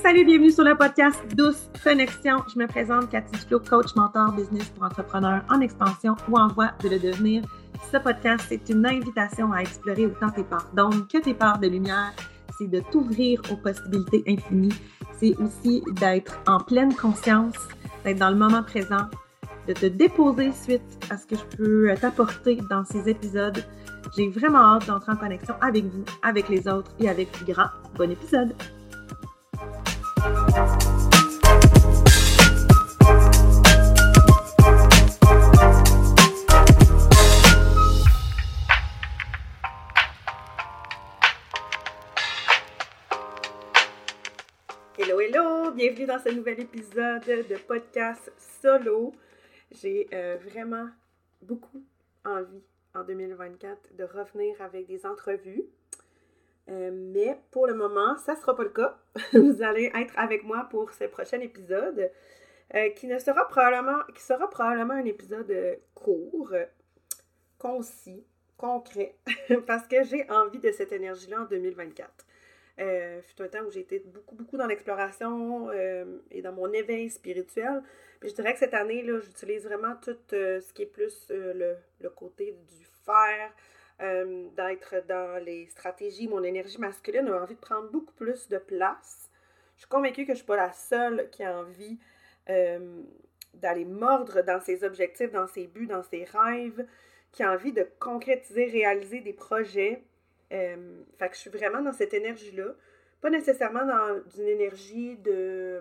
Salut, 0.00 0.24
bienvenue 0.24 0.50
sur 0.50 0.64
le 0.64 0.74
podcast 0.74 1.20
Douce 1.34 1.68
Connexion. 1.84 2.38
Je 2.52 2.58
me 2.58 2.66
présente 2.66 3.10
Cathy 3.10 3.36
Flo, 3.36 3.60
coach, 3.60 3.94
mentor, 3.94 4.32
business 4.32 4.68
pour 4.70 4.84
entrepreneurs 4.84 5.44
en 5.50 5.60
expansion 5.60 6.16
ou 6.28 6.38
en 6.38 6.48
voie 6.48 6.70
de 6.82 6.88
le 6.88 6.98
devenir. 6.98 7.42
Ce 7.92 7.98
podcast, 7.98 8.46
c'est 8.48 8.68
une 8.70 8.86
invitation 8.86 9.52
à 9.52 9.60
explorer 9.60 10.06
autant 10.06 10.30
tes 10.30 10.44
parts 10.44 10.70
d'ombre 10.74 11.06
que 11.08 11.18
tes 11.18 11.34
parts 11.34 11.58
de 11.58 11.68
lumière. 11.68 12.12
C'est 12.58 12.68
de 12.68 12.80
t'ouvrir 12.90 13.42
aux 13.50 13.56
possibilités 13.56 14.24
infinies. 14.26 14.74
C'est 15.20 15.36
aussi 15.38 15.82
d'être 16.00 16.40
en 16.46 16.58
pleine 16.58 16.94
conscience, 16.94 17.58
d'être 18.04 18.18
dans 18.18 18.30
le 18.30 18.36
moment 18.36 18.62
présent, 18.62 19.06
de 19.68 19.72
te 19.74 19.86
déposer 19.86 20.52
suite 20.52 21.06
à 21.10 21.18
ce 21.18 21.26
que 21.26 21.36
je 21.36 21.56
peux 21.56 21.94
t'apporter 22.00 22.58
dans 22.70 22.84
ces 22.84 23.08
épisodes. 23.08 23.62
J'ai 24.16 24.28
vraiment 24.28 24.74
hâte 24.74 24.86
d'entrer 24.86 25.12
en 25.12 25.16
connexion 25.16 25.54
avec 25.60 25.84
vous, 25.84 26.04
avec 26.22 26.48
les 26.48 26.66
autres 26.66 26.92
et 26.98 27.08
avec 27.08 27.30
plus 27.30 27.52
grand. 27.52 27.68
Bon 27.96 28.10
épisode! 28.10 28.54
Dans 46.06 46.18
ce 46.18 46.30
nouvel 46.30 46.58
épisode 46.58 47.24
de 47.24 47.56
podcast 47.68 48.32
solo. 48.60 49.12
J'ai 49.70 50.08
euh, 50.12 50.36
vraiment 50.42 50.88
beaucoup 51.42 51.84
envie 52.24 52.62
en 52.94 53.04
2024 53.04 53.94
de 53.96 54.04
revenir 54.04 54.60
avec 54.60 54.86
des 54.88 55.06
entrevues. 55.06 55.62
Euh, 56.68 56.90
mais 56.92 57.38
pour 57.52 57.68
le 57.68 57.74
moment, 57.74 58.16
ça 58.16 58.34
ne 58.34 58.38
sera 58.38 58.56
pas 58.56 58.64
le 58.64 58.70
cas. 58.70 58.98
Vous 59.32 59.62
allez 59.62 59.92
être 59.94 60.18
avec 60.18 60.42
moi 60.42 60.66
pour 60.70 60.90
ce 60.92 61.04
prochain 61.04 61.40
épisode 61.40 62.10
euh, 62.74 62.88
qui 62.90 63.06
ne 63.06 63.18
sera 63.18 63.46
probablement 63.46 64.02
qui 64.12 64.22
sera 64.22 64.50
probablement 64.50 64.94
un 64.94 65.04
épisode 65.04 65.78
court, 65.94 66.52
concis, 67.58 68.24
concret, 68.56 69.14
parce 69.66 69.86
que 69.86 70.02
j'ai 70.02 70.28
envie 70.30 70.58
de 70.58 70.72
cette 70.72 70.90
énergie-là 70.90 71.42
en 71.42 71.44
2024. 71.44 72.08
Euh, 72.80 73.20
fut 73.20 73.42
un 73.42 73.48
temps 73.48 73.62
où 73.64 73.78
été 73.78 73.98
beaucoup, 73.98 74.34
beaucoup 74.34 74.56
dans 74.56 74.66
l'exploration 74.66 75.68
euh, 75.70 76.04
et 76.30 76.40
dans 76.40 76.52
mon 76.52 76.72
éveil 76.72 77.10
spirituel. 77.10 77.82
Puis 78.18 78.30
je 78.30 78.34
dirais 78.34 78.54
que 78.54 78.58
cette 78.58 78.74
année, 78.74 79.02
là, 79.02 79.18
j'utilise 79.20 79.64
vraiment 79.64 79.94
tout 79.96 80.16
ce 80.30 80.72
qui 80.72 80.82
est 80.82 80.86
plus 80.86 81.26
le, 81.28 81.76
le, 82.00 82.10
côté 82.10 82.52
du 82.52 82.86
faire, 83.04 83.52
euh, 84.00 84.48
d'être 84.56 85.06
dans 85.06 85.44
les 85.44 85.66
stratégies. 85.66 86.26
Mon 86.26 86.42
énergie 86.42 86.78
masculine 86.78 87.28
a 87.28 87.42
envie 87.42 87.54
de 87.54 87.60
prendre 87.60 87.88
beaucoup 87.90 88.14
plus 88.14 88.48
de 88.48 88.58
place. 88.58 89.30
Je 89.76 89.82
suis 89.82 89.88
convaincue 89.88 90.22
que 90.22 90.28
je 90.28 90.32
ne 90.32 90.36
suis 90.36 90.46
pas 90.46 90.56
la 90.56 90.72
seule 90.72 91.28
qui 91.30 91.44
a 91.44 91.56
envie 91.56 91.98
euh, 92.48 93.02
d'aller 93.54 93.84
mordre 93.84 94.42
dans 94.42 94.60
ses 94.60 94.82
objectifs, 94.82 95.30
dans 95.30 95.46
ses 95.46 95.68
buts, 95.68 95.86
dans 95.86 96.02
ses 96.02 96.24
rêves, 96.24 96.84
qui 97.30 97.44
a 97.44 97.52
envie 97.52 97.72
de 97.72 97.86
concrétiser, 98.00 98.66
réaliser 98.66 99.20
des 99.20 99.32
projets. 99.32 100.02
Fait 101.18 101.28
que 101.28 101.34
je 101.34 101.40
suis 101.40 101.50
vraiment 101.50 101.80
dans 101.80 101.92
cette 101.92 102.14
énergie-là. 102.14 102.74
Pas 103.20 103.30
nécessairement 103.30 103.86
dans 103.86 104.20
une 104.36 104.48
énergie 104.48 105.16
de 105.16 105.80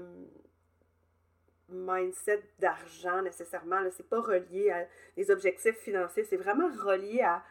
mindset 1.70 2.42
d'argent 2.60 3.22
nécessairement. 3.22 3.82
C'est 3.92 4.08
pas 4.08 4.22
relié 4.22 4.70
à 4.72 4.88
des 5.18 5.30
objectifs 5.32 5.78
financiers. 5.78 6.24
C'est 6.24 6.38
vraiment 6.38 6.70
relié 6.70 7.22
à 7.22 7.44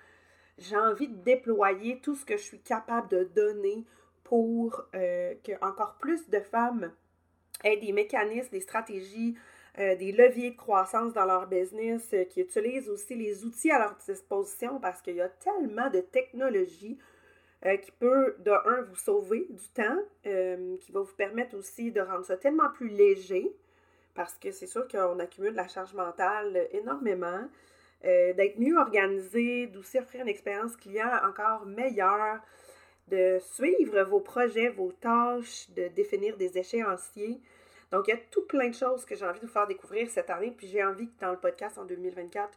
j'ai 0.58 0.76
envie 0.76 1.08
de 1.08 1.16
déployer 1.22 2.00
tout 2.00 2.14
ce 2.14 2.24
que 2.24 2.36
je 2.36 2.42
suis 2.42 2.60
capable 2.60 3.08
de 3.08 3.24
donner 3.24 3.86
pour 4.24 4.86
euh, 4.94 5.34
que 5.42 5.52
encore 5.64 5.96
plus 5.98 6.28
de 6.28 6.38
femmes 6.40 6.92
aient 7.64 7.78
des 7.78 7.92
mécanismes, 7.92 8.50
des 8.50 8.60
stratégies, 8.60 9.36
euh, 9.80 9.96
des 9.96 10.12
leviers 10.12 10.50
de 10.50 10.56
croissance 10.56 11.12
dans 11.12 11.24
leur 11.24 11.48
business, 11.48 12.08
euh, 12.12 12.24
qui 12.24 12.42
utilisent 12.42 12.88
aussi 12.88 13.16
les 13.16 13.44
outils 13.44 13.70
à 13.70 13.78
leur 13.78 13.96
disposition 13.96 14.78
parce 14.78 15.02
qu'il 15.02 15.16
y 15.16 15.20
a 15.20 15.28
tellement 15.28 15.90
de 15.90 16.00
technologies 16.00 16.98
qui 17.82 17.90
peut, 17.98 18.36
de 18.38 18.52
un, 18.52 18.80
vous 18.80 18.96
sauver 18.96 19.46
du 19.50 19.68
temps, 19.74 19.98
qui 20.22 20.92
va 20.92 21.00
vous 21.00 21.14
permettre 21.14 21.54
aussi 21.54 21.92
de 21.92 22.00
rendre 22.00 22.24
ça 22.24 22.38
tellement 22.38 22.70
plus 22.70 22.88
léger 22.88 23.54
parce 24.14 24.32
que 24.38 24.50
c'est 24.50 24.66
sûr 24.66 24.88
qu'on 24.88 25.18
accumule 25.18 25.52
la 25.52 25.68
charge 25.68 25.92
mentale 25.92 26.68
énormément. 26.72 27.46
Euh, 28.04 28.32
d'être 28.32 28.58
mieux 28.58 28.78
organisé, 28.78 29.66
d'aussi 29.66 29.98
offrir 29.98 30.22
une 30.22 30.28
expérience 30.28 30.74
client 30.74 31.10
encore 31.22 31.66
meilleure, 31.66 32.40
de 33.08 33.38
suivre 33.40 34.02
vos 34.04 34.20
projets, 34.20 34.70
vos 34.70 34.92
tâches, 34.92 35.68
de 35.76 35.88
définir 35.88 36.36
des 36.38 36.56
échéanciers. 36.56 37.40
Donc, 37.90 38.06
il 38.06 38.10
y 38.10 38.14
a 38.14 38.20
tout 38.30 38.42
plein 38.46 38.68
de 38.68 38.74
choses 38.74 39.04
que 39.04 39.16
j'ai 39.16 39.26
envie 39.26 39.40
de 39.40 39.46
vous 39.46 39.52
faire 39.52 39.66
découvrir 39.66 40.08
cette 40.08 40.30
année, 40.30 40.54
puis 40.56 40.68
j'ai 40.68 40.84
envie, 40.84 41.10
dans 41.20 41.32
le 41.32 41.38
podcast 41.38 41.76
en 41.78 41.84
2024, 41.84 42.50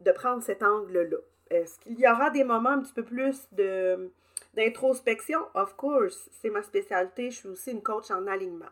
de 0.00 0.12
prendre 0.12 0.42
cet 0.42 0.62
angle-là. 0.62 1.18
Est-ce 1.50 1.78
qu'il 1.80 1.98
y 1.98 2.08
aura 2.08 2.30
des 2.30 2.44
moments 2.44 2.70
un 2.70 2.80
petit 2.80 2.92
peu 2.92 3.04
plus 3.04 3.46
de, 3.52 4.10
d'introspection? 4.54 5.40
Of 5.54 5.76
course, 5.76 6.28
c'est 6.40 6.50
ma 6.50 6.62
spécialité. 6.62 7.30
Je 7.30 7.36
suis 7.36 7.48
aussi 7.48 7.70
une 7.70 7.82
coach 7.82 8.10
en 8.10 8.26
alignement. 8.26 8.70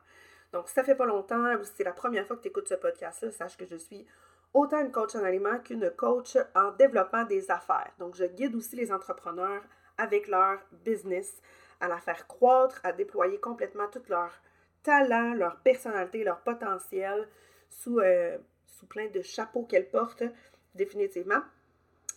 Donc, 0.52 0.68
si 0.68 0.74
ça 0.74 0.84
fait 0.84 0.94
pas 0.94 1.06
longtemps 1.06 1.54
ou 1.54 1.64
si 1.64 1.72
c'est 1.76 1.84
la 1.84 1.92
première 1.92 2.26
fois 2.26 2.36
que 2.36 2.42
tu 2.42 2.48
écoutes 2.48 2.68
ce 2.68 2.74
podcast-là, 2.74 3.30
sache 3.30 3.56
que 3.56 3.64
je 3.66 3.76
suis 3.76 4.06
autant 4.52 4.80
une 4.80 4.92
coach 4.92 5.14
en 5.14 5.24
aliment 5.24 5.58
qu'une 5.60 5.90
coach 5.90 6.36
en 6.54 6.72
développement 6.72 7.24
des 7.24 7.50
affaires. 7.50 7.90
Donc, 7.98 8.16
je 8.16 8.24
guide 8.24 8.54
aussi 8.54 8.76
les 8.76 8.92
entrepreneurs 8.92 9.62
avec 9.96 10.28
leur 10.28 10.58
business 10.84 11.40
à 11.80 11.88
la 11.88 11.98
faire 11.98 12.26
croître, 12.26 12.80
à 12.84 12.92
déployer 12.92 13.38
complètement 13.38 13.88
tout 13.88 14.02
leur 14.08 14.30
talent, 14.82 15.34
leur 15.34 15.56
personnalité, 15.60 16.24
leur 16.24 16.40
potentiel 16.40 17.28
sous, 17.68 17.98
euh, 18.00 18.38
sous 18.66 18.86
plein 18.86 19.08
de 19.08 19.22
chapeaux 19.22 19.64
qu'elles 19.64 19.90
portent 19.90 20.24
définitivement. 20.74 21.42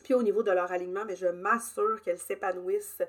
Puis 0.03 0.13
au 0.13 0.23
niveau 0.23 0.43
de 0.43 0.51
leur 0.51 0.71
alignement, 0.71 1.05
mais 1.05 1.15
je 1.15 1.27
m'assure 1.27 2.01
qu'elles 2.01 2.19
s'épanouissent 2.19 3.01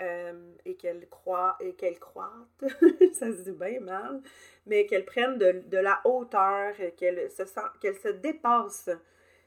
euh, 0.00 0.52
et 0.64 0.74
qu'elles 0.74 1.08
croient 1.08 1.56
et 1.60 1.74
qu'elles 1.74 1.98
croîtent, 1.98 2.64
ça 3.14 3.32
se 3.32 3.42
dit 3.42 3.52
bien 3.52 3.80
mal, 3.80 4.20
mais 4.66 4.86
qu'elles 4.86 5.04
prennent 5.04 5.38
de, 5.38 5.78
la 5.78 6.00
hauteur, 6.04 6.74
qu'elles 6.96 7.30
se, 7.30 7.42
qu'elles 7.80 7.98
se 7.98 8.08
dépassent, 8.08 8.90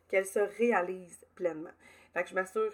qu'elles 0.07 0.25
se 0.25 0.39
réalisent 0.39 1.25
pleinement. 1.35 1.73
Fait 2.13 2.23
que 2.23 2.29
je 2.29 2.35
m'assure, 2.35 2.71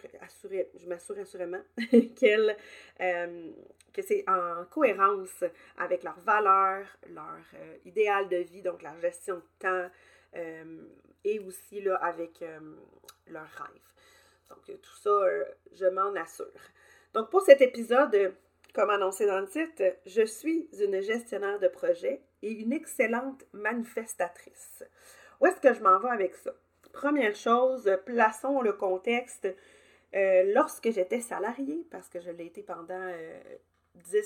je 0.76 0.88
m'assure 0.88 1.18
assurément 1.20 1.62
qu'elles, 2.16 2.56
euh, 3.02 3.52
que 3.94 4.02
c'est 4.02 4.24
en 4.28 4.66
cohérence 4.66 5.44
avec 5.78 6.04
leurs 6.04 6.20
valeurs, 6.20 6.88
leur 7.10 7.42
euh, 7.56 7.78
idéal 7.86 8.30
de 8.30 8.38
vie, 8.38 8.62
donc 8.62 8.82
la 8.82 8.98
gestion 9.00 9.36
de 9.36 9.44
temps, 9.60 9.90
et 11.24 11.40
aussi 11.40 11.80
là, 11.82 11.96
avec 11.98 12.44
leurs 13.28 13.44
rêves. 13.44 13.94
Donc 14.50 14.82
tout 14.82 14.96
ça, 14.96 15.12
je 15.72 15.86
m'en 15.86 16.16
assure. 16.16 16.48
Donc, 17.14 17.30
pour 17.30 17.42
cet 17.42 17.62
épisode, 17.62 18.34
comme 18.74 18.90
annoncé 18.90 19.28
dans 19.28 19.40
le 19.40 19.48
titre, 19.48 19.84
je 20.08 20.24
suis 20.24 20.68
une 20.80 21.00
gestionnaire 21.02 21.60
de 21.60 21.68
projet 21.68 22.24
et 22.42 22.52
une 22.52 22.74
excellente 22.74 23.46
manifestatrice. 23.54 24.84
Où 25.40 25.46
est-ce 25.46 25.62
que 25.62 25.74
je 25.74 25.82
m'en 25.82 26.00
vais 26.00 26.10
avec 26.10 26.36
ça? 26.36 26.52
Première 26.94 27.36
chose, 27.36 27.92
plaçons 28.06 28.62
le 28.62 28.72
contexte. 28.72 29.48
Euh, 30.16 30.54
lorsque 30.54 30.92
j'étais 30.92 31.22
salariée, 31.22 31.86
parce 31.90 32.08
que 32.08 32.22
je 32.22 32.30
l'ai 32.30 32.46
été 32.46 32.62
pendant 32.62 33.10
10, 33.96 34.16
euh, 34.16 34.22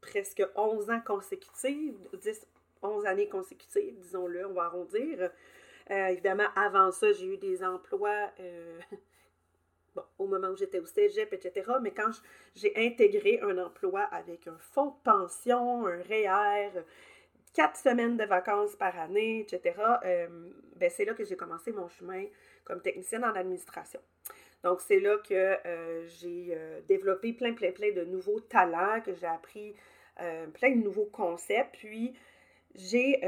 presque 0.00 0.42
11 0.54 0.90
ans 0.90 1.00
consécutifs, 1.04 1.96
10, 2.14 2.46
11 2.82 3.04
années 3.04 3.28
consécutives, 3.28 3.98
disons-le, 3.98 4.46
on 4.46 4.52
va 4.52 4.66
arrondir. 4.66 5.30
Euh, 5.90 6.06
évidemment, 6.06 6.46
avant 6.54 6.92
ça, 6.92 7.12
j'ai 7.12 7.26
eu 7.26 7.36
des 7.36 7.64
emplois 7.64 8.30
au 10.20 10.28
moment 10.28 10.50
où 10.50 10.56
j'étais 10.56 10.78
au 10.78 10.86
cégep, 10.86 11.32
etc. 11.32 11.72
Mais 11.82 11.90
quand 11.90 12.12
j'ai 12.54 12.72
intégré 12.76 13.40
un 13.42 13.58
emploi 13.58 14.02
avec 14.02 14.46
un 14.46 14.58
fonds 14.58 14.90
de 14.90 15.02
pension, 15.02 15.88
un 15.88 16.00
REER, 16.02 16.84
quatre 17.58 17.76
semaines 17.76 18.16
de 18.16 18.22
vacances 18.22 18.76
par 18.76 18.96
année, 19.00 19.40
etc., 19.40 19.74
euh, 20.04 20.28
ben 20.76 20.88
c'est 20.88 21.04
là 21.04 21.12
que 21.12 21.24
j'ai 21.24 21.34
commencé 21.34 21.72
mon 21.72 21.88
chemin 21.88 22.24
comme 22.62 22.80
technicienne 22.80 23.24
en 23.24 23.34
administration. 23.34 23.98
Donc, 24.62 24.80
c'est 24.80 25.00
là 25.00 25.16
que 25.28 25.34
euh, 25.34 26.06
j'ai 26.06 26.50
euh, 26.52 26.80
développé 26.86 27.32
plein, 27.32 27.54
plein, 27.54 27.72
plein 27.72 27.90
de 27.90 28.04
nouveaux 28.04 28.38
talents, 28.38 29.00
que 29.04 29.12
j'ai 29.12 29.26
appris 29.26 29.74
plein 30.54 30.70
de 30.70 30.82
nouveaux 30.82 31.06
concepts. 31.06 31.76
Puis, 31.76 32.12
j'ai, 32.74 33.20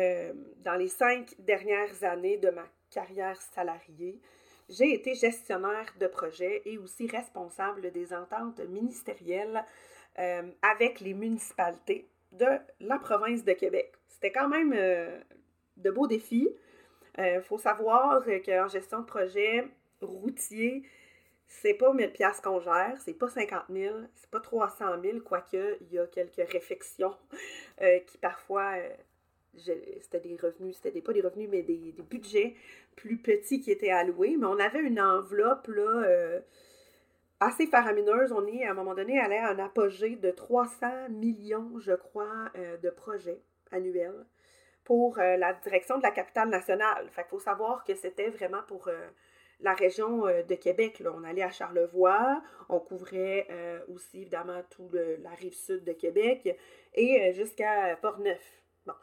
dans 0.65 0.75
les 0.75 0.89
cinq 0.89 1.37
dernières 1.39 2.03
années 2.03 2.37
de 2.37 2.51
ma 2.51 2.67
carrière 2.91 3.41
salariée, 3.41 4.21
j'ai 4.69 4.93
été 4.95 5.15
gestionnaire 5.15 5.95
de 6.01 6.09
projet 6.09 6.63
et 6.65 6.79
aussi 6.79 7.07
responsable 7.07 7.93
des 7.93 8.13
ententes 8.13 8.59
ministérielles 8.59 9.65
avec 10.17 10.99
les 10.99 11.15
municipalités 11.15 12.09
de 12.33 12.47
la 12.81 12.99
province 12.99 13.45
de 13.45 13.53
Québec. 13.53 13.93
C'était 14.09 14.33
quand 14.33 14.49
même 14.49 14.73
euh, 14.77 15.19
de 15.77 15.91
beaux 15.91 16.07
défis. 16.07 16.49
Il 17.19 17.25
euh, 17.25 17.43
faut 17.43 17.59
savoir 17.59 18.25
qu'en 18.45 18.69
gestion 18.69 19.01
de 19.01 19.07
projet 19.07 19.67
routier, 20.01 20.83
c'est 21.47 21.75
pas 21.75 21.93
1000 21.93 22.13
pièces 22.13 22.41
qu'on 22.41 22.61
gère, 22.61 22.95
c'est 23.05 23.15
pas 23.15 23.29
50 23.29 23.65
000, 23.71 23.97
c'est 24.15 24.31
pas 24.31 24.41
300 24.41 25.03
000, 25.03 25.21
quoique 25.21 25.79
il 25.81 25.93
y 25.93 25.99
a 25.99 26.07
quelques 26.07 26.49
réflexions 26.51 27.15
euh, 27.83 27.99
qui 28.01 28.19
parfois, 28.19 28.75
c'était 29.57 30.21
des 30.21 30.37
revenus, 30.37 30.77
c'était 30.81 31.01
pas 31.01 31.13
des 31.13 31.21
revenus, 31.21 31.49
mais 31.51 31.63
des, 31.63 31.95
budgets 32.09 32.55
plus 32.95 33.19
petits 33.19 33.61
qui 33.61 33.73
étaient 33.73 33.91
alloués, 33.91 34.37
mais 34.39 34.47
on 34.47 34.59
avait 34.61 34.81
une 34.81 35.01
enveloppe 35.01 35.67
là, 35.67 36.41
assez 37.41 37.67
faramineuse. 37.67 38.33
On 38.33 38.47
est 38.47 38.65
à 38.65 38.71
un 38.71 38.75
moment 38.75 38.95
donné 38.95 39.19
allé 39.19 39.37
à 39.37 39.49
un 39.49 39.59
apogée 39.59 40.17
de 40.17 40.31
300 40.31 41.09
millions, 41.11 41.79
je 41.79 41.93
crois, 41.93 42.51
de 42.83 42.91
projets 42.91 43.43
annuels 43.73 44.27
pour 44.85 45.17
la 45.17 45.53
direction 45.55 45.99
de 45.99 46.03
la 46.03 46.11
capitale 46.11 46.49
nationale. 46.49 47.09
Fait 47.11 47.23
qu'il 47.23 47.31
faut 47.31 47.39
savoir 47.39 47.85
que 47.85 47.95
c'était 47.95 48.31
vraiment 48.31 48.63
pour 48.67 48.89
la 49.63 49.75
région 49.75 50.27
euh, 50.27 50.43
de 50.43 50.55
Québec. 50.55 51.03
On 51.05 51.25
allait 51.25 51.43
à 51.43 51.51
Charlevoix, 51.51 52.43
on 52.69 52.81
couvrait 52.81 53.47
euh, 53.51 53.81
aussi 53.89 54.23
évidemment 54.23 54.63
toute 54.71 54.95
la 54.95 55.31
rive 55.31 55.55
sud 55.55 55.85
de 55.85 55.93
Québec 55.93 56.57
et 56.95 57.23
euh, 57.23 57.33
jusqu'à 57.33 57.97
Portneuf. 58.01 58.63
Bon, 58.87 58.95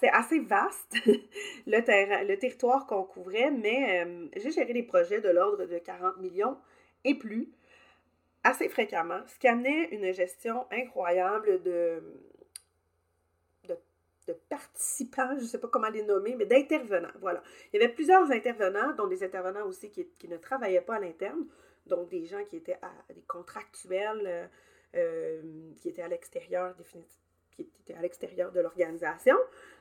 c'est 0.00 0.10
assez 0.10 0.40
vaste 0.40 0.96
le, 1.66 2.26
le 2.26 2.36
territoire 2.36 2.86
qu'on 2.86 3.04
couvrait, 3.04 3.50
mais 3.50 4.06
j'ai 4.36 4.50
géré 4.50 4.72
des 4.74 4.82
projets 4.82 5.20
de 5.20 5.30
l'ordre 5.30 5.64
de 5.64 5.78
40 5.78 6.18
millions 6.18 6.58
et 7.04 7.14
plus 7.14 7.50
assez 8.44 8.68
fréquemment, 8.68 9.20
ce 9.26 9.38
qui 9.38 9.48
amenait 9.48 9.88
une 9.90 10.12
gestion 10.12 10.66
incroyable 10.70 11.62
de, 11.62 12.02
de 14.26 14.32
participants, 14.48 15.34
je 15.36 15.42
ne 15.42 15.46
sais 15.46 15.58
pas 15.58 15.68
comment 15.68 15.88
les 15.88 16.02
nommer, 16.02 16.34
mais 16.36 16.46
d'intervenants. 16.46 17.12
Voilà. 17.20 17.42
Il 17.72 17.80
y 17.80 17.84
avait 17.84 17.92
plusieurs 17.92 18.30
intervenants, 18.30 18.92
dont 18.94 19.06
des 19.06 19.22
intervenants 19.22 19.66
aussi 19.66 19.90
qui, 19.90 20.28
ne 20.28 20.36
travaillaient 20.36 20.80
pas 20.80 20.96
à 20.96 21.00
l'interne, 21.00 21.46
donc 21.86 22.08
des 22.08 22.24
gens 22.24 22.44
qui 22.44 22.56
étaient 22.56 22.78
des 23.14 23.22
contractuels, 23.22 24.22
euh, 24.24 24.46
euh, 24.96 25.72
qui 25.80 25.88
étaient 25.88 26.02
à 26.02 26.08
l'extérieur 26.08 26.74
qui 27.50 27.62
étaient 27.80 27.94
à 27.94 28.02
l'extérieur 28.02 28.50
de 28.50 28.60
l'organisation. 28.60 29.36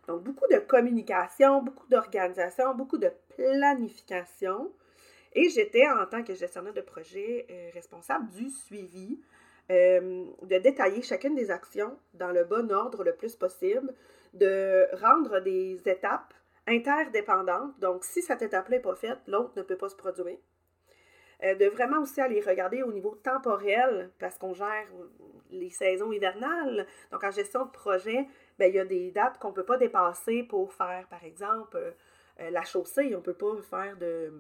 Donc, 0.08 0.22
beaucoup 0.22 0.46
de 0.52 0.60
communication, 0.60 1.64
beaucoup 1.64 1.88
d'organisation, 1.88 2.76
beaucoup 2.76 3.00
de 3.00 3.12
planification. 3.36 4.72
Et 5.34 5.50
j'étais, 5.50 5.88
en 5.88 6.06
tant 6.06 6.24
que 6.24 6.34
gestionnaire 6.34 6.74
de 6.74 6.82
projet, 6.82 7.46
euh, 7.50 7.70
responsable 7.74 8.30
du 8.30 8.50
suivi, 8.50 9.20
de 9.70 10.58
détailler 10.58 11.02
chacune 11.02 11.36
des 11.36 11.50
actions 11.50 11.98
dans 12.14 12.32
le 12.32 12.44
bon 12.44 12.70
ordre 12.70 13.04
le 13.06 13.16
plus 13.16 13.36
possible, 13.38 13.94
de 14.34 14.88
rendre 14.98 15.40
des 15.40 15.82
étapes 15.86 16.34
interdépendantes. 16.68 17.80
Donc, 17.80 18.04
si 18.04 18.22
cette 18.22 18.42
étape-là 18.42 18.78
n'est 18.78 18.82
pas 18.82 18.96
faite, 18.96 19.20
l'autre 19.28 19.54
ne 19.56 19.62
peut 19.64 19.78
pas 19.78 19.90
se 19.90 19.96
produire. 19.96 20.38
Euh, 21.44 21.56
de 21.56 21.66
vraiment 21.66 22.02
aussi 22.02 22.22
aller 22.22 22.42
regarder 22.42 22.84
au 22.84 22.92
niveau 22.92 23.16
temporel, 23.16 24.12
parce 24.20 24.38
qu'on 24.38 24.54
gère 24.54 24.88
les 25.52 25.70
saisons 25.70 26.12
hivernales. 26.12 26.88
Donc, 27.12 27.24
en 27.24 27.32
gestion 27.32 27.66
de 27.66 27.72
projet, 27.72 28.28
ben, 28.58 28.70
il 28.70 28.76
y 28.76 28.80
a 28.80 28.86
des 28.86 29.12
dates 29.12 29.40
qu'on 29.40 29.50
ne 29.50 29.54
peut 29.54 29.66
pas 29.66 29.78
dépasser 29.78 30.44
pour 30.44 30.74
faire, 30.74 31.06
par 31.10 31.24
exemple, 31.24 31.78
euh, 32.40 32.50
la 32.50 32.64
chaussée. 32.64 33.14
On 33.14 33.18
ne 33.18 33.24
peut 33.24 33.34
pas 33.34 33.62
faire 33.70 33.98
de. 33.98 34.32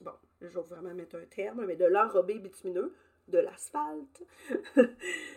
Bon, 0.00 0.12
je 0.40 0.46
vais 0.46 0.62
vraiment 0.62 0.94
mettre 0.94 1.16
un 1.16 1.26
terme, 1.26 1.64
mais 1.66 1.76
de 1.76 1.84
l'enrobé 1.84 2.38
bitumineux 2.38 2.94
de 3.28 3.38
l'asphalte. 3.38 4.22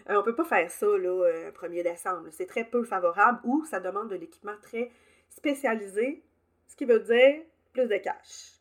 Euh, 0.10 0.16
on 0.16 0.18
ne 0.18 0.22
peut 0.24 0.36
pas 0.36 0.44
faire 0.44 0.70
ça 0.70 0.86
le 0.86 1.50
1er 1.52 1.82
décembre. 1.82 2.28
C'est 2.32 2.46
très 2.46 2.66
peu 2.66 2.84
favorable 2.84 3.40
ou 3.46 3.64
ça 3.64 3.80
demande 3.80 4.10
de 4.10 4.16
l'équipement 4.16 4.58
très 4.62 4.92
spécialisé, 5.30 6.22
ce 6.68 6.76
qui 6.76 6.84
veut 6.84 7.00
dire 7.00 7.42
plus 7.72 7.88
de 7.88 7.96
cash. 7.96 8.60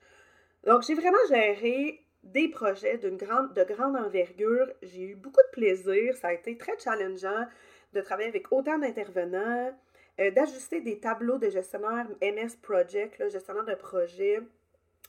Donc, 0.64 0.82
j'ai 0.82 0.94
vraiment 0.94 1.18
géré 1.28 2.04
des 2.22 2.48
projets 2.48 3.00
grande, 3.14 3.52
de 3.54 3.64
grande 3.64 3.96
envergure. 3.96 4.68
J'ai 4.82 5.02
eu 5.02 5.14
beaucoup 5.16 5.42
de 5.42 5.50
plaisir. 5.50 6.16
Ça 6.16 6.28
a 6.28 6.32
été 6.32 6.56
très 6.56 6.78
challengeant 6.78 7.46
de 7.92 8.00
travailler 8.00 8.28
avec 8.28 8.52
autant 8.52 8.78
d'intervenants, 8.78 9.76
euh, 10.20 10.30
d'ajuster 10.30 10.80
des 10.80 11.00
tableaux 11.00 11.38
de 11.38 11.50
gestionnaire 11.50 12.06
MS 12.20 12.56
Project, 12.62 13.18
là, 13.18 13.28
gestionnaire 13.28 13.64
de 13.64 13.74
projet, 13.74 14.40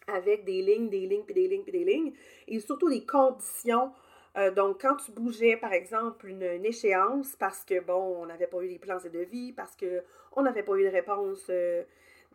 avec 0.07 0.43
des 0.45 0.61
lignes, 0.61 0.89
des 0.89 1.05
lignes, 1.07 1.23
puis 1.23 1.33
des 1.33 1.47
lignes, 1.47 1.63
puis 1.63 1.71
des 1.71 1.85
lignes, 1.85 2.13
et 2.47 2.59
surtout 2.59 2.89
des 2.89 3.05
conditions 3.05 3.91
euh, 4.35 4.51
donc, 4.51 4.81
quand 4.81 4.95
tu 4.95 5.11
bougeais, 5.11 5.57
par 5.57 5.73
exemple, 5.73 6.27
une, 6.27 6.65
échéance 6.65 7.35
parce 7.35 7.63
que, 7.63 7.79
bon, 7.79 8.21
on 8.21 8.25
n'avait 8.25 8.47
pas 8.47 8.61
eu 8.61 8.67
les 8.67 8.79
plans 8.79 8.99
et 8.99 9.09
devis, 9.09 9.53
parce 9.53 9.75
qu'on 9.75 10.41
n'avait 10.41 10.63
pas 10.63 10.73
eu 10.75 10.83
de 10.83 10.89
réponse 10.89 11.45
euh, 11.49 11.83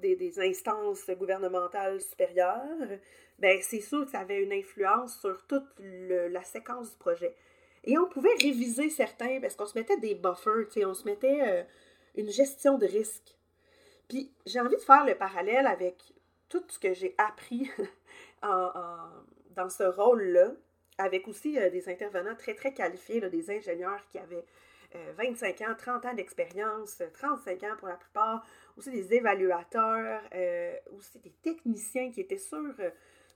des, 0.00 0.40
instances 0.40 1.10
gouvernementales 1.10 2.00
supérieures, 2.00 2.98
ben 3.38 3.58
c'est 3.62 3.80
sûr 3.80 4.04
que 4.04 4.10
ça 4.10 4.20
avait 4.20 4.42
une 4.42 4.52
influence 4.52 5.20
sur 5.20 5.44
toute 5.46 5.66
la 5.78 6.42
séquence 6.44 6.92
du 6.92 6.98
projet. 6.98 7.34
Et 7.84 7.98
on 7.98 8.06
pouvait 8.06 8.34
réviser 8.42 8.90
certains 8.90 9.40
parce 9.40 9.54
qu'on 9.54 9.66
se 9.66 9.78
mettait 9.78 9.96
des 9.96 10.14
buffers, 10.14 10.66
tu 10.66 10.80
sais, 10.80 10.84
on 10.84 10.94
se 10.94 11.04
mettait 11.04 11.40
euh, 11.42 11.62
une 12.16 12.30
gestion 12.30 12.78
de 12.78 12.86
risque. 12.86 13.36
Puis 14.08 14.32
j'ai 14.46 14.60
envie 14.60 14.76
de 14.76 14.80
faire 14.80 15.04
le 15.04 15.14
parallèle 15.14 15.66
avec 15.66 15.96
tout 16.48 16.64
ce 16.68 16.78
que 16.78 16.94
j'ai 16.94 17.14
appris 17.18 17.70
dans 18.42 19.68
ce 19.68 19.84
rôle-là 19.84 20.52
avec 20.98 21.28
aussi 21.28 21.58
euh, 21.58 21.70
des 21.70 21.88
intervenants 21.88 22.34
très, 22.34 22.54
très 22.54 22.74
qualifiés, 22.74 23.20
des 23.20 23.50
ingénieurs 23.50 24.04
qui 24.10 24.18
avaient 24.18 24.44
25 25.16 25.60
euh, 25.60 25.64
ans, 25.66 25.74
30 25.76 26.06
ans 26.06 26.14
d'expérience, 26.14 27.02
35 27.14 27.62
ans 27.62 27.76
pour 27.78 27.88
la 27.88 27.96
plupart, 27.96 28.44
aussi 28.76 28.90
des 28.90 29.14
évaluateurs, 29.14 30.22
euh, 30.34 30.74
aussi 30.96 31.18
des 31.20 31.32
techniciens 31.42 32.10
qui 32.10 32.20
étaient 32.20 32.38
sur, 32.38 32.74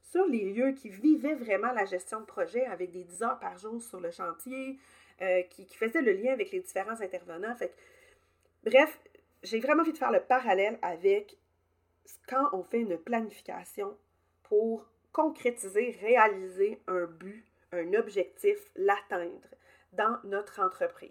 sur 0.02 0.26
les 0.26 0.52
lieux, 0.52 0.72
qui 0.72 0.88
vivaient 0.88 1.34
vraiment 1.34 1.72
la 1.72 1.84
gestion 1.84 2.20
de 2.20 2.24
projet 2.24 2.64
avec 2.66 2.90
des 2.90 3.04
10 3.04 3.22
heures 3.22 3.38
par 3.38 3.56
jour 3.58 3.80
sur 3.80 4.00
le 4.00 4.10
chantier, 4.10 4.78
qui, 5.50 5.66
qui, 5.66 5.76
faisaient 5.76 6.02
le 6.02 6.12
lien 6.14 6.32
avec 6.32 6.50
les 6.50 6.58
différents 6.58 7.00
intervenants. 7.00 7.54
Fait 7.54 7.72
bref, 8.64 8.98
j'ai 9.44 9.60
vraiment 9.60 9.82
envie 9.82 9.92
de 9.92 9.98
faire 9.98 10.10
le 10.10 10.18
parallèle 10.18 10.80
avec 10.82 11.36
quand 12.28 12.48
on 12.52 12.62
fait 12.62 12.80
une 12.80 12.98
planification 12.98 13.96
pour 14.42 14.86
concrétiser, 15.12 15.98
réaliser 16.00 16.80
un 16.86 17.06
but 17.06 17.46
un 17.72 17.94
objectif, 17.94 18.58
l'atteindre 18.76 19.48
dans 19.92 20.18
notre 20.24 20.60
entreprise. 20.60 21.10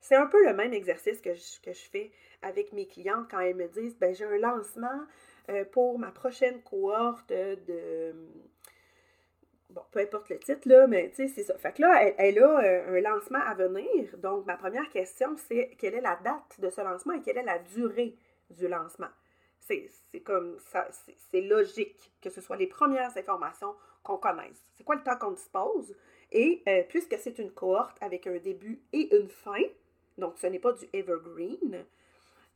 C'est 0.00 0.16
un 0.16 0.26
peu 0.26 0.44
le 0.46 0.54
même 0.54 0.72
exercice 0.72 1.20
que 1.20 1.34
je, 1.34 1.60
que 1.62 1.72
je 1.72 1.90
fais 1.90 2.10
avec 2.42 2.72
mes 2.72 2.86
clientes 2.86 3.28
quand 3.30 3.40
elles 3.40 3.54
me 3.54 3.68
disent 3.68 3.98
ben, 3.98 4.14
j'ai 4.14 4.24
un 4.24 4.38
lancement 4.38 5.06
euh, 5.50 5.64
pour 5.64 5.98
ma 5.98 6.10
prochaine 6.10 6.62
cohorte 6.62 7.28
de. 7.28 8.14
Bon, 9.68 9.82
peu 9.92 10.00
importe 10.00 10.30
le 10.30 10.38
titre, 10.38 10.68
là, 10.68 10.88
mais 10.88 11.10
tu 11.10 11.16
sais, 11.16 11.28
c'est 11.28 11.44
ça. 11.44 11.56
Fait 11.56 11.72
que 11.72 11.82
là, 11.82 12.12
elle, 12.18 12.42
a 12.42 12.60
euh, 12.60 12.96
un 12.96 13.00
lancement 13.00 13.38
à 13.38 13.54
venir. 13.54 14.16
Donc, 14.18 14.44
ma 14.44 14.56
première 14.56 14.88
question, 14.88 15.36
c'est 15.36 15.76
quelle 15.78 15.94
est 15.94 16.00
la 16.00 16.16
date 16.16 16.58
de 16.58 16.70
ce 16.70 16.80
lancement 16.80 17.14
et 17.14 17.20
quelle 17.20 17.38
est 17.38 17.44
la 17.44 17.60
durée 17.60 18.16
du 18.50 18.66
lancement? 18.66 19.06
C'est 20.10 20.20
comme 20.20 20.58
ça, 20.58 20.88
c'est 21.30 21.40
logique 21.40 22.12
que 22.20 22.30
ce 22.30 22.40
soit 22.40 22.56
les 22.56 22.66
premières 22.66 23.16
informations 23.16 23.74
qu'on 24.02 24.16
connaisse. 24.16 24.64
C'est 24.74 24.84
quoi 24.84 24.96
le 24.96 25.02
temps 25.02 25.16
qu'on 25.16 25.32
dispose? 25.32 25.94
Et 26.32 26.62
euh, 26.68 26.82
puisque 26.88 27.16
c'est 27.18 27.38
une 27.38 27.50
cohorte 27.50 27.96
avec 28.00 28.26
un 28.26 28.38
début 28.38 28.82
et 28.92 29.16
une 29.16 29.28
fin, 29.28 29.62
donc 30.18 30.38
ce 30.38 30.46
n'est 30.46 30.58
pas 30.58 30.72
du 30.72 30.86
evergreen, 30.92 31.84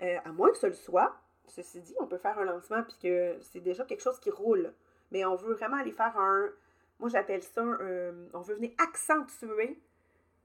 euh, 0.02 0.18
à 0.24 0.32
moins 0.32 0.50
que 0.50 0.58
ce 0.58 0.66
le 0.66 0.74
soit, 0.74 1.14
ceci 1.46 1.80
dit, 1.80 1.94
on 2.00 2.06
peut 2.06 2.18
faire 2.18 2.38
un 2.38 2.44
lancement 2.44 2.82
puisque 2.82 3.08
c'est 3.42 3.60
déjà 3.60 3.84
quelque 3.84 4.02
chose 4.02 4.18
qui 4.20 4.30
roule. 4.30 4.72
Mais 5.10 5.24
on 5.24 5.36
veut 5.36 5.54
vraiment 5.54 5.76
aller 5.76 5.92
faire 5.92 6.16
un, 6.18 6.50
moi 6.98 7.08
j'appelle 7.08 7.42
ça, 7.42 7.62
on 7.62 8.40
veut 8.40 8.54
venir 8.54 8.72
accentuer 8.78 9.78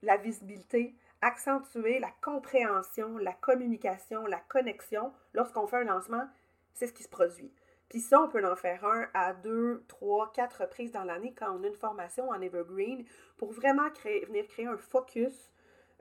la 0.01 0.17
visibilité, 0.17 0.95
accentuer 1.21 1.99
la 1.99 2.11
compréhension, 2.21 3.17
la 3.17 3.33
communication, 3.33 4.25
la 4.25 4.39
connexion. 4.39 5.11
Lorsqu'on 5.33 5.67
fait 5.67 5.77
un 5.77 5.83
lancement, 5.83 6.27
c'est 6.73 6.87
ce 6.87 6.93
qui 6.93 7.03
se 7.03 7.09
produit. 7.09 7.51
Puis 7.89 8.01
ça, 8.01 8.21
on 8.21 8.29
peut 8.29 8.45
en 8.45 8.55
faire 8.55 8.85
un 8.85 9.07
à 9.13 9.33
deux, 9.33 9.83
trois, 9.87 10.31
quatre 10.31 10.61
reprises 10.61 10.91
dans 10.91 11.03
l'année 11.03 11.33
quand 11.37 11.51
on 11.51 11.63
a 11.63 11.67
une 11.67 11.75
formation 11.75 12.29
en 12.29 12.39
Evergreen 12.39 13.03
pour 13.37 13.51
vraiment 13.51 13.89
venir 14.27 14.47
créer 14.47 14.67
un 14.67 14.77
focus, 14.77 15.51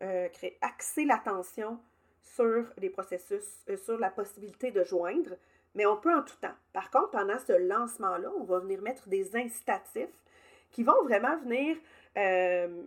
euh, 0.02 0.28
créer, 0.28 0.58
axer 0.60 1.06
l'attention 1.06 1.80
sur 2.20 2.66
les 2.76 2.90
processus, 2.90 3.64
euh, 3.70 3.76
sur 3.78 3.98
la 3.98 4.10
possibilité 4.10 4.70
de 4.70 4.84
joindre, 4.84 5.30
mais 5.74 5.86
on 5.86 5.96
peut 5.96 6.14
en 6.14 6.22
tout 6.22 6.36
temps. 6.36 6.54
Par 6.74 6.90
contre, 6.90 7.10
pendant 7.10 7.38
ce 7.38 7.52
lancement-là, 7.52 8.30
on 8.38 8.44
va 8.44 8.58
venir 8.58 8.82
mettre 8.82 9.08
des 9.08 9.34
incitatifs 9.34 10.24
qui 10.70 10.82
vont 10.82 11.02
vraiment 11.04 11.38
venir 11.38 11.78
euh, 12.18 12.82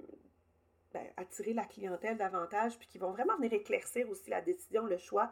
ben, 0.94 1.08
attirer 1.18 1.54
la 1.54 1.66
clientèle 1.66 2.18
davantage, 2.18 2.78
puis 2.78 2.88
qui 2.88 3.00
vont 3.00 3.12
vraiment 3.12 3.36
venir 3.38 3.54
éclaircir 3.54 4.08
aussi 4.10 4.30
la 4.30 4.42
décision, 4.42 4.86
le 4.86 4.98
choix 4.98 5.32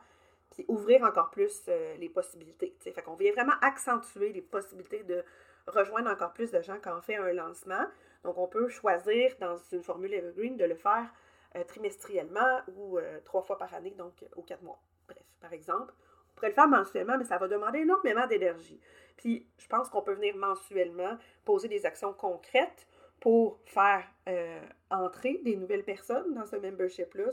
puis 0.51 0.65
ouvrir 0.67 1.03
encore 1.03 1.29
plus 1.29 1.63
euh, 1.67 1.95
les 1.97 2.09
possibilités. 2.09 2.75
T'sais. 2.79 2.91
Fait 2.91 3.01
qu'on 3.01 3.15
vient 3.15 3.31
vraiment 3.33 3.53
accentuer 3.61 4.33
les 4.33 4.41
possibilités 4.41 5.03
de 5.03 5.23
rejoindre 5.67 6.09
encore 6.09 6.33
plus 6.33 6.51
de 6.51 6.61
gens 6.61 6.77
quand 6.81 6.97
on 6.97 7.01
fait 7.01 7.15
un 7.15 7.31
lancement. 7.33 7.85
Donc, 8.23 8.37
on 8.37 8.47
peut 8.47 8.67
choisir 8.69 9.35
dans 9.39 9.57
une 9.71 9.83
formule 9.83 10.13
Evergreen 10.13 10.57
de 10.57 10.65
le 10.65 10.75
faire 10.75 11.13
euh, 11.55 11.63
trimestriellement 11.63 12.61
ou 12.67 12.97
euh, 12.97 13.19
trois 13.25 13.41
fois 13.41 13.57
par 13.57 13.73
année, 13.73 13.91
donc 13.91 14.13
aux 14.35 14.41
quatre 14.41 14.63
mois. 14.63 14.81
Bref, 15.07 15.23
par 15.39 15.53
exemple. 15.53 15.93
On 16.31 16.35
pourrait 16.35 16.49
le 16.49 16.55
faire 16.55 16.67
mensuellement, 16.67 17.17
mais 17.17 17.25
ça 17.25 17.37
va 17.37 17.47
demander 17.47 17.79
énormément 17.79 18.25
d'énergie. 18.25 18.79
Puis, 19.17 19.45
je 19.57 19.67
pense 19.67 19.89
qu'on 19.89 20.01
peut 20.01 20.13
venir 20.13 20.35
mensuellement 20.37 21.17
poser 21.43 21.67
des 21.67 21.85
actions 21.85 22.13
concrètes 22.13 22.87
pour 23.19 23.59
faire 23.65 24.05
entrer 24.89 25.41
des 25.43 25.57
nouvelles 25.57 25.83
personnes 25.83 26.33
dans 26.33 26.45
ce 26.45 26.55
membership-là, 26.55 27.31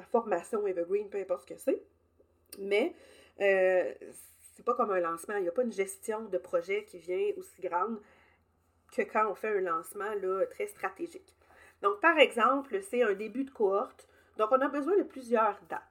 la 0.00 0.06
formation 0.06 0.66
Evergreen, 0.66 1.08
peu 1.08 1.18
importe 1.18 1.42
ce 1.42 1.54
que 1.54 1.60
c'est. 1.60 1.82
Mais 2.58 2.94
euh, 3.40 3.92
c'est 4.54 4.64
pas 4.64 4.74
comme 4.74 4.90
un 4.90 5.00
lancement. 5.00 5.36
Il 5.36 5.42
n'y 5.42 5.48
a 5.48 5.52
pas 5.52 5.62
une 5.62 5.72
gestion 5.72 6.24
de 6.24 6.38
projet 6.38 6.84
qui 6.84 6.98
vient 6.98 7.30
aussi 7.36 7.60
grande 7.60 8.00
que 8.92 9.02
quand 9.02 9.30
on 9.30 9.34
fait 9.34 9.56
un 9.56 9.60
lancement 9.60 10.12
là, 10.20 10.44
très 10.46 10.66
stratégique. 10.66 11.36
Donc, 11.82 12.00
par 12.00 12.18
exemple, 12.18 12.80
c'est 12.82 13.02
un 13.02 13.14
début 13.14 13.44
de 13.44 13.50
cohorte. 13.50 14.08
Donc, 14.36 14.50
on 14.52 14.60
a 14.60 14.68
besoin 14.68 14.96
de 14.96 15.02
plusieurs 15.02 15.58
dates. 15.68 15.82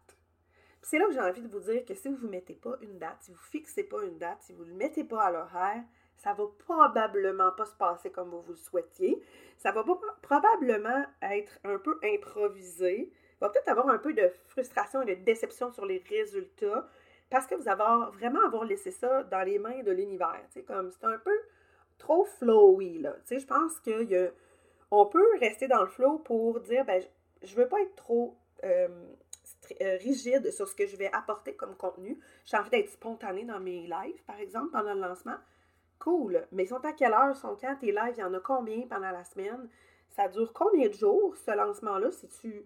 C'est 0.81 0.97
là 0.97 1.05
que 1.07 1.13
j'ai 1.13 1.19
envie 1.19 1.41
de 1.41 1.47
vous 1.47 1.59
dire 1.59 1.85
que 1.85 1.93
si 1.93 2.09
vous 2.09 2.25
ne 2.25 2.31
mettez 2.31 2.55
pas 2.55 2.77
une 2.81 2.97
date, 2.99 3.17
si 3.21 3.31
vous 3.31 3.37
ne 3.37 3.49
fixez 3.49 3.83
pas 3.83 4.03
une 4.03 4.17
date, 4.17 4.37
si 4.41 4.53
vous 4.53 4.63
ne 4.63 4.69
le 4.69 4.75
mettez 4.75 5.03
pas 5.03 5.23
à 5.23 5.31
l'horaire, 5.31 5.83
ça 6.17 6.33
va 6.33 6.45
probablement 6.59 7.51
pas 7.51 7.65
se 7.65 7.75
passer 7.75 8.11
comme 8.11 8.29
vous, 8.29 8.41
vous 8.41 8.51
le 8.51 8.57
souhaitiez. 8.57 9.21
Ça 9.57 9.71
va 9.71 9.83
probablement 10.21 11.05
être 11.21 11.59
un 11.63 11.77
peu 11.77 11.97
improvisé. 12.03 13.11
Va 13.41 13.49
peut-être 13.49 13.69
avoir 13.69 13.89
un 13.89 13.97
peu 13.97 14.13
de 14.13 14.31
frustration 14.47 15.01
et 15.03 15.15
de 15.15 15.23
déception 15.23 15.71
sur 15.71 15.85
les 15.85 16.03
résultats 16.09 16.87
parce 17.29 17.45
que 17.45 17.55
vous 17.55 17.69
avez 17.69 18.11
vraiment 18.17 18.43
avoir 18.45 18.65
laissé 18.65 18.91
ça 18.91 19.23
dans 19.23 19.43
les 19.43 19.59
mains 19.59 19.83
de 19.83 19.91
l'univers. 19.91 20.41
C'est 20.49 20.69
un 20.71 21.17
peu 21.23 21.39
trop 21.97 22.25
flowy. 22.25 22.99
Là. 22.99 23.15
Je 23.29 23.45
pense 23.45 23.79
qu'on 23.79 25.05
peut 25.05 25.27
rester 25.39 25.67
dans 25.67 25.81
le 25.81 25.87
flow 25.87 26.17
pour 26.19 26.59
dire 26.61 26.85
ben, 26.85 27.03
je 27.43 27.55
veux 27.55 27.67
pas 27.67 27.79
être 27.81 27.95
trop 27.95 28.35
euh, 28.63 28.87
euh, 29.81 29.97
rigide 29.97 30.51
sur 30.51 30.67
ce 30.67 30.75
que 30.75 30.87
je 30.87 30.97
vais 30.97 31.11
apporter 31.13 31.55
comme 31.55 31.75
contenu. 31.75 32.17
J'ai 32.45 32.57
envie 32.57 32.69
d'être 32.71 32.89
spontanée 32.89 33.45
dans 33.45 33.59
mes 33.59 33.87
lives, 33.87 34.23
par 34.25 34.39
exemple, 34.39 34.71
pendant 34.71 34.93
le 34.93 35.01
lancement. 35.01 35.37
Cool. 35.99 36.47
Mais 36.51 36.63
ils 36.63 36.67
sont 36.67 36.83
à 36.83 36.93
quelle 36.93 37.13
heure? 37.13 37.35
Sont 37.35 37.55
quand 37.59 37.75
tes 37.75 37.91
lives? 37.91 38.15
Il 38.17 38.21
y 38.21 38.23
en 38.23 38.33
a 38.33 38.39
combien 38.39 38.81
pendant 38.87 39.11
la 39.11 39.23
semaine? 39.23 39.69
Ça 40.09 40.27
dure 40.27 40.51
combien 40.53 40.87
de 40.87 40.93
jours, 40.93 41.35
ce 41.35 41.51
lancement-là? 41.51 42.09
C'est-tu, 42.11 42.65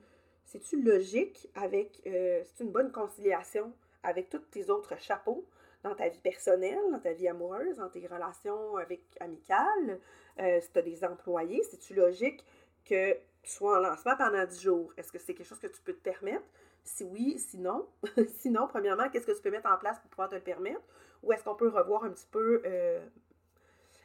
c'est-tu 0.53 0.81
logique 0.81 1.49
avec... 1.55 1.99
Euh, 2.05 2.43
c'est 2.45 2.63
une 2.63 2.71
bonne 2.71 2.91
conciliation 2.91 3.73
avec 4.03 4.29
tous 4.29 4.37
tes 4.51 4.69
autres 4.69 4.99
chapeaux 4.99 5.45
dans 5.81 5.95
ta 5.95 6.07
vie 6.09 6.19
personnelle, 6.19 6.79
dans 6.91 6.99
ta 6.99 7.13
vie 7.13 7.27
amoureuse, 7.27 7.77
dans 7.77 7.89
tes 7.89 8.05
relations 8.05 8.77
avec 8.77 9.01
amicales, 9.19 9.99
euh, 10.39 10.61
si 10.61 10.71
tu 10.71 10.79
as 10.79 10.81
des 10.83 11.03
employés, 11.03 11.63
c'est-tu 11.63 11.95
logique 11.95 12.45
que 12.85 13.13
tu 13.41 13.51
sois 13.51 13.79
en 13.79 13.81
lancement 13.81 14.15
pendant 14.15 14.45
10 14.45 14.61
jours? 14.61 14.93
Est-ce 14.95 15.11
que 15.11 15.17
c'est 15.17 15.33
quelque 15.33 15.47
chose 15.47 15.59
que 15.59 15.67
tu 15.67 15.81
peux 15.81 15.93
te 15.93 16.03
permettre? 16.03 16.45
Si 16.83 17.03
oui, 17.03 17.39
sinon, 17.39 17.87
sinon, 18.39 18.67
premièrement, 18.67 19.09
qu'est-ce 19.09 19.25
que 19.25 19.35
tu 19.35 19.41
peux 19.41 19.51
mettre 19.51 19.71
en 19.71 19.77
place 19.77 19.99
pour 20.01 20.09
pouvoir 20.11 20.29
te 20.29 20.35
le 20.35 20.41
permettre? 20.41 20.81
Ou 21.23 21.33
est-ce 21.33 21.43
qu'on 21.43 21.55
peut 21.55 21.69
revoir 21.69 22.03
un 22.03 22.11
petit 22.11 22.27
peu 22.29 22.61
euh, 22.65 23.03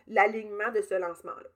l'alignement 0.07 0.73
de 0.73 0.81
ce 0.81 0.95
lancement-là? 0.95 1.50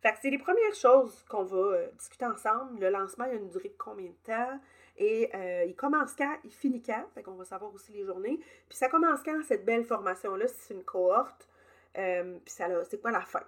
Fait 0.00 0.12
que 0.12 0.18
c'est 0.22 0.30
les 0.30 0.38
premières 0.38 0.74
choses 0.74 1.24
qu'on 1.28 1.44
va 1.44 1.56
euh, 1.56 1.86
discuter 1.98 2.26
ensemble. 2.26 2.80
Le 2.80 2.90
lancement, 2.90 3.24
il 3.24 3.32
a 3.32 3.34
une 3.34 3.48
durée 3.48 3.68
de 3.68 3.76
combien 3.76 4.06
de 4.06 4.24
temps? 4.24 4.60
Et 4.96 5.30
euh, 5.34 5.64
il 5.64 5.74
commence 5.74 6.14
quand? 6.14 6.36
Il 6.44 6.52
finit 6.52 6.82
quand? 6.82 7.04
Fait 7.14 7.22
qu'on 7.22 7.34
va 7.34 7.44
savoir 7.44 7.72
aussi 7.74 7.92
les 7.92 8.04
journées. 8.04 8.38
Puis 8.68 8.78
ça 8.78 8.88
commence 8.88 9.22
quand, 9.24 9.40
cette 9.44 9.64
belle 9.64 9.84
formation-là, 9.84 10.46
si 10.48 10.56
c'est 10.60 10.74
une 10.74 10.84
cohorte? 10.84 11.48
puis 11.94 12.54
ça, 12.54 12.68
c'est 12.84 13.00
quoi 13.00 13.10
la 13.10 13.22
fin? 13.22 13.42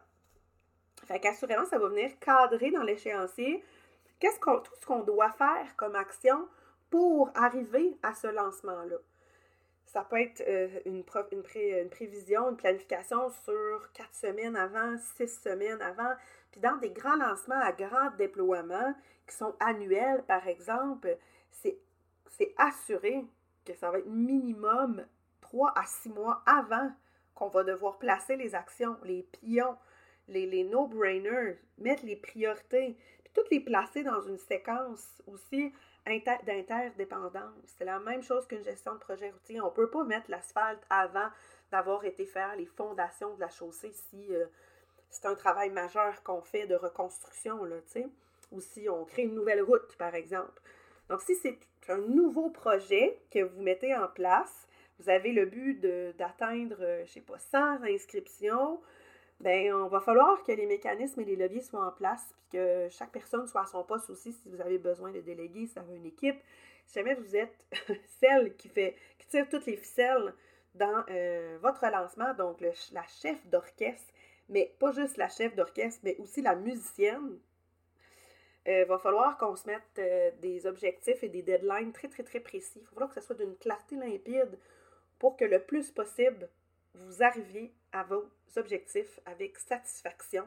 Fait 1.07 1.21
qu'assurément, 1.21 1.65
ça 1.67 1.79
va 1.79 1.89
venir 1.89 2.11
cadrer 2.19 2.73
dans 2.73 2.83
l'échéancier 2.83 3.63
qu'est-ce 4.19 4.39
qu'on, 4.39 4.59
tout 4.59 4.75
ce 4.81 4.87
qu'on 4.87 5.03
doit 5.03 5.31
faire 5.31 5.75
comme 5.77 5.95
action 5.97 6.49
pour 6.91 7.31
arriver 7.35 7.97
à 8.03 8.15
ce 8.15 8.27
lancement-là. 8.27 8.97
Ça 9.87 10.05
peut 10.09 10.21
être 10.21 10.43
euh, 10.47 10.69
une, 10.85 11.03
une, 11.33 11.91
prévision, 11.91 12.51
une 12.51 12.57
planification 12.57 13.29
sur 13.31 13.91
quatre 13.93 14.15
semaines 14.15 14.55
avant, 14.55 14.97
six 15.17 15.41
semaines 15.43 15.83
avant. 15.83 16.13
Puis 16.51 16.61
dans 16.61 16.77
des 16.77 16.91
grands 16.91 17.17
lancements 17.17 17.61
à 17.61 17.73
grand 17.73 18.11
déploiement 18.17 18.95
qui 19.27 19.37
sont 19.37 19.55
annuels, 19.61 20.25
par 20.27 20.47
exemple, 20.49 21.17
c'est 21.51 22.55
assuré 22.57 23.25
que 23.67 23.75
ça 23.75 23.91
va 23.91 23.99
être 23.99 24.09
minimum 24.09 25.05
trois 25.41 25.73
à 25.77 25.85
six 25.85 26.09
mois 26.09 26.43
avant 26.47 26.91
qu'on 27.35 27.49
va 27.49 27.65
devoir 27.65 27.99
placer 27.99 28.37
les 28.37 28.55
actions, 28.55 28.97
les 29.05 29.23
pions, 29.23 29.77
les, 30.29 30.47
les 30.47 30.65
no-brainers, 30.65 31.59
mettre 31.79 32.05
les 32.07 32.17
priorités, 32.17 32.97
puis 33.23 33.33
toutes 33.35 33.51
les 33.51 33.61
placer 33.61 34.03
dans 34.03 34.23
une 34.23 34.39
séquence 34.39 35.23
aussi 35.27 35.73
d'interdépendance. 36.47 37.75
C'est 37.79 37.85
la 37.85 37.99
même 37.99 38.23
chose 38.23 38.47
qu'une 38.47 38.65
gestion 38.65 38.95
de 38.95 38.99
projet 38.99 39.31
routier. 39.31 39.61
On 39.61 39.67
ne 39.67 39.71
peut 39.71 39.91
pas 39.91 40.05
mettre 40.05 40.31
l'asphalte 40.31 40.83
avant 40.89 41.29
d'avoir 41.71 42.05
été 42.05 42.25
faire 42.25 42.57
les 42.57 42.67
fondations 42.67 43.35
de 43.35 43.41
la 43.41 43.49
chaussée 43.49 43.93
si 43.93 44.35
euh, 44.35 44.47
c'est 45.11 45.27
un 45.27 45.35
travail 45.35 45.71
majeur 45.71 46.23
qu'on 46.23 46.41
fait 46.41 46.67
de 46.67 46.75
reconstruction, 46.75 47.65
là, 47.65 47.77
tu 47.87 48.01
sais, 48.01 48.07
ou 48.53 48.61
si 48.61 48.89
on 48.89 49.05
crée 49.05 49.23
une 49.23 49.35
nouvelle 49.35 49.63
route, 49.63 49.97
par 49.97 50.15
exemple. 50.15 50.61
Donc, 51.09 51.21
si 51.23 51.35
c'est 51.37 51.59
un 51.89 51.99
nouveau 51.99 52.51
projet 52.51 53.19
que 53.31 53.41
vous 53.41 53.63
mettez 53.63 53.95
en 53.95 54.09
place, 54.09 54.69
vous 55.01 55.09
avez 55.09 55.33
le 55.33 55.47
but 55.47 55.81
d'atteindre, 56.17 56.77
je 56.79 56.85
euh, 56.85 57.05
je 57.07 57.13
sais 57.13 57.21
pas, 57.21 57.39
100 57.39 57.85
inscriptions, 57.85 58.81
ben 59.41 59.73
on 59.73 59.89
va 59.89 60.01
falloir 60.01 60.43
que 60.45 60.53
les 60.53 60.67
mécanismes 60.67 61.21
et 61.23 61.25
les 61.25 61.37
leviers 61.37 61.63
soient 61.63 61.87
en 61.87 61.93
place, 61.93 62.23
puis 62.37 62.59
que 62.59 62.89
chaque 62.91 63.11
personne 63.11 63.47
soit 63.47 63.63
à 63.63 63.67
son 63.67 63.83
poste 63.83 64.11
aussi 64.11 64.33
si 64.33 64.49
vous 64.51 64.61
avez 64.61 64.79
besoin 64.79 65.11
de 65.11 65.21
déléguer, 65.21 65.65
vous 65.65 65.81
avez 65.81 65.97
une 65.97 66.07
équipe. 66.07 66.37
Si 66.87 66.95
jamais 66.95 67.15
vous 67.15 67.35
êtes 67.35 67.57
celle 68.21 68.55
qui 68.57 68.69
fait 68.69 68.95
qui 69.19 69.27
tire 69.29 69.49
toutes 69.49 69.67
les 69.67 69.77
ficelles 69.77 70.35
dans 70.75 71.05
euh, 71.09 71.59
votre 71.63 71.85
lancement, 71.87 72.35
donc 72.35 72.61
la 72.61 73.07
chef 73.07 73.47
d'orchestre, 73.47 74.13
mais 74.51 74.75
pas 74.79 74.93
juste 74.93 75.17
la 75.17 75.29
chef 75.29 75.55
d'orchestre, 75.55 76.01
mais 76.03 76.17
aussi 76.19 76.43
la 76.43 76.55
musicienne, 76.55 77.39
il 78.67 78.73
euh, 78.73 78.85
va 78.85 78.99
falloir 78.99 79.39
qu'on 79.39 79.57
se 79.57 79.67
mette 79.67 79.83
euh, 79.99 80.31
des 80.43 80.67
objectifs 80.67 81.23
et 81.23 81.29
des 81.29 81.43
deadlines 81.43 81.93
très, 81.93 82.09
très, 82.09 82.23
très 82.23 82.41
précis. 82.41 82.81
Il 82.81 82.83
va 82.83 82.91
falloir 82.91 83.09
que 83.09 83.21
ce 83.21 83.27
soit 83.27 83.37
d'une 83.37 83.57
clarté 83.57 83.97
limpide 83.97 84.59
pour 85.19 85.37
que 85.37 85.45
le 85.45 85.61
plus 85.61 85.91
possible 85.91 86.49
vous 86.95 87.23
arriviez 87.23 87.73
à 87.93 88.03
vos 88.03 88.29
objectifs 88.57 89.21
avec 89.25 89.59
satisfaction, 89.59 90.47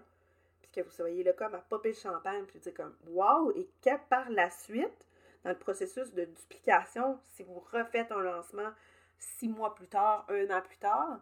puis 0.62 0.72
que 0.72 0.82
vous 0.82 0.92
soyez 0.92 1.24
là 1.24 1.34
comme 1.34 1.56
à 1.56 1.60
popper 1.60 1.90
le 1.90 1.96
champagne, 1.96 2.44
puis 2.46 2.60
dire 2.60 2.74
comme 2.74 2.96
wow, 3.08 3.52
et 3.56 3.70
que 3.82 3.98
par 4.10 4.30
la 4.30 4.50
suite, 4.50 5.08
dans 5.44 5.52
le 5.52 5.58
processus 5.58 6.14
de 6.14 6.26
duplication, 6.26 7.18
si 7.34 7.44
vous 7.44 7.60
refaites 7.72 8.12
un 8.12 8.22
lancement 8.22 8.72
six 9.18 9.48
mois 9.48 9.74
plus 9.74 9.88
tard, 9.88 10.26
un 10.30 10.50
an 10.50 10.62
plus 10.62 10.78
tard, 10.78 11.20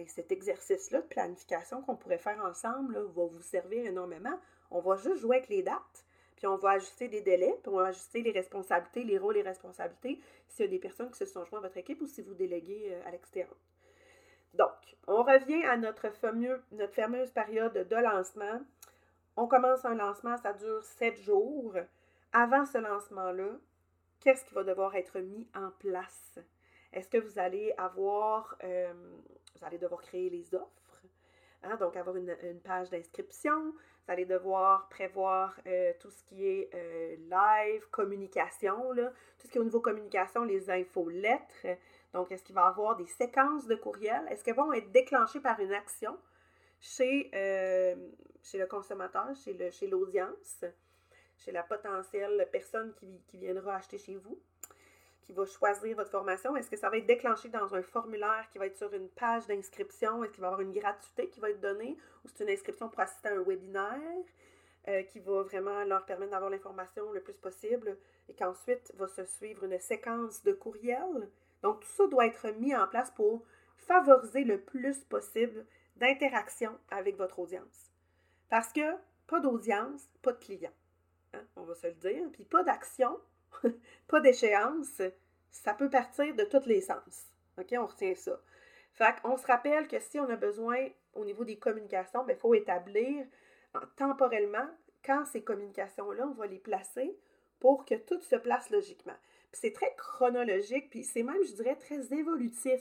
et 0.00 0.08
cet 0.08 0.32
exercice-là 0.32 1.00
de 1.00 1.06
planification 1.06 1.82
qu'on 1.82 1.96
pourrait 1.96 2.18
faire 2.18 2.42
ensemble 2.44 2.94
va 2.94 3.24
vous 3.26 3.42
servir 3.42 3.84
énormément. 3.84 4.38
On 4.70 4.80
va 4.80 4.96
juste 4.96 5.18
jouer 5.18 5.36
avec 5.38 5.48
les 5.48 5.62
dates, 5.62 6.04
puis 6.36 6.46
on 6.46 6.56
va 6.56 6.70
ajuster 6.70 7.08
des 7.08 7.20
délais, 7.20 7.54
puis 7.62 7.72
on 7.72 7.76
va 7.76 7.88
ajuster 7.88 8.22
les 8.22 8.32
responsabilités, 8.32 9.04
les 9.04 9.18
rôles 9.18 9.36
et 9.36 9.42
responsabilités 9.42 10.20
s'il 10.48 10.64
y 10.64 10.68
a 10.68 10.70
des 10.70 10.78
personnes 10.78 11.10
qui 11.10 11.18
se 11.18 11.26
sont 11.26 11.44
joints 11.44 11.58
à 11.58 11.62
votre 11.62 11.76
équipe 11.76 12.00
ou 12.00 12.06
si 12.06 12.22
vous 12.22 12.34
déléguez 12.34 12.88
euh, 12.92 13.06
à 13.06 13.10
l'extérieur. 13.10 13.54
Donc, 14.54 14.96
on 15.06 15.22
revient 15.22 15.62
à 15.64 15.76
notre 15.76 16.08
fameuse 16.10 17.30
période 17.30 17.74
de 17.74 17.96
lancement. 17.96 18.60
On 19.36 19.46
commence 19.46 19.84
un 19.84 19.94
lancement, 19.94 20.36
ça 20.38 20.52
dure 20.52 20.82
sept 20.82 21.16
jours. 21.20 21.74
Avant 22.32 22.64
ce 22.64 22.78
lancement-là, 22.78 23.50
qu'est-ce 24.20 24.44
qui 24.44 24.54
va 24.54 24.64
devoir 24.64 24.96
être 24.96 25.20
mis 25.20 25.46
en 25.54 25.70
place? 25.78 26.38
Est-ce 26.92 27.08
que 27.08 27.18
vous 27.18 27.38
allez 27.38 27.72
avoir, 27.78 28.56
euh, 28.64 28.92
vous 29.60 29.66
allez 29.66 29.78
devoir 29.78 30.00
créer 30.00 30.30
les 30.30 30.54
offres, 30.54 31.02
hein? 31.62 31.76
donc 31.76 31.96
avoir 31.96 32.16
une, 32.16 32.34
page 32.64 32.90
d'inscription, 32.90 33.72
vous 33.72 34.12
allez 34.12 34.24
devoir 34.24 34.88
prévoir 34.88 35.58
euh, 35.66 35.92
tout 36.00 36.10
ce 36.10 36.24
qui 36.24 36.46
est 36.46 36.70
euh, 36.74 37.16
live, 37.28 37.86
communication, 37.90 38.92
là, 38.92 39.12
tout 39.38 39.46
ce 39.46 39.52
qui 39.52 39.58
est 39.58 39.60
au 39.60 39.64
niveau 39.64 39.80
communication, 39.80 40.44
les 40.44 40.70
infos, 40.70 41.08
lettres, 41.08 41.66
donc, 42.12 42.32
est-ce 42.32 42.42
qu'il 42.42 42.54
va 42.54 42.62
y 42.62 42.68
avoir 42.68 42.96
des 42.96 43.06
séquences 43.06 43.66
de 43.66 43.76
courriels? 43.76 44.26
Est-ce 44.30 44.42
qu'elles 44.42 44.56
vont 44.56 44.72
être 44.72 44.90
déclenchées 44.90 45.40
par 45.40 45.60
une 45.60 45.72
action 45.72 46.18
chez, 46.80 47.30
euh, 47.34 47.94
chez 48.42 48.58
le 48.58 48.66
consommateur, 48.66 49.34
chez, 49.36 49.52
le, 49.52 49.70
chez 49.70 49.86
l'audience, 49.86 50.64
chez 51.36 51.52
la 51.52 51.62
potentielle 51.62 52.48
personne 52.50 52.92
qui, 52.94 53.22
qui 53.28 53.38
viendra 53.38 53.76
acheter 53.76 53.98
chez 53.98 54.16
vous, 54.16 54.40
qui 55.30 55.36
va 55.36 55.46
choisir 55.46 55.96
votre 55.96 56.10
formation? 56.10 56.56
Est-ce 56.56 56.68
que 56.68 56.76
ça 56.76 56.90
va 56.90 56.96
être 56.96 57.06
déclenché 57.06 57.48
dans 57.48 57.72
un 57.72 57.82
formulaire 57.82 58.48
qui 58.50 58.58
va 58.58 58.66
être 58.66 58.76
sur 58.76 58.92
une 58.92 59.08
page 59.08 59.46
d'inscription? 59.46 60.24
Est-ce 60.24 60.32
qu'il 60.32 60.40
va 60.40 60.48
y 60.48 60.50
avoir 60.50 60.60
une 60.60 60.72
gratuité 60.72 61.28
qui 61.28 61.38
va 61.38 61.50
être 61.50 61.60
donnée? 61.60 61.96
Ou 62.24 62.28
c'est 62.28 62.42
une 62.42 62.50
inscription 62.50 62.88
pour 62.88 62.98
assister 62.98 63.28
à 63.28 63.34
un 63.34 63.42
webinaire? 63.42 64.24
Euh, 64.88 65.02
qui 65.02 65.20
va 65.20 65.42
vraiment 65.42 65.84
leur 65.84 66.06
permettre 66.06 66.32
d'avoir 66.32 66.50
l'information 66.50 67.12
le 67.12 67.20
plus 67.20 67.34
possible 67.34 67.98
et 68.30 68.34
qu'ensuite 68.34 68.92
va 68.96 69.06
se 69.08 69.24
suivre 69.26 69.64
une 69.64 69.78
séquence 69.78 70.42
de 70.42 70.52
courriels? 70.52 71.30
Donc, 71.62 71.80
tout 71.80 71.88
ça 71.88 72.06
doit 72.08 72.26
être 72.26 72.48
mis 72.58 72.74
en 72.74 72.88
place 72.88 73.10
pour 73.12 73.44
favoriser 73.76 74.42
le 74.42 74.58
plus 74.58 75.04
possible 75.04 75.64
d'interaction 75.96 76.76
avec 76.90 77.16
votre 77.18 77.38
audience. 77.38 77.92
Parce 78.48 78.72
que 78.72 78.96
pas 79.28 79.38
d'audience, 79.38 80.08
pas 80.22 80.32
de 80.32 80.38
client. 80.38 80.72
Hein, 81.34 81.44
on 81.54 81.62
va 81.62 81.74
se 81.74 81.86
le 81.86 81.94
dire. 81.94 82.26
Puis 82.32 82.44
pas 82.44 82.64
d'action, 82.64 83.20
pas 84.08 84.20
d'échéance, 84.20 85.02
ça 85.50 85.74
peut 85.74 85.90
partir 85.90 86.34
de 86.34 86.44
tous 86.44 86.66
les 86.66 86.80
sens. 86.80 87.26
OK, 87.58 87.74
on 87.78 87.86
retient 87.86 88.14
ça. 88.14 88.40
Fait 88.92 89.14
qu'on 89.22 89.36
se 89.36 89.46
rappelle 89.46 89.88
que 89.88 89.98
si 90.00 90.18
on 90.18 90.28
a 90.28 90.36
besoin 90.36 90.88
au 91.14 91.24
niveau 91.24 91.44
des 91.44 91.58
communications, 91.58 92.22
il 92.22 92.26
ben, 92.26 92.36
faut 92.36 92.54
établir 92.54 93.26
temporellement 93.96 94.68
quand 95.04 95.24
ces 95.26 95.42
communications-là, 95.42 96.26
on 96.26 96.34
va 96.34 96.46
les 96.46 96.58
placer 96.58 97.16
pour 97.58 97.84
que 97.84 97.94
tout 97.94 98.20
se 98.20 98.36
place 98.36 98.70
logiquement. 98.70 99.16
c'est 99.52 99.72
très 99.72 99.94
chronologique, 99.96 100.90
puis 100.90 101.04
c'est 101.04 101.22
même, 101.22 101.42
je 101.44 101.52
dirais, 101.54 101.76
très 101.76 102.12
évolutif 102.12 102.80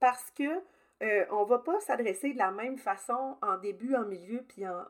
parce 0.00 0.30
que 0.32 0.62
euh, 1.02 1.24
on 1.30 1.44
ne 1.44 1.48
va 1.48 1.58
pas 1.58 1.78
s'adresser 1.80 2.32
de 2.32 2.38
la 2.38 2.50
même 2.50 2.76
façon 2.78 3.36
en 3.40 3.56
début, 3.58 3.94
en 3.94 4.04
milieu, 4.04 4.42
puis 4.42 4.66
en, 4.66 4.84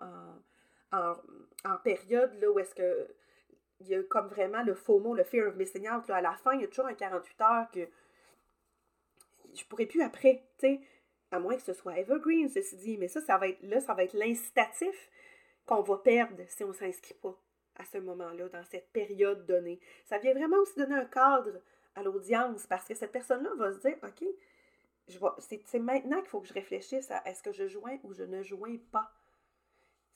en, 0.92 1.76
période 1.84 2.32
là, 2.40 2.50
où 2.50 2.58
est-ce 2.58 2.74
que 2.74 3.08
il 3.82 3.88
y 3.88 3.94
a 3.94 4.02
comme 4.04 4.28
vraiment 4.28 4.62
le 4.62 4.74
faux 4.74 4.98
mot, 4.98 5.14
le 5.14 5.24
fear 5.24 5.48
of 5.48 5.56
missing 5.56 5.88
out. 5.88 6.08
à 6.10 6.20
la 6.20 6.34
fin, 6.34 6.54
il 6.54 6.62
y 6.62 6.64
a 6.64 6.68
toujours 6.68 6.86
un 6.86 6.94
48 6.94 7.40
heures 7.40 7.70
que 7.72 7.88
je 9.54 9.64
pourrais 9.64 9.86
plus 9.86 10.02
après, 10.02 10.42
tu 10.58 10.66
sais, 10.66 10.80
à 11.30 11.38
moins 11.38 11.56
que 11.56 11.62
ce 11.62 11.72
soit 11.72 11.98
evergreen, 11.98 12.48
ceci 12.48 12.76
dit. 12.76 12.98
Mais 12.98 13.08
ça, 13.08 13.20
ça 13.20 13.38
va 13.38 13.48
être 13.48 13.62
là, 13.62 13.80
ça 13.80 13.94
va 13.94 14.04
être 14.04 14.14
l'incitatif 14.14 15.10
qu'on 15.66 15.82
va 15.82 15.98
perdre 15.98 16.42
si 16.48 16.64
on 16.64 16.68
ne 16.68 16.72
s'inscrit 16.72 17.14
pas 17.14 17.36
à 17.76 17.84
ce 17.84 17.98
moment-là, 17.98 18.48
dans 18.48 18.64
cette 18.64 18.90
période 18.92 19.46
donnée. 19.46 19.80
Ça 20.04 20.18
vient 20.18 20.34
vraiment 20.34 20.58
aussi 20.58 20.78
donner 20.78 20.94
un 20.94 21.06
cadre 21.06 21.60
à 21.94 22.02
l'audience 22.02 22.66
parce 22.66 22.86
que 22.86 22.94
cette 22.94 23.12
personne-là 23.12 23.50
va 23.56 23.72
se 23.72 23.78
dire, 23.78 23.96
OK, 24.02 24.24
c'est 25.66 25.78
maintenant 25.78 26.20
qu'il 26.20 26.28
faut 26.28 26.40
que 26.40 26.48
je 26.48 26.54
réfléchisse 26.54 27.10
à 27.10 27.22
est-ce 27.28 27.42
que 27.42 27.52
je 27.52 27.66
joins 27.66 27.98
ou 28.04 28.12
je 28.12 28.24
ne 28.24 28.42
joins 28.42 28.78
pas. 28.90 29.10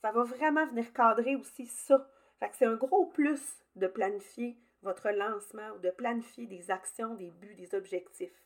Ça 0.02 0.12
va 0.12 0.22
vraiment 0.22 0.66
venir 0.66 0.92
cadrer 0.92 1.36
aussi 1.36 1.66
ça. 1.66 2.08
Fait 2.38 2.48
que 2.48 2.56
c'est 2.56 2.66
un 2.66 2.76
gros 2.76 3.06
plus 3.06 3.64
de 3.76 3.86
planifier 3.86 4.56
votre 4.82 5.10
lancement 5.10 5.70
ou 5.76 5.78
de 5.78 5.90
planifier 5.90 6.46
des 6.46 6.70
actions, 6.70 7.14
des 7.14 7.30
buts, 7.30 7.54
des 7.54 7.74
objectifs. 7.74 8.42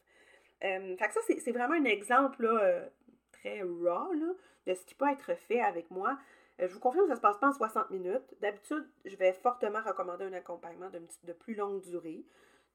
Euh, 0.64 0.96
fait 0.96 1.08
que 1.08 1.14
ça, 1.14 1.20
c'est 1.26 1.52
vraiment 1.52 1.74
un 1.74 1.84
exemple 1.84 2.44
euh, 2.44 2.86
très 3.32 3.62
raw 3.62 4.12
de 4.66 4.74
ce 4.74 4.84
qui 4.84 4.94
peut 4.94 5.10
être 5.10 5.34
fait 5.34 5.60
avec 5.60 5.90
moi. 5.90 6.18
Euh, 6.60 6.68
je 6.68 6.74
vous 6.74 6.80
confirme 6.80 7.04
que 7.04 7.08
ça 7.08 7.14
ne 7.14 7.18
se 7.18 7.22
passe 7.22 7.38
pas 7.38 7.48
en 7.48 7.52
60 7.52 7.90
minutes. 7.90 8.34
D'habitude, 8.40 8.86
je 9.04 9.16
vais 9.16 9.32
fortement 9.32 9.82
recommander 9.82 10.24
un 10.24 10.32
accompagnement 10.32 10.90
de, 10.90 11.32
plus 11.32 11.54
longue 11.54 11.80
durée. 11.82 12.24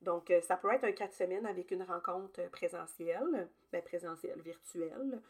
Donc, 0.02 0.32
ça 0.44 0.58
peut 0.58 0.72
être 0.72 0.84
un 0.84 0.92
4 0.92 1.14
semaines 1.14 1.46
avec 1.46 1.72
une 1.72 1.82
rencontre 1.82 2.50
présentielle, 2.52 3.50
ben 3.72 3.82
présentielle, 3.82 4.40
virtuelle, 4.42 5.22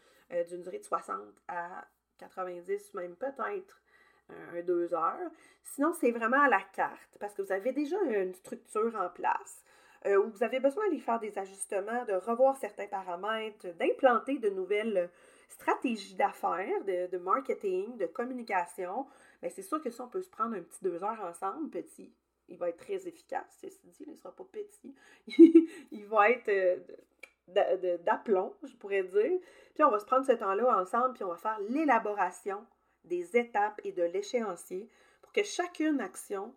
d'une 0.48 0.60
durée 0.60 0.80
de 0.80 0.84
60 0.84 1.18
à 1.48 1.86
90, 2.18 2.92
même 2.94 3.14
peut-être 3.16 3.80
un 4.28 4.62
2 4.62 4.94
heures. 4.94 5.30
Sinon, 5.62 5.92
c'est 5.92 6.10
vraiment 6.10 6.40
à 6.40 6.48
la 6.48 6.62
carte 6.72 7.16
parce 7.20 7.34
que 7.34 7.42
vous 7.42 7.52
avez 7.52 7.72
déjà 7.72 7.96
une 8.02 8.34
structure 8.34 8.94
en 8.96 9.08
place. 9.08 9.62
Euh, 10.06 10.18
où 10.18 10.30
vous 10.30 10.44
avez 10.44 10.60
besoin 10.60 10.84
d'aller 10.84 11.00
faire 11.00 11.18
des 11.18 11.36
ajustements, 11.36 12.04
de 12.04 12.12
revoir 12.12 12.56
certains 12.58 12.86
paramètres, 12.86 13.66
d'implanter 13.76 14.38
de 14.38 14.50
nouvelles 14.50 15.10
stratégies 15.48 16.14
d'affaires, 16.14 16.84
de, 16.84 17.18
marketing, 17.18 17.96
de 17.96 18.06
communication, 18.06 19.06
mais 19.42 19.50
c'est 19.50 19.62
sûr 19.62 19.82
que 19.82 19.90
ça, 19.90 20.04
on 20.04 20.08
peut 20.08 20.22
se 20.22 20.30
prendre 20.30 20.54
un 20.54 20.62
petit 20.62 20.82
deux 20.82 21.02
heures 21.02 21.20
ensemble, 21.24 21.70
petit. 21.70 22.12
Il 22.48 22.58
va 22.58 22.68
être 22.68 22.76
très 22.76 23.08
efficace, 23.08 23.58
ceci 23.60 23.88
dit, 23.88 24.04
il 24.06 24.10
ne 24.12 24.16
sera 24.16 24.30
pas 24.34 24.44
petit. 24.44 24.94
il 25.90 26.06
va 26.06 26.30
être 26.30 26.48
euh, 26.48 27.96
d'aplomb, 27.98 28.54
je 28.62 28.76
pourrais 28.76 29.02
dire. 29.02 29.40
Puis 29.74 29.82
on 29.82 29.90
va 29.90 29.98
se 29.98 30.06
prendre 30.06 30.24
ce 30.24 30.32
temps-là 30.32 30.80
ensemble, 30.80 31.14
puis 31.14 31.24
on 31.24 31.28
va 31.28 31.36
faire 31.36 31.58
l'élaboration 31.68 32.64
des 33.06 33.36
étapes 33.36 33.80
et 33.84 33.92
de 33.92 34.02
l'échéancier 34.02 34.88
pour 35.22 35.32
que 35.32 35.42
chacune 35.42 36.00
action 36.00 36.54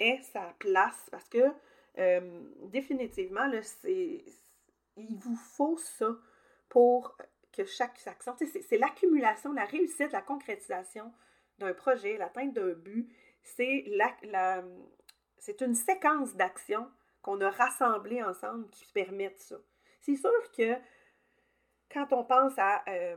ait 0.00 0.20
sa 0.32 0.54
place, 0.58 1.08
parce 1.10 1.28
que 1.28 1.52
euh, 1.98 2.42
définitivement, 2.66 3.50
il 3.84 5.16
vous 5.16 5.36
faut 5.36 5.76
ça 5.76 6.16
pour 6.68 7.16
que 7.52 7.64
chaque 7.64 8.00
action, 8.06 8.36
c'est, 8.38 8.78
l'accumulation, 8.78 9.52
la 9.52 9.64
réussite, 9.64 10.12
la 10.12 10.22
concrétisation 10.22 11.12
d'un 11.58 11.74
projet, 11.74 12.16
l'atteinte 12.16 12.52
d'un 12.52 12.72
but. 12.72 13.12
C'est, 13.42 13.84
la, 14.22 14.62
c'est 15.38 15.60
une 15.62 15.74
séquence 15.74 16.34
d'actions 16.34 16.88
qu'on 17.22 17.40
a 17.40 17.50
rassemblées 17.50 18.22
ensemble 18.22 18.68
qui 18.70 18.84
permettent 18.92 19.40
ça. 19.40 19.56
C'est 20.00 20.16
sûr 20.16 20.52
que 20.56 20.74
quand 21.92 22.12
on 22.12 22.24
pense 22.24 22.52
à 22.58 22.84
euh, 22.88 23.16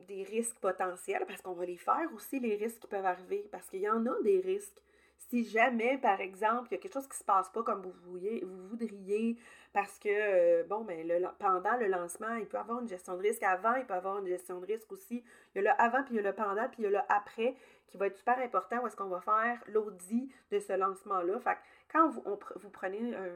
des 0.00 0.22
risques 0.24 0.58
potentiels, 0.60 1.24
parce 1.26 1.42
qu'on 1.42 1.52
va 1.52 1.64
les 1.64 1.76
faire 1.76 2.08
aussi, 2.14 2.40
les 2.40 2.56
risques 2.56 2.80
qui 2.80 2.86
peuvent 2.86 3.06
arriver, 3.06 3.48
parce 3.50 3.68
qu'il 3.68 3.80
y 3.80 3.88
en 3.88 4.04
a 4.06 4.22
des 4.22 4.40
risques 4.40 4.80
si 5.28 5.44
jamais, 5.44 5.98
par 5.98 6.20
exemple, 6.20 6.68
il 6.70 6.74
y 6.74 6.76
a 6.76 6.80
quelque 6.80 6.92
chose 6.92 7.06
qui 7.06 7.14
ne 7.14 7.18
se 7.18 7.24
passe 7.24 7.48
pas 7.50 7.62
comme 7.62 7.82
vous, 7.82 7.92
vouliez, 8.04 8.44
vous 8.44 8.68
voudriez, 8.68 9.36
parce 9.72 9.98
que, 9.98 10.08
euh, 10.08 10.64
bon, 10.64 10.84
mais 10.84 11.04
ben, 11.04 11.32
pendant 11.38 11.76
le 11.76 11.86
lancement, 11.86 12.34
il 12.36 12.46
peut 12.46 12.58
avoir 12.58 12.80
une 12.80 12.88
gestion 12.88 13.16
de 13.16 13.22
risque 13.22 13.42
avant, 13.42 13.74
il 13.74 13.84
peut 13.84 13.94
avoir 13.94 14.18
une 14.18 14.26
gestion 14.26 14.60
de 14.60 14.66
risque 14.66 14.90
aussi. 14.92 15.24
Il 15.54 15.62
y 15.62 15.66
a 15.66 15.72
le 15.72 15.80
avant, 15.80 16.02
puis 16.04 16.14
il 16.14 16.16
y 16.16 16.20
a 16.20 16.22
le 16.22 16.32
pendant, 16.32 16.68
puis 16.68 16.78
il 16.78 16.84
y 16.84 16.86
a 16.86 16.90
le 16.90 17.00
après, 17.08 17.56
qui 17.88 17.96
va 17.96 18.06
être 18.06 18.16
super 18.16 18.38
important, 18.38 18.82
où 18.82 18.86
est-ce 18.86 18.96
qu'on 18.96 19.08
va 19.08 19.20
faire 19.20 19.62
l'audit 19.68 20.32
de 20.50 20.58
ce 20.58 20.72
lancement-là? 20.72 21.38
Fait 21.40 21.58
quand 21.92 22.08
vous, 22.08 22.22
vous 22.56 22.70
prenez 22.70 23.14
un 23.14 23.30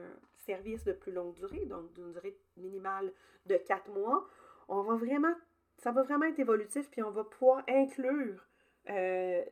service 0.45 0.83
de 0.83 0.93
plus 0.93 1.11
longue 1.11 1.33
durée, 1.33 1.65
donc 1.65 1.91
d'une 1.93 2.11
durée 2.11 2.35
minimale 2.57 3.11
de 3.45 3.57
quatre 3.57 3.89
mois, 3.89 4.27
on 4.67 4.81
va 4.81 4.95
vraiment, 4.95 5.33
ça 5.81 5.91
va 5.91 6.03
vraiment 6.03 6.25
être 6.25 6.39
évolutif, 6.39 6.89
puis 6.89 7.03
on 7.03 7.11
va 7.11 7.23
pouvoir 7.23 7.63
inclure 7.67 8.45
euh, 8.89 9.43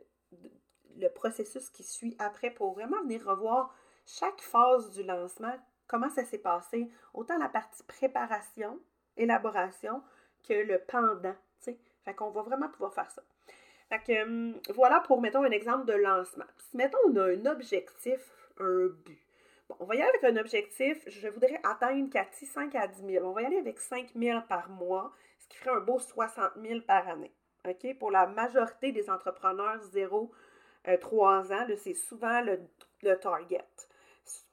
le 0.98 1.08
processus 1.10 1.70
qui 1.70 1.84
suit 1.84 2.15
après 2.20 2.52
pour 2.52 2.74
vraiment 2.74 3.02
venir 3.02 3.26
revoir 3.26 3.76
chaque 4.06 4.42
phase 4.42 4.92
du 4.92 5.04
lancement, 5.04 5.56
comment 5.88 6.10
ça 6.10 6.24
s'est 6.24 6.39
passé, 6.39 6.89
autant 7.13 7.38
la 7.38 7.50
partie 7.50 7.84
préparation, 7.84 8.80
élaboration, 9.18 10.04
que 10.48 10.54
le 10.54 10.80
pendant. 10.80 11.36
sais. 11.60 11.78
Fait 12.06 12.13
qu'on 12.13 12.30
va 12.30 12.42
vraiment 12.42 12.70
pouvoir 12.70 12.94
faire 12.94 13.10
ça. 13.12 13.22
Fait 13.89 14.00
que 14.00 14.24
hum, 14.24 14.60
voilà 14.76 15.00
pour, 15.02 15.22
mettons, 15.22 15.44
un 15.44 15.52
exemple 15.52 15.86
de 15.86 15.94
lancement. 15.94 16.46
Si, 16.58 16.78
mettons, 16.78 16.98
on 17.08 17.15
a 17.18 17.24
un 17.24 17.46
objectif, 17.48 18.50
un 18.60 18.88
but. 19.06 19.20
Bon, 19.68 19.76
on 19.80 19.86
va 19.86 19.96
y 19.96 20.02
aller 20.02 20.10
avec 20.10 20.24
un 20.24 20.39
objectif, 20.39 21.08
je 21.08 21.28
voudrais 21.28 21.60
atteindre 21.63 22.10
Cathy 22.10 22.46
5 22.46 22.74
à 22.76 22.88
10 22.88 23.06
000. 23.06 23.28
On 23.28 23.34
va 23.34 23.44
y 23.44 23.46
aller 23.46 23.58
avec 23.58 23.80
5 23.80 24.12
000 24.15 24.42
par 24.48 24.70
mois, 24.70 25.12
qui 25.49 25.57
ferait 25.57 25.75
un 25.75 25.81
beau 25.81 25.99
60 25.99 26.51
000 26.62 26.81
par 26.81 27.07
année. 27.07 27.33
Pour 27.99 28.12
la 28.12 28.27
majorité 28.27 28.91
des 28.91 29.09
entrepreneurs 29.09 29.81
zéro 29.91 30.31
euh, 30.88 30.97
trois 30.97 31.51
ans, 31.51 31.67
c'est 31.77 31.93
souvent 31.93 32.41
le, 32.41 33.15
target. 33.17 33.65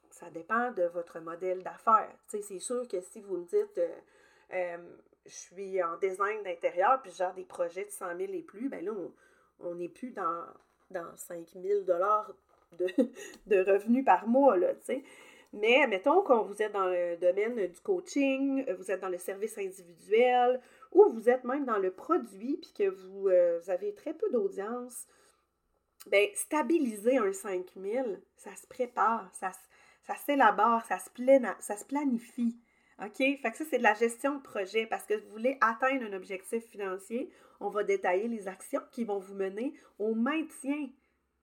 Ça 0.09 0.29
dépend 0.29 0.71
de 0.71 0.83
votre 0.83 1.19
modèle 1.19 1.63
d'affaires. 1.63 2.11
C'est 2.27 2.59
sûr 2.59 2.87
que 2.87 2.99
si 3.01 3.21
vous 3.21 3.37
me 3.37 3.45
dites 3.45 3.77
euh, 3.77 3.87
euh, 4.53 4.77
je 5.25 5.35
suis 5.35 5.83
en 5.83 5.97
design 5.97 6.43
d'intérieur 6.43 7.01
puis 7.01 7.11
je 7.11 7.17
gère 7.17 7.33
des 7.33 7.43
projets 7.43 7.85
de 7.85 7.91
100 7.91 8.17
000 8.17 8.33
et 8.33 8.41
plus, 8.41 8.69
ben 8.69 8.83
là, 8.83 8.91
on 9.59 9.75
n'est 9.75 9.89
plus 9.89 10.11
dans, 10.11 10.45
dans 10.89 11.15
5 11.15 11.47
000 11.61 11.81
de, 11.81 12.85
de 13.47 13.71
revenus 13.71 14.05
par 14.05 14.27
mois, 14.27 14.57
là, 14.57 14.69
Mais 15.53 15.85
mettons 15.87 16.21
que 16.21 16.33
vous 16.33 16.61
êtes 16.61 16.71
dans 16.71 16.87
le 16.87 17.17
domaine 17.17 17.67
du 17.67 17.79
coaching, 17.81 18.65
vous 18.73 18.91
êtes 18.91 19.01
dans 19.01 19.09
le 19.09 19.17
service 19.17 19.57
individuel, 19.57 20.61
ou 20.91 21.09
vous 21.11 21.29
êtes 21.29 21.43
même 21.43 21.65
dans 21.65 21.77
le 21.77 21.91
produit, 21.91 22.57
puis 22.57 22.73
que 22.73 22.89
vous 22.89 23.29
avez 23.69 23.93
très 23.93 24.13
peu 24.13 24.29
d'audience, 24.31 25.07
ben, 26.07 26.29
stabiliser 26.35 27.17
un 27.17 27.33
5000, 27.33 28.21
ça 28.35 28.55
se 28.55 28.67
prépare, 28.67 29.29
ça, 29.33 29.51
ça 30.03 30.15
s'élabore, 30.15 30.83
ça, 30.85 30.99
se 30.99 31.09
ça 31.59 31.77
se 31.77 31.85
planifie. 31.85 32.57
OK? 33.03 33.17
Fait 33.17 33.51
que 33.51 33.57
ça, 33.57 33.65
c'est 33.69 33.77
de 33.77 33.83
la 33.83 33.93
gestion 33.93 34.35
de 34.35 34.41
projet 34.41 34.87
parce 34.87 35.05
que 35.05 35.13
vous 35.13 35.29
voulez 35.29 35.57
atteindre 35.61 36.05
un 36.05 36.13
objectif 36.13 36.63
financier. 36.65 37.31
On 37.59 37.69
va 37.69 37.83
détailler 37.83 38.27
les 38.27 38.47
actions 38.47 38.81
qui 38.91 39.03
vont 39.03 39.19
vous 39.19 39.35
mener 39.35 39.73
au 39.99 40.15
maintien 40.15 40.89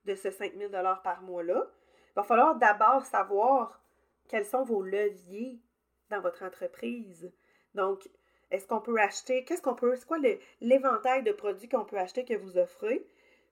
de 0.05 0.15
ce 0.15 0.31
5000 0.31 0.69
par 1.03 1.21
mois-là. 1.21 1.65
Il 2.09 2.15
va 2.15 2.23
falloir 2.23 2.55
d'abord 2.55 3.05
savoir 3.05 3.81
quels 4.27 4.45
sont 4.45 4.63
vos 4.63 4.81
leviers 4.81 5.61
dans 6.09 6.19
votre 6.19 6.43
entreprise. 6.43 7.31
Donc, 7.73 8.09
est-ce 8.51 8.67
qu'on 8.67 8.81
peut 8.81 8.99
acheter, 8.99 9.43
qu'est-ce 9.43 9.61
qu'on 9.61 9.75
peut, 9.75 9.95
c'est 9.95 10.05
quoi 10.05 10.17
l'éventail 10.61 11.23
de 11.23 11.31
produits 11.31 11.69
qu'on 11.69 11.85
peut 11.85 11.97
acheter 11.97 12.25
que 12.25 12.35
vous 12.35 12.57
offrez? 12.57 13.05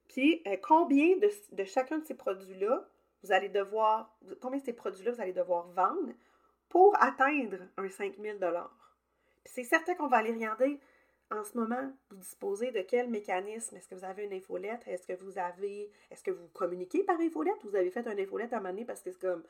Puis, 0.08 0.42
euh, 0.48 0.58
combien 0.62 1.18
de, 1.18 1.64
chacun 1.64 2.00
de 2.00 2.06
ces 2.06 2.14
produits-là, 2.14 2.88
vous 3.24 3.32
allez 3.32 3.50
devoir, 3.50 4.16
combien 4.42 4.60
de 4.60 4.66
ces 4.66 4.74
produits-là 4.74 5.12
vous 5.12 5.22
allez 5.22 5.34
devoir 5.34 5.68
vendre 5.70 6.12
pour 6.70 6.96
atteindre 7.02 7.58
un 7.78 7.90
5000 7.90 8.38
Puis 8.40 9.54
c'est 9.54 9.64
certain 9.64 9.96
qu'on 9.96 10.08
va 10.08 10.18
aller 10.18 10.34
regarder 10.34 10.80
en 11.32 11.44
ce 11.44 11.58
moment, 11.58 11.92
vous 12.10 12.18
disposez 12.18 12.72
de 12.72 12.82
quel 12.82 13.10
mécanisme? 13.10 13.76
Est-ce 13.76 13.88
que 13.88 13.96
vous 13.96 14.06
avez 14.06 14.26
une 14.26 14.34
infolettre? 14.34 14.88
Est-ce 14.88 15.08
que 15.08 15.14
vous 15.14 15.40
avez, 15.40 15.90
est-ce 16.12 16.24
que 16.24 16.32
vous 16.32 16.48
communiquez 16.50 17.04
par 17.04 17.20
infolettre? 17.20 17.66
Vous 17.66 17.76
avez 17.76 17.90
fait 17.90 18.08
un 18.08 18.18
infolettre 18.18 18.54
à 18.54 18.58
un 18.58 18.60
moment 18.60 18.74
donné 18.74 18.86
parce 18.86 19.02
que 19.02 19.12
c'est 19.12 19.20
comme, 19.20 19.44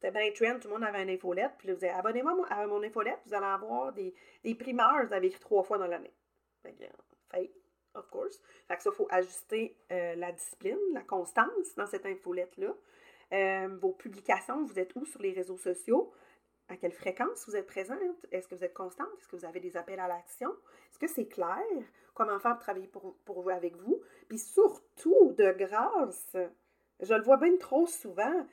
c'était 0.00 0.18
bien 0.18 0.32
trend, 0.32 0.58
tout 0.58 0.68
le 0.68 0.74
monde 0.74 0.84
avait 0.84 0.98
un 0.98 1.08
infolettre. 1.08 1.56
Puis 1.58 1.68
là, 1.68 1.74
vous 1.74 1.84
avez 1.84 1.92
abonnez-moi 1.92 2.46
à 2.48 2.66
mon 2.66 2.82
infolettre, 2.82 3.20
vous 3.26 3.34
allez 3.34 3.46
avoir 3.46 3.92
des, 3.92 4.14
des 4.42 4.54
primeurs, 4.54 5.06
vous 5.06 5.12
avez 5.12 5.26
écrit 5.26 5.40
trois 5.40 5.62
fois 5.62 5.76
dans 5.76 5.86
l'année. 5.86 6.12
Fait 6.62 7.50
of 7.94 8.08
course. 8.08 8.40
Fait 8.68 8.76
que 8.76 8.82
ça, 8.82 8.90
il 8.92 8.96
faut 8.96 9.08
ajuster 9.10 9.76
euh, 9.90 10.14
la 10.14 10.32
discipline, 10.32 10.78
la 10.92 11.02
constance 11.02 11.74
dans 11.76 11.86
cette 11.86 12.06
infolette-là. 12.06 12.74
Euh, 13.32 13.68
vos 13.80 13.92
publications, 13.92 14.64
vous 14.64 14.78
êtes 14.78 14.94
où 14.94 15.04
sur 15.04 15.20
les 15.20 15.32
réseaux 15.32 15.58
sociaux? 15.58 16.12
À 16.68 16.76
quelle 16.76 16.92
fréquence 16.92 17.46
vous 17.48 17.56
êtes 17.56 17.66
présente? 17.66 18.26
Est-ce 18.30 18.46
que 18.46 18.54
vous 18.54 18.64
êtes 18.64 18.74
constante? 18.74 19.08
Est-ce 19.18 19.28
que 19.28 19.36
vous 19.36 19.44
avez 19.44 19.60
des 19.60 19.76
appels 19.76 19.98
à 19.98 20.06
l'action? 20.06 20.50
Est-ce 20.90 20.98
que 20.98 21.08
c'est 21.08 21.26
clair? 21.26 21.58
Comment 22.14 22.38
faire 22.38 22.52
pour 22.52 22.60
travailler 22.60 22.86
pour, 22.86 23.16
pour 23.24 23.42
vous 23.42 23.50
avec 23.50 23.76
vous? 23.76 24.00
Puis 24.28 24.38
surtout, 24.38 25.32
de 25.32 25.50
grâce, 25.52 26.36
je 27.00 27.14
le 27.14 27.22
vois 27.22 27.38
bien 27.38 27.56
trop 27.56 27.86
souvent, 27.86 28.46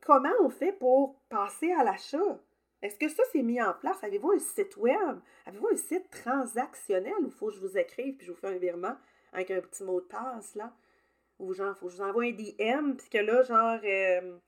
comment 0.00 0.32
on 0.40 0.50
fait 0.50 0.72
pour 0.72 1.16
passer 1.28 1.72
à 1.72 1.84
l'achat? 1.84 2.38
Est-ce 2.82 2.98
que 2.98 3.08
ça, 3.08 3.22
c'est 3.32 3.42
mis 3.42 3.60
en 3.60 3.74
place? 3.74 4.02
Avez-vous 4.02 4.32
un 4.32 4.38
site 4.38 4.76
web? 4.76 5.18
Avez-vous 5.46 5.68
un 5.68 5.76
site 5.76 6.10
transactionnel 6.10 7.14
où 7.20 7.26
il 7.26 7.32
faut 7.32 7.48
que 7.48 7.54
je 7.54 7.60
vous 7.60 7.76
écrive 7.76 8.16
puis 8.16 8.26
je 8.26 8.32
vous 8.32 8.38
fais 8.38 8.48
un 8.48 8.58
virement 8.58 8.96
avec 9.32 9.50
un 9.50 9.60
petit 9.60 9.84
mot 9.84 10.00
de 10.00 10.06
passe, 10.06 10.54
là? 10.54 10.72
Ou 11.38 11.52
genre, 11.52 11.74
il 11.74 11.78
faut 11.78 11.86
que 11.86 11.92
je 11.92 11.96
vous 11.98 12.02
envoie 12.02 12.24
un 12.24 12.32
DM, 12.32 12.96
puis 12.96 13.08
que 13.08 13.18
là, 13.18 13.42
genre, 13.42 13.80
euh, 13.84 14.38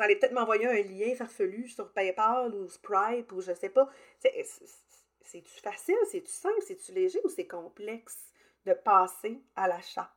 vous 0.00 0.02
allez 0.02 0.16
peut-être 0.16 0.32
m'envoyer 0.32 0.66
un 0.66 0.82
lien 0.82 1.14
farfelu 1.14 1.68
sur 1.68 1.92
PayPal 1.92 2.54
ou 2.54 2.68
Sprite 2.68 3.30
ou 3.32 3.40
je 3.40 3.52
sais 3.52 3.68
pas. 3.68 3.88
C'est-tu 4.20 5.60
facile? 5.60 5.96
C'est-tu 6.10 6.32
simple? 6.32 6.60
C'est-tu 6.66 6.92
léger 6.92 7.20
ou 7.24 7.28
c'est 7.28 7.46
complexe 7.46 8.32
de 8.66 8.72
passer 8.72 9.40
à 9.56 9.68
l'achat? 9.68 10.12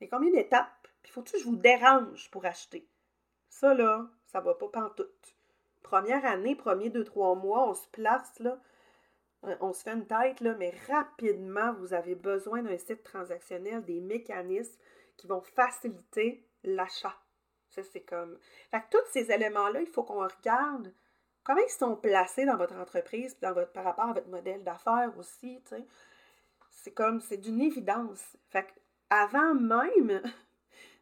Et 0.00 0.08
combien 0.08 0.30
d'étapes? 0.30 0.88
Puis 1.02 1.12
faut-tu 1.12 1.32
que 1.32 1.38
je 1.38 1.44
vous 1.44 1.56
dérange 1.56 2.30
pour 2.30 2.44
acheter? 2.44 2.88
Ça, 3.52 3.74
là, 3.74 4.08
ça 4.24 4.40
va 4.40 4.54
pas 4.54 4.68
pantoute. 4.68 5.36
Première 5.82 6.24
année, 6.24 6.56
premier 6.56 6.88
deux, 6.88 7.04
trois 7.04 7.34
mois, 7.34 7.68
on 7.68 7.74
se 7.74 7.86
place, 7.88 8.38
là, 8.40 8.58
euh, 9.44 9.54
on 9.60 9.74
se 9.74 9.82
fait 9.82 9.92
une 9.92 10.06
tête, 10.06 10.40
là, 10.40 10.54
mais 10.54 10.74
rapidement, 10.88 11.74
vous 11.74 11.92
avez 11.92 12.14
besoin 12.14 12.62
d'un 12.62 12.78
site 12.78 13.04
transactionnel, 13.04 13.84
des 13.84 14.00
mécanismes 14.00 14.80
qui 15.18 15.26
vont 15.26 15.42
faciliter 15.42 16.48
l'achat. 16.64 17.14
Ça, 17.68 17.82
c'est 17.82 18.00
comme. 18.00 18.38
Fait 18.70 18.80
que 18.80 18.96
tous 18.96 19.12
ces 19.12 19.30
éléments-là, 19.30 19.82
il 19.82 19.86
faut 19.86 20.02
qu'on 20.02 20.26
regarde 20.26 20.92
comment 21.44 21.60
ils 21.60 21.72
sont 21.72 21.96
placés 21.96 22.46
dans 22.46 22.56
votre 22.56 22.74
entreprise, 22.76 23.38
dans 23.40 23.52
votre, 23.52 23.72
par 23.72 23.84
rapport 23.84 24.06
à 24.06 24.12
votre 24.14 24.28
modèle 24.28 24.64
d'affaires 24.64 25.12
aussi. 25.18 25.62
C'est 26.70 26.94
comme, 26.94 27.20
c'est 27.20 27.36
d'une 27.36 27.60
évidence. 27.60 28.38
Fait 28.48 28.64
que 28.64 28.72
avant 29.10 29.54
même 29.54 30.22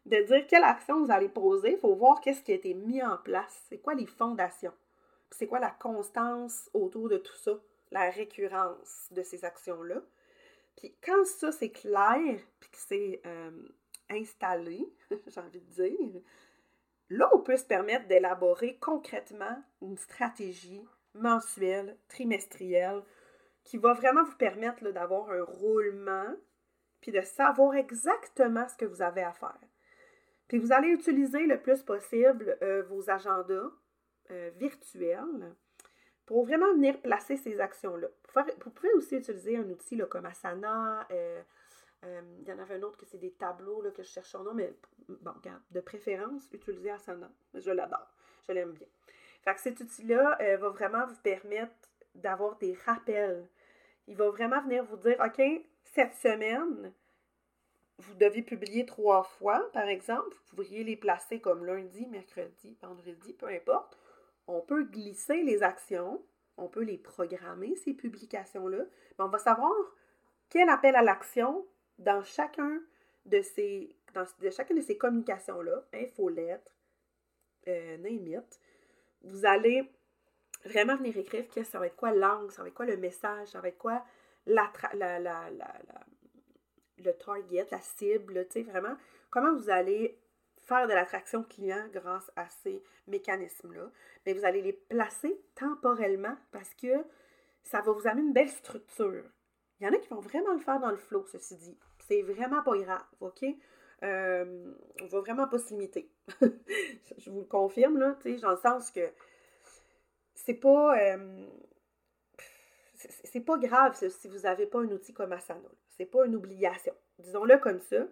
de 0.05 0.17
dire 0.23 0.47
quelle 0.47 0.63
action 0.63 1.03
vous 1.03 1.11
allez 1.11 1.29
poser, 1.29 1.73
il 1.73 1.77
faut 1.77 1.95
voir 1.95 2.21
qu'est-ce 2.21 2.41
qui 2.41 2.51
a 2.51 2.55
été 2.55 2.73
mis 2.73 3.03
en 3.03 3.17
place. 3.17 3.65
C'est 3.69 3.79
quoi 3.79 3.93
les 3.93 4.07
fondations? 4.07 4.73
C'est 5.29 5.47
quoi 5.47 5.59
la 5.59 5.69
constance 5.69 6.69
autour 6.73 7.09
de 7.09 7.17
tout 7.17 7.35
ça? 7.35 7.59
La 7.91 8.09
récurrence 8.09 9.07
de 9.11 9.21
ces 9.21 9.45
actions-là? 9.45 10.01
Puis 10.75 10.95
quand 11.03 11.25
ça, 11.25 11.51
c'est 11.51 11.69
clair, 11.69 12.39
puis 12.59 12.69
que 12.69 12.77
c'est 12.77 13.21
euh, 13.25 13.51
installé, 14.09 14.91
j'ai 15.27 15.39
envie 15.39 15.61
de 15.61 15.71
dire, 15.71 16.21
là, 17.09 17.29
on 17.33 17.39
peut 17.39 17.57
se 17.57 17.65
permettre 17.65 18.07
d'élaborer 18.07 18.77
concrètement 18.79 19.63
une 19.81 19.97
stratégie 19.97 20.83
mensuelle, 21.13 21.97
trimestrielle, 22.07 23.03
qui 23.63 23.77
va 23.77 23.93
vraiment 23.93 24.23
vous 24.23 24.37
permettre 24.37 24.89
d'avoir 24.89 25.29
un 25.29 25.43
roulement, 25.43 26.35
puis 27.01 27.11
de 27.11 27.21
savoir 27.21 27.75
exactement 27.75 28.67
ce 28.67 28.75
que 28.75 28.85
vous 28.85 29.01
avez 29.01 29.21
à 29.21 29.33
faire. 29.33 29.59
Puis 30.51 30.59
vous 30.59 30.73
allez 30.73 30.89
utiliser 30.89 31.45
le 31.45 31.61
plus 31.61 31.81
possible 31.81 32.57
euh, 32.61 32.83
vos 32.89 33.09
agendas 33.09 33.71
euh, 34.31 34.49
virtuels 34.57 35.55
pour 36.25 36.43
vraiment 36.43 36.73
venir 36.73 36.99
placer 36.99 37.37
ces 37.37 37.61
actions-là. 37.61 38.09
Vous 38.35 38.71
pouvez 38.71 38.91
aussi 38.95 39.15
utiliser 39.15 39.55
un 39.55 39.69
outil 39.69 39.97
comme 40.09 40.25
Asana. 40.25 41.07
Euh, 41.09 41.41
il 42.03 42.45
y 42.45 42.51
en 42.51 42.59
avait 42.59 42.75
un 42.75 42.81
autre 42.81 42.97
que 42.97 43.05
c'est 43.05 43.17
des 43.17 43.31
tableaux 43.31 43.81
là, 43.81 43.91
que 43.91 44.03
je 44.03 44.09
cherche 44.09 44.27
son 44.27 44.43
nom, 44.43 44.53
mais 44.53 44.75
bon, 45.07 45.31
de 45.69 45.79
préférence, 45.79 46.49
utilisez 46.51 46.91
Asana. 46.91 47.31
Je 47.53 47.71
l'adore. 47.71 48.11
Je 48.45 48.51
l'aime 48.51 48.73
bien. 48.73 48.87
Fait 49.45 49.53
que 49.53 49.61
cet 49.61 49.79
outil-là 49.79 50.37
va 50.57 50.67
vraiment 50.67 51.07
vous 51.07 51.21
permettre 51.23 51.71
d'avoir 52.13 52.57
des 52.57 52.77
rappels. 52.85 53.47
Il 54.05 54.17
va 54.17 54.29
vraiment 54.31 54.61
venir 54.63 54.83
vous 54.83 54.97
dire, 54.97 55.15
OK, 55.25 55.41
cette 55.85 56.13
semaine, 56.15 56.91
vous 58.01 58.15
devez 58.15 58.41
publier 58.41 58.85
trois 58.85 59.23
fois, 59.23 59.69
par 59.73 59.87
exemple, 59.87 60.35
vous 60.49 60.55
pourriez 60.55 60.83
les 60.83 60.95
placer 60.95 61.39
comme 61.39 61.65
lundi, 61.65 62.07
mercredi, 62.07 62.77
vendredi, 62.81 63.33
peu 63.33 63.47
importe. 63.47 63.97
On 64.47 64.61
peut 64.61 64.83
glisser 64.83 65.43
les 65.43 65.63
actions, 65.63 66.21
on 66.57 66.67
peut 66.67 66.83
les 66.83 66.97
programmer, 66.97 67.75
ces 67.75 67.93
publications-là, 67.93 68.79
mais 68.79 69.25
on 69.25 69.29
va 69.29 69.37
savoir 69.37 69.73
quel 70.49 70.69
appel 70.69 70.95
à 70.95 71.01
l'action 71.01 71.65
dans 71.99 72.23
chacun 72.23 72.81
de 73.25 73.41
ces, 73.41 73.95
dans, 74.13 74.25
chacune 74.51 74.77
de 74.77 74.81
ces 74.81 74.97
communications-là, 74.97 75.83
infolettre, 75.93 76.71
euh, 77.67 77.97
vous 79.23 79.45
allez 79.45 79.89
vraiment 80.65 80.95
venir 80.95 81.15
écrire 81.17 81.45
ça 81.65 81.79
va 81.79 81.87
être 81.87 81.95
quoi 81.95 82.11
l'angle, 82.11 82.51
ça 82.51 82.63
va 82.63 82.67
être 82.67 82.73
quoi 82.73 82.85
le 82.85 82.97
message, 82.97 83.49
ça 83.49 83.61
va 83.61 83.67
être 83.67 83.77
quoi 83.77 84.03
la, 84.45 84.71
la, 84.93 85.19
la, 85.19 85.49
la 85.51 85.75
le 87.03 87.13
target, 87.13 87.67
la 87.71 87.81
cible, 87.81 88.45
tu 88.47 88.53
sais, 88.53 88.63
vraiment, 88.63 88.95
comment 89.29 89.55
vous 89.55 89.69
allez 89.69 90.19
faire 90.59 90.87
de 90.87 90.93
l'attraction 90.93 91.43
client 91.43 91.87
grâce 91.91 92.31
à 92.35 92.47
ces 92.63 92.83
mécanismes-là? 93.07 93.89
Mais 94.25 94.33
vous 94.33 94.45
allez 94.45 94.61
les 94.61 94.73
placer 94.73 95.39
temporellement 95.55 96.35
parce 96.51 96.73
que 96.75 97.03
ça 97.63 97.81
va 97.81 97.91
vous 97.91 98.07
amener 98.07 98.21
une 98.21 98.33
belle 98.33 98.49
structure. 98.49 99.23
Il 99.79 99.85
y 99.85 99.89
en 99.89 99.93
a 99.93 99.97
qui 99.97 100.09
vont 100.09 100.19
vraiment 100.19 100.53
le 100.53 100.59
faire 100.59 100.79
dans 100.79 100.91
le 100.91 100.97
flow, 100.97 101.25
ceci 101.25 101.55
dit. 101.55 101.77
C'est 102.07 102.21
vraiment 102.21 102.61
pas 102.61 102.77
grave, 102.77 103.05
OK? 103.19 103.43
Euh, 104.03 104.73
on 105.01 105.05
va 105.07 105.19
vraiment 105.19 105.47
pas 105.47 105.59
se 105.59 105.69
limiter. 105.69 106.11
Je 107.17 107.29
vous 107.29 107.41
le 107.41 107.45
confirme, 107.45 107.97
là, 107.97 108.17
tu 108.21 108.33
sais, 108.33 108.41
dans 108.41 108.51
le 108.51 108.57
sens 108.57 108.91
que 108.91 109.11
c'est 110.33 110.55
pas. 110.55 110.97
Euh, 110.99 111.45
c'est 112.93 113.41
pas 113.41 113.57
grave 113.57 113.95
si 113.95 114.27
vous 114.27 114.39
n'avez 114.39 114.67
pas 114.67 114.79
un 114.79 114.89
outil 114.89 115.13
comme 115.13 115.31
Asana. 115.31 115.69
C'est 115.97 116.05
pas 116.05 116.25
une 116.25 116.35
obligation. 116.35 116.93
Disons-le 117.19 117.57
comme 117.57 117.79
ça. 117.79 118.07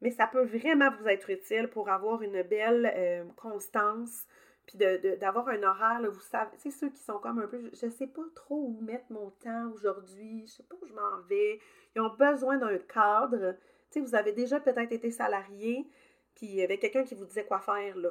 Mais 0.00 0.10
ça 0.10 0.26
peut 0.26 0.44
vraiment 0.44 0.90
vous 1.00 1.08
être 1.08 1.30
utile 1.30 1.68
pour 1.68 1.88
avoir 1.88 2.22
une 2.22 2.42
belle 2.42 2.92
euh, 2.94 3.24
constance, 3.36 4.26
puis 4.66 4.78
d'avoir 4.78 5.48
un 5.48 5.62
horaire, 5.62 6.00
vous 6.10 6.20
savez, 6.20 6.50
c'est 6.58 6.70
ceux 6.70 6.90
qui 6.90 6.98
sont 6.98 7.18
comme 7.18 7.38
un 7.38 7.46
peu, 7.46 7.70
je 7.72 7.88
sais 7.88 8.06
pas 8.06 8.22
trop 8.34 8.56
où 8.56 8.80
mettre 8.80 9.04
mon 9.10 9.30
temps 9.30 9.70
aujourd'hui, 9.72 10.44
je 10.46 10.52
sais 10.52 10.62
pas 10.64 10.76
où 10.80 10.86
je 10.86 10.92
m'en 10.92 11.20
vais. 11.28 11.60
Ils 11.94 12.02
ont 12.02 12.14
besoin 12.16 12.56
d'un 12.58 12.78
cadre. 12.78 13.56
Tu 13.90 14.00
sais, 14.00 14.00
vous 14.00 14.14
avez 14.14 14.32
déjà 14.32 14.60
peut-être 14.60 14.92
été 14.92 15.10
salarié, 15.10 15.86
puis 16.34 16.46
il 16.46 16.54
y 16.54 16.62
avait 16.62 16.78
quelqu'un 16.78 17.04
qui 17.04 17.14
vous 17.14 17.24
disait 17.24 17.44
quoi 17.44 17.60
faire, 17.60 17.96
là. 17.96 18.10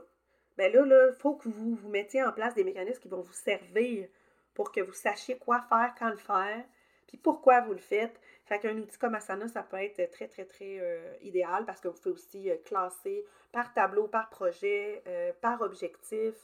Là, 0.57 0.86
là, 0.86 1.07
il 1.10 1.15
faut 1.19 1.36
que 1.36 1.49
vous 1.49 1.75
vous 1.75 1.89
mettiez 1.89 2.23
en 2.23 2.31
place 2.31 2.53
des 2.53 2.63
mécanismes 2.63 3.01
qui 3.01 3.07
vont 3.07 3.21
vous 3.21 3.34
servir 3.34 4.07
pour 4.53 4.71
que 4.71 4.81
vous 4.81 4.93
sachiez 4.93 5.38
quoi 5.38 5.62
faire, 5.69 5.95
quand 5.97 6.10
le 6.10 6.17
faire, 6.17 6.63
puis 7.12 7.19
pourquoi 7.19 7.60
vous 7.60 7.74
le 7.74 7.80
faites? 7.80 8.17
Fait 8.45 8.58
qu'un 8.60 8.78
outil 8.78 8.97
comme 8.97 9.15
Asana, 9.15 9.50
ça 9.50 9.63
peut 9.63 9.78
être 9.78 10.10
très, 10.12 10.30
très, 10.30 10.45
très 10.45 10.80
euh, 10.80 11.13
idéal 11.21 11.65
parce 11.65 11.82
que 11.82 11.89
vous 11.89 12.00
pouvez 12.00 12.13
aussi 12.13 12.50
euh, 12.50 12.56
classer 12.63 13.26
par 13.52 13.74
tableau, 13.74 14.08
par 14.08 14.30
projet, 14.30 15.04
euh, 15.08 15.34
par 15.41 15.62
objectif. 15.62 16.36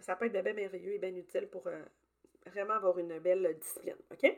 ça 0.00 0.14
peut 0.14 0.26
être 0.26 0.44
bien 0.44 0.52
merveilleux 0.52 0.92
et 0.92 0.98
bien 0.98 1.14
utile 1.16 1.48
pour 1.48 1.68
vraiment 2.46 2.74
avoir 2.74 2.96
une 2.98 3.18
belle 3.18 3.56
discipline, 3.60 3.96
OK? 4.12 4.32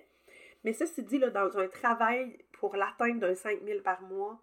Mais 0.65 0.73
ceci 0.73 1.03
dit, 1.03 1.19
là, 1.19 1.29
dans 1.29 1.59
un 1.59 1.69
travail 1.69 2.39
pour 2.53 2.75
l'atteinte 2.75 3.21
d'un 3.21 3.35
5000 3.35 3.83
par 3.83 4.01
mois, 4.03 4.41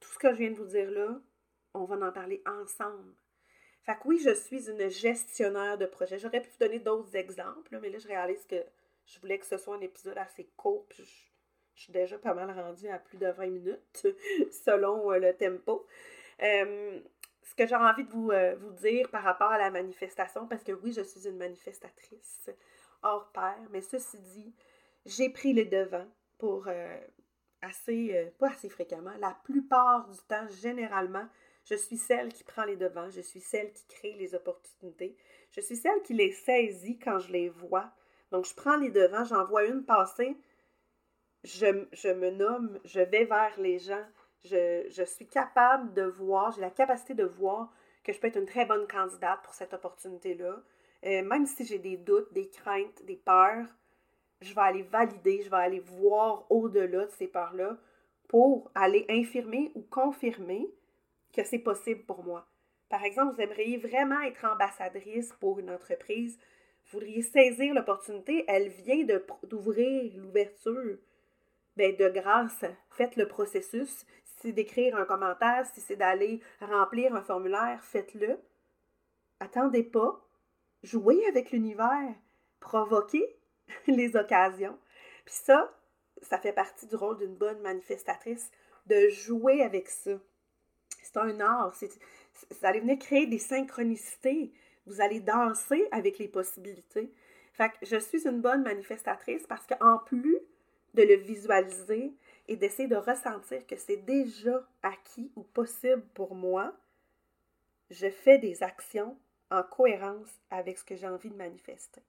tout 0.00 0.08
ce 0.10 0.18
que 0.18 0.32
je 0.32 0.38
viens 0.38 0.50
de 0.50 0.56
vous 0.56 0.66
dire 0.66 0.90
là, 0.90 1.20
on 1.74 1.84
va 1.84 1.94
en 2.06 2.12
parler 2.12 2.42
ensemble. 2.46 3.14
Fait 3.84 3.94
que 3.94 4.00
oui, 4.06 4.18
je 4.18 4.34
suis 4.34 4.68
une 4.68 4.88
gestionnaire 4.88 5.78
de 5.78 5.86
projet. 5.86 6.18
J'aurais 6.18 6.40
pu 6.40 6.48
vous 6.50 6.66
donner 6.66 6.80
d'autres 6.80 7.14
exemples, 7.14 7.78
mais 7.80 7.90
là, 7.90 7.98
je 7.98 8.08
réalise 8.08 8.44
que 8.46 8.64
je 9.06 9.18
voulais 9.20 9.38
que 9.38 9.46
ce 9.46 9.56
soit 9.56 9.76
un 9.76 9.80
épisode 9.80 10.18
assez 10.18 10.48
court, 10.56 10.86
puis 10.88 11.04
je, 11.04 11.82
suis 11.82 11.92
déjà 11.92 12.18
pas 12.18 12.34
mal 12.34 12.50
rendue 12.50 12.88
à 12.88 12.98
plus 12.98 13.18
de 13.18 13.26
20 13.26 13.46
minutes, 13.48 14.06
selon 14.64 15.12
euh, 15.12 15.18
le 15.18 15.36
tempo. 15.36 15.86
Euh, 16.42 17.00
ce 17.42 17.54
que 17.54 17.66
j'ai 17.66 17.74
envie 17.74 18.04
de 18.04 18.10
vous, 18.10 18.30
euh, 18.30 18.54
vous, 18.56 18.72
dire 18.72 19.10
par 19.10 19.22
rapport 19.22 19.50
à 19.50 19.58
la 19.58 19.70
manifestation, 19.70 20.46
parce 20.46 20.62
que 20.62 20.72
oui, 20.72 20.92
je 20.92 21.02
suis 21.02 21.28
une 21.28 21.36
manifestatrice 21.36 22.50
hors 23.02 23.30
pair, 23.32 23.58
mais 23.70 23.80
ceci 23.80 24.18
dit, 24.18 24.54
j'ai 25.04 25.28
pris 25.28 25.52
les 25.52 25.66
devants 25.66 26.08
pour 26.38 26.68
assez, 27.60 28.32
pas 28.38 28.48
assez 28.48 28.70
fréquemment, 28.70 29.12
la 29.18 29.36
plupart 29.44 30.08
du 30.08 30.18
temps, 30.26 30.48
généralement, 30.48 31.28
je 31.64 31.74
suis 31.74 31.96
celle 31.96 32.32
qui 32.32 32.44
prend 32.44 32.64
les 32.64 32.76
devants, 32.76 33.10
je 33.10 33.20
suis 33.20 33.40
celle 33.40 33.72
qui 33.72 33.86
crée 33.86 34.12
les 34.14 34.34
opportunités, 34.34 35.16
je 35.50 35.60
suis 35.60 35.76
celle 35.76 36.02
qui 36.02 36.14
les 36.14 36.32
saisit 36.32 36.98
quand 36.98 37.18
je 37.18 37.32
les 37.32 37.48
vois. 37.48 37.92
Donc, 38.34 38.46
je 38.46 38.54
prends 38.56 38.76
les 38.76 38.90
devants, 38.90 39.24
j'en 39.24 39.44
vois 39.44 39.64
une 39.64 39.84
passer, 39.84 40.36
je, 41.44 42.12
me 42.12 42.30
nomme, 42.30 42.80
je 42.84 42.98
vais 42.98 43.26
vers 43.26 43.52
les 43.58 43.78
gens, 43.78 44.04
je, 44.42 45.04
suis 45.06 45.28
capable 45.28 45.94
de 45.94 46.02
voir, 46.02 46.50
j'ai 46.50 46.60
la 46.60 46.70
capacité 46.70 47.14
de 47.14 47.22
voir 47.22 47.72
que 48.02 48.12
je 48.12 48.18
peux 48.18 48.26
être 48.26 48.40
une 48.40 48.46
très 48.46 48.66
bonne 48.66 48.88
candidate 48.88 49.40
pour 49.44 49.54
cette 49.54 49.72
opportunité-là. 49.72 50.60
Euh, 51.06 51.22
même 51.22 51.46
si 51.46 51.64
j'ai 51.64 51.78
des 51.78 51.96
doutes, 51.96 52.32
des 52.32 52.48
craintes, 52.48 53.04
des 53.04 53.14
peurs, 53.14 53.68
je 54.40 54.52
vais 54.52 54.62
aller 54.62 54.82
valider, 54.82 55.42
je 55.42 55.48
vais 55.48 55.56
aller 55.56 55.78
voir 55.78 56.44
au-delà 56.50 57.06
de 57.06 57.12
ces 57.12 57.28
peurs-là 57.28 57.76
pour 58.26 58.68
aller 58.74 59.06
infirmer 59.08 59.70
ou 59.76 59.82
confirmer 59.82 60.68
que 61.32 61.44
c'est 61.44 61.60
possible 61.60 62.02
pour 62.02 62.24
moi. 62.24 62.48
Par 62.88 63.04
exemple, 63.04 63.36
vous 63.36 63.40
aimeriez 63.40 63.76
vraiment 63.76 64.20
être 64.22 64.44
ambassadrice 64.44 65.32
pour 65.34 65.60
une 65.60 65.70
entreprise, 65.70 66.36
vous 66.86 66.98
voudriez 66.98 67.22
saisir 67.22 67.74
l'opportunité, 67.74 68.44
elle 68.48 68.68
vient 68.68 69.04
d'ouvrir 69.44 70.12
l'ouverture. 70.16 70.98
Ben, 71.76 71.96
de 71.96 72.08
grâce, 72.08 72.64
faites 72.90 73.16
le 73.16 73.26
processus. 73.26 74.06
Si 74.24 74.34
c'est 74.36 74.52
d'écrire 74.52 74.96
un 74.96 75.04
commentaire, 75.04 75.66
si 75.74 75.80
c'est 75.80 75.96
d'aller 75.96 76.40
remplir 76.60 77.14
un 77.16 77.22
formulaire, 77.22 77.82
faites-le. 77.82 78.38
Attendez 79.40 79.82
pas. 79.82 80.24
Jouez 80.84 81.26
avec 81.26 81.50
l'univers. 81.50 82.14
Provoquez 82.60 83.36
les 83.88 84.14
occasions. 84.14 84.78
Puis 85.24 85.34
ça, 85.34 85.74
ça 86.22 86.38
fait 86.38 86.52
partie 86.52 86.86
du 86.86 86.94
rôle 86.94 87.18
d'une 87.18 87.34
bonne 87.34 87.60
manifestatrice, 87.60 88.50
de 88.86 89.08
jouer 89.08 89.62
avec 89.62 89.88
ça. 89.88 90.12
C'est 91.02 91.16
un 91.16 91.40
art. 91.40 91.74
Vous 92.50 92.66
allez 92.66 92.80
venir 92.80 92.98
créer 92.98 93.26
des 93.26 93.38
synchronicités. 93.38 94.52
Vous 94.86 95.00
allez 95.00 95.20
danser 95.20 95.88
avec 95.90 96.18
les 96.18 96.28
possibilités. 96.28 97.10
Fait 97.52 97.70
que 97.70 97.86
je 97.86 97.96
suis 97.96 98.26
une 98.26 98.40
bonne 98.40 98.62
manifestatrice 98.62 99.46
parce 99.46 99.66
qu'en 99.66 99.98
plus 99.98 100.38
de 100.94 101.02
le 101.02 101.16
visualiser 101.16 102.12
et 102.48 102.56
d'essayer 102.56 102.88
de 102.88 102.96
ressentir 102.96 103.66
que 103.66 103.76
c'est 103.76 104.04
déjà 104.04 104.66
acquis 104.82 105.30
ou 105.36 105.42
possible 105.42 106.02
pour 106.14 106.34
moi, 106.34 106.74
je 107.90 108.10
fais 108.10 108.38
des 108.38 108.62
actions 108.62 109.16
en 109.50 109.62
cohérence 109.62 110.30
avec 110.50 110.78
ce 110.78 110.84
que 110.84 110.96
j'ai 110.96 111.08
envie 111.08 111.30
de 111.30 111.36
manifester. 111.36 112.02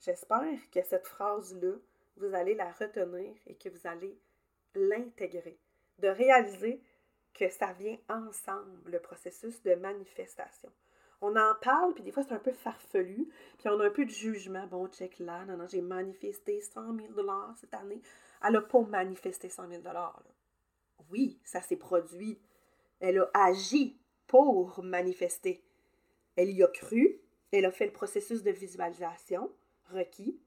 J'espère 0.00 0.58
que 0.70 0.82
cette 0.82 1.06
phrase-là, 1.06 1.72
vous 2.16 2.34
allez 2.34 2.54
la 2.54 2.70
retenir 2.72 3.34
et 3.46 3.54
que 3.54 3.68
vous 3.68 3.86
allez 3.86 4.16
l'intégrer, 4.74 5.58
de 5.98 6.08
réaliser 6.08 6.80
que 7.36 7.48
ça 7.50 7.72
vient 7.74 7.98
ensemble, 8.08 8.90
le 8.90 8.98
processus 8.98 9.62
de 9.62 9.74
manifestation. 9.74 10.70
On 11.20 11.34
en 11.36 11.54
parle, 11.62 11.94
puis 11.94 12.02
des 12.02 12.12
fois 12.12 12.22
c'est 12.22 12.34
un 12.34 12.38
peu 12.38 12.52
farfelu, 12.52 13.28
puis 13.58 13.68
on 13.68 13.80
a 13.80 13.86
un 13.86 13.90
peu 13.90 14.04
de 14.04 14.10
jugement. 14.10 14.66
Bon, 14.66 14.86
check 14.88 15.18
là, 15.18 15.44
non, 15.44 15.56
non, 15.56 15.66
j'ai 15.66 15.80
manifesté 15.80 16.60
100 16.60 16.96
000 16.96 17.08
cette 17.58 17.74
année. 17.74 18.00
Elle 18.44 18.52
n'a 18.52 18.60
pas 18.60 18.82
manifesté 18.82 19.48
100 19.48 19.68
000 19.68 19.82
Oui, 21.10 21.40
ça 21.44 21.60
s'est 21.60 21.76
produit. 21.76 22.38
Elle 23.00 23.18
a 23.18 23.30
agi 23.34 23.98
pour 24.26 24.82
manifester. 24.82 25.62
Elle 26.36 26.50
y 26.50 26.62
a 26.62 26.68
cru, 26.68 27.20
elle 27.52 27.64
a 27.64 27.70
fait 27.70 27.86
le 27.86 27.92
processus 27.92 28.42
de 28.42 28.50
visualisation 28.50 29.50
requis, 29.90 30.38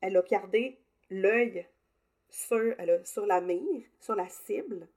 elle 0.00 0.16
a 0.16 0.22
gardé 0.22 0.80
l'œil 1.10 1.66
sur, 2.28 2.74
sur 3.04 3.26
la 3.26 3.40
mire, 3.40 3.84
sur 4.00 4.14
la 4.14 4.28
cible, 4.28 4.88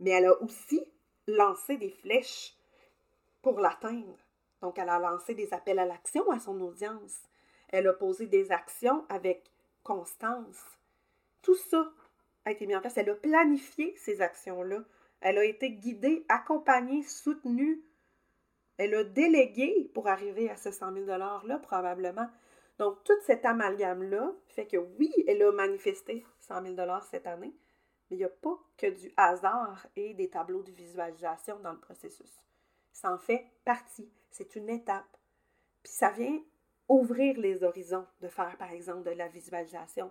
mais 0.00 0.10
elle 0.10 0.26
a 0.26 0.42
aussi 0.42 0.84
lancé 1.26 1.76
des 1.76 1.90
flèches 1.90 2.54
pour 3.42 3.60
l'atteindre. 3.60 4.18
Donc, 4.62 4.78
elle 4.78 4.88
a 4.88 4.98
lancé 4.98 5.34
des 5.34 5.52
appels 5.52 5.78
à 5.78 5.84
l'action 5.84 6.30
à 6.30 6.38
son 6.38 6.60
audience. 6.60 7.20
Elle 7.68 7.86
a 7.86 7.92
posé 7.92 8.26
des 8.26 8.50
actions 8.50 9.04
avec 9.08 9.50
constance. 9.82 10.64
Tout 11.42 11.54
ça 11.54 11.92
a 12.44 12.52
été 12.52 12.66
mis 12.66 12.74
en 12.74 12.80
place. 12.80 12.96
Elle 12.96 13.10
a 13.10 13.14
planifié 13.14 13.94
ces 13.96 14.20
actions-là. 14.20 14.82
Elle 15.20 15.38
a 15.38 15.44
été 15.44 15.70
guidée, 15.70 16.24
accompagnée, 16.28 17.02
soutenue. 17.02 17.82
Elle 18.76 18.94
a 18.94 19.04
délégué 19.04 19.90
pour 19.94 20.08
arriver 20.08 20.50
à 20.50 20.56
ce 20.56 20.70
100 20.70 20.92
000 20.94 21.06
$-là, 21.06 21.58
probablement. 21.58 22.28
Donc, 22.78 23.04
tout 23.04 23.20
cet 23.24 23.44
amalgame-là 23.44 24.32
fait 24.48 24.66
que 24.66 24.76
oui, 24.76 25.12
elle 25.28 25.42
a 25.42 25.52
manifesté 25.52 26.26
100 26.40 26.74
000 26.74 26.76
cette 27.10 27.26
année, 27.26 27.54
mais 28.10 28.16
il 28.16 28.18
n'y 28.18 28.24
a 28.24 28.28
pas 28.28 28.58
que 28.76 28.86
du 28.86 29.12
hasard 29.16 29.86
et 29.96 30.14
des 30.14 30.28
tableaux 30.28 30.62
de 30.62 30.72
visualisation 30.72 31.58
dans 31.60 31.72
le 31.72 31.80
processus. 31.80 32.30
Ça 32.92 33.12
en 33.12 33.18
fait 33.18 33.46
partie. 33.64 34.10
C'est 34.30 34.56
une 34.56 34.68
étape. 34.68 35.16
Puis 35.82 35.92
ça 35.92 36.10
vient 36.10 36.42
ouvrir 36.88 37.38
les 37.38 37.62
horizons 37.62 38.06
de 38.20 38.28
faire, 38.28 38.56
par 38.58 38.70
exemple, 38.72 39.04
de 39.04 39.10
la 39.10 39.28
visualisation. 39.28 40.10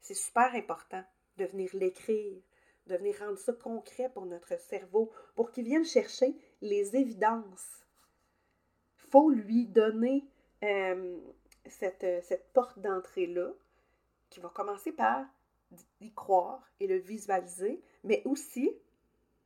C'est 0.00 0.14
super 0.14 0.54
important 0.54 1.04
de 1.36 1.44
venir 1.46 1.70
l'écrire, 1.74 2.40
de 2.86 2.96
venir 2.96 3.18
rendre 3.18 3.38
ça 3.38 3.52
concret 3.52 4.08
pour 4.10 4.26
notre 4.26 4.58
cerveau, 4.58 5.10
pour 5.34 5.50
qu'il 5.50 5.64
vienne 5.64 5.84
chercher 5.84 6.34
les 6.60 6.96
évidences. 6.96 7.86
Il 8.98 9.10
faut 9.10 9.30
lui 9.30 9.66
donner 9.66 10.24
euh, 10.62 11.18
cette, 11.66 12.24
cette 12.24 12.52
porte 12.52 12.78
d'entrée-là, 12.78 13.52
qui 14.30 14.40
va 14.40 14.48
commencer 14.48 14.92
par 14.92 15.24
y 16.00 16.12
croire 16.12 16.70
et 16.80 16.86
le 16.86 16.96
visualiser, 16.96 17.80
mais 18.02 18.22
aussi 18.24 18.70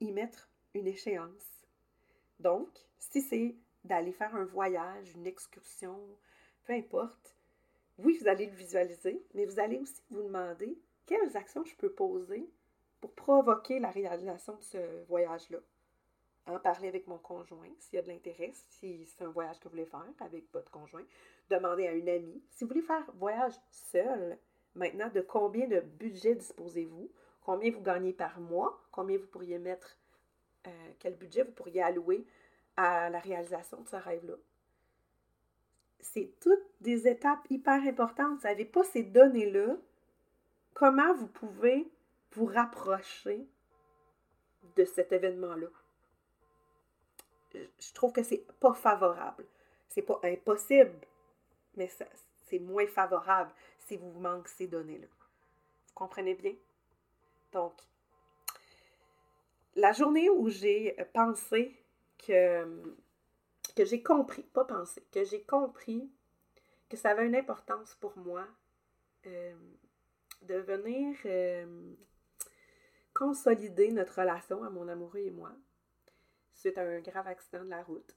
y 0.01 0.13
mettre 0.13 0.49
une 0.75 0.87
échéance. 0.87 1.67
Donc, 2.41 2.69
si 2.99 3.21
c'est 3.21 3.57
d'aller 3.85 4.13
faire 4.13 4.35
un 4.35 4.45
voyage, 4.45 5.15
une 5.15 5.27
excursion, 5.27 5.99
peu 6.65 6.73
importe, 6.73 7.37
oui, 7.99 8.17
vous 8.21 8.29
allez 8.29 8.47
le 8.47 8.55
visualiser, 8.55 9.25
mais 9.35 9.45
vous 9.45 9.59
allez 9.59 9.79
aussi 9.79 10.01
vous 10.11 10.23
demander 10.23 10.79
quelles 11.07 11.37
actions 11.37 11.65
je 11.65 11.75
peux 11.75 11.93
poser 11.93 12.49
pour 13.01 13.13
provoquer 13.13 13.81
la 13.81 13.91
réalisation 13.91 14.57
de 14.57 14.63
ce 14.63 15.05
voyage-là. 15.07 15.59
En 16.47 16.59
parler 16.59 16.89
avec 16.89 17.07
mon 17.07 17.19
conjoint 17.19 17.69
s'il 17.79 17.97
y 17.97 17.99
a 17.99 18.03
de 18.03 18.09
l'intérêt, 18.09 18.53
si 18.71 19.05
c'est 19.05 19.25
un 19.25 19.29
voyage 19.29 19.59
que 19.59 19.65
vous 19.65 19.71
voulez 19.71 19.85
faire 19.85 20.05
avec 20.21 20.51
votre 20.53 20.71
conjoint. 20.71 21.05
Demander 21.51 21.87
à 21.87 21.93
une 21.93 22.09
amie. 22.09 22.43
Si 22.51 22.65
vous 22.65 22.69
voulez 22.69 22.83
faire 22.83 23.05
voyage 23.15 23.55
seul, 23.71 24.39
maintenant, 24.79 25.11
de 25.11 25.21
combien 25.21 25.67
de 25.67 25.81
budget 25.81 26.35
disposez-vous? 26.35 27.11
Combien 27.43 27.71
vous 27.71 27.83
gagnez 27.83 28.13
par 28.13 28.41
mois? 28.41 28.81
Combien 28.93 29.19
vous 29.19 29.27
pourriez 29.27 29.59
mettre, 29.59 29.97
euh, 30.67 30.71
quel 30.99 31.15
budget 31.15 31.43
vous 31.43 31.53
pourriez 31.53 31.83
allouer 31.83 32.27
à 32.77 33.11
la 33.11 33.19
réalisation 33.19 33.81
de 33.81 33.89
ce 33.89 33.97
rêve-là? 33.97 34.35
C'est 36.01 36.33
toutes 36.41 36.65
des 36.81 37.09
étapes 37.09 37.51
hyper 37.51 37.83
importantes. 37.83 38.39
Vous 38.39 38.47
n'avez 38.47 38.65
pas 38.65 38.85
ces 38.85 39.03
données-là. 39.03 39.77
Comment 40.75 41.13
vous 41.15 41.27
pouvez 41.27 41.91
vous 42.33 42.47
rapprocher 42.47 43.47
de 44.77 44.85
cet 44.85 45.13
événement-là? 45.13 45.69
Je 47.55 47.93
trouve 47.95 48.13
que 48.13 48.23
c'est 48.23 48.47
pas 48.61 48.75
favorable. 48.75 49.45
C'est 49.89 50.03
pas 50.03 50.21
impossible, 50.23 50.95
mais 51.77 51.91
c'est 52.47 52.59
moins 52.59 52.87
favorable 52.87 53.51
si 53.89 53.97
vous 53.97 54.13
manquez 54.21 54.51
ces 54.51 54.67
données-là. 54.67 55.07
Vous 55.07 55.95
comprenez 55.95 56.35
bien? 56.35 56.55
Donc, 57.53 57.73
la 59.75 59.93
journée 59.93 60.29
où 60.29 60.51
j'ai 60.51 60.95
pensé 61.15 61.75
que, 62.19 62.95
que 63.75 63.85
j'ai 63.87 64.03
compris, 64.03 64.43
pas 64.43 64.67
pensé, 64.67 65.03
que 65.11 65.25
j'ai 65.25 65.43
compris 65.43 66.11
que 66.91 66.97
ça 66.97 67.11
avait 67.11 67.27
une 67.27 67.37
importance 67.37 67.95
pour 67.95 68.17
moi 68.19 68.47
euh, 69.27 69.55
de 70.43 70.57
venir 70.57 71.17
euh, 71.25 71.95
consolider 73.15 73.91
notre 73.91 74.21
relation 74.21 74.63
à 74.65 74.71
mon 74.71 74.89
amoureux 74.89 75.21
et 75.21 75.31
moi 75.31 75.53
suite 76.53 76.77
à 76.77 76.83
un 76.83 77.01
grave 77.01 77.27
accident 77.27 77.65
de 77.65 77.71
la 77.71 77.83
route. 77.83 78.17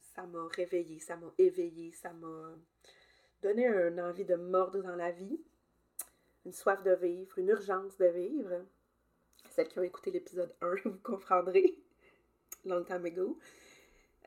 Ça 0.00 0.26
m'a 0.26 0.46
réveillée, 0.48 0.98
ça 1.00 1.16
m'a 1.16 1.32
éveillée, 1.38 1.92
ça 1.92 2.12
m'a 2.12 2.56
donner 3.42 3.66
une 3.66 4.00
envie 4.00 4.24
de 4.24 4.36
mordre 4.36 4.82
dans 4.82 4.96
la 4.96 5.10
vie, 5.10 5.40
une 6.46 6.52
soif 6.52 6.82
de 6.82 6.94
vivre, 6.94 7.38
une 7.38 7.48
urgence 7.48 7.96
de 7.98 8.06
vivre. 8.06 8.64
Celles 9.50 9.68
qui 9.68 9.78
ont 9.78 9.82
écouté 9.82 10.10
l'épisode 10.10 10.54
1, 10.60 10.74
vous 10.84 10.98
comprendrez. 11.02 11.78
Long 12.64 12.84
time 12.84 13.04
ago. 13.04 13.38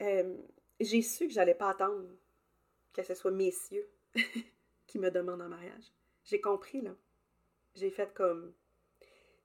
Euh, 0.02 0.38
j'ai 0.80 1.02
su 1.02 1.28
que 1.28 1.34
j'allais 1.34 1.56
pas 1.56 1.70
attendre 1.70 2.10
que 2.94 3.04
ce 3.04 3.14
soit 3.14 3.32
messieurs 3.32 3.88
qui 4.88 5.00
me 5.00 5.10
demandent 5.10 5.42
en 5.42 5.50
mariage. 5.50 5.92
J'ai 6.26 6.42
compris, 6.42 6.82
là. 6.82 6.92
J'ai 7.76 7.92
fait 7.92 8.14
comme. 8.14 8.54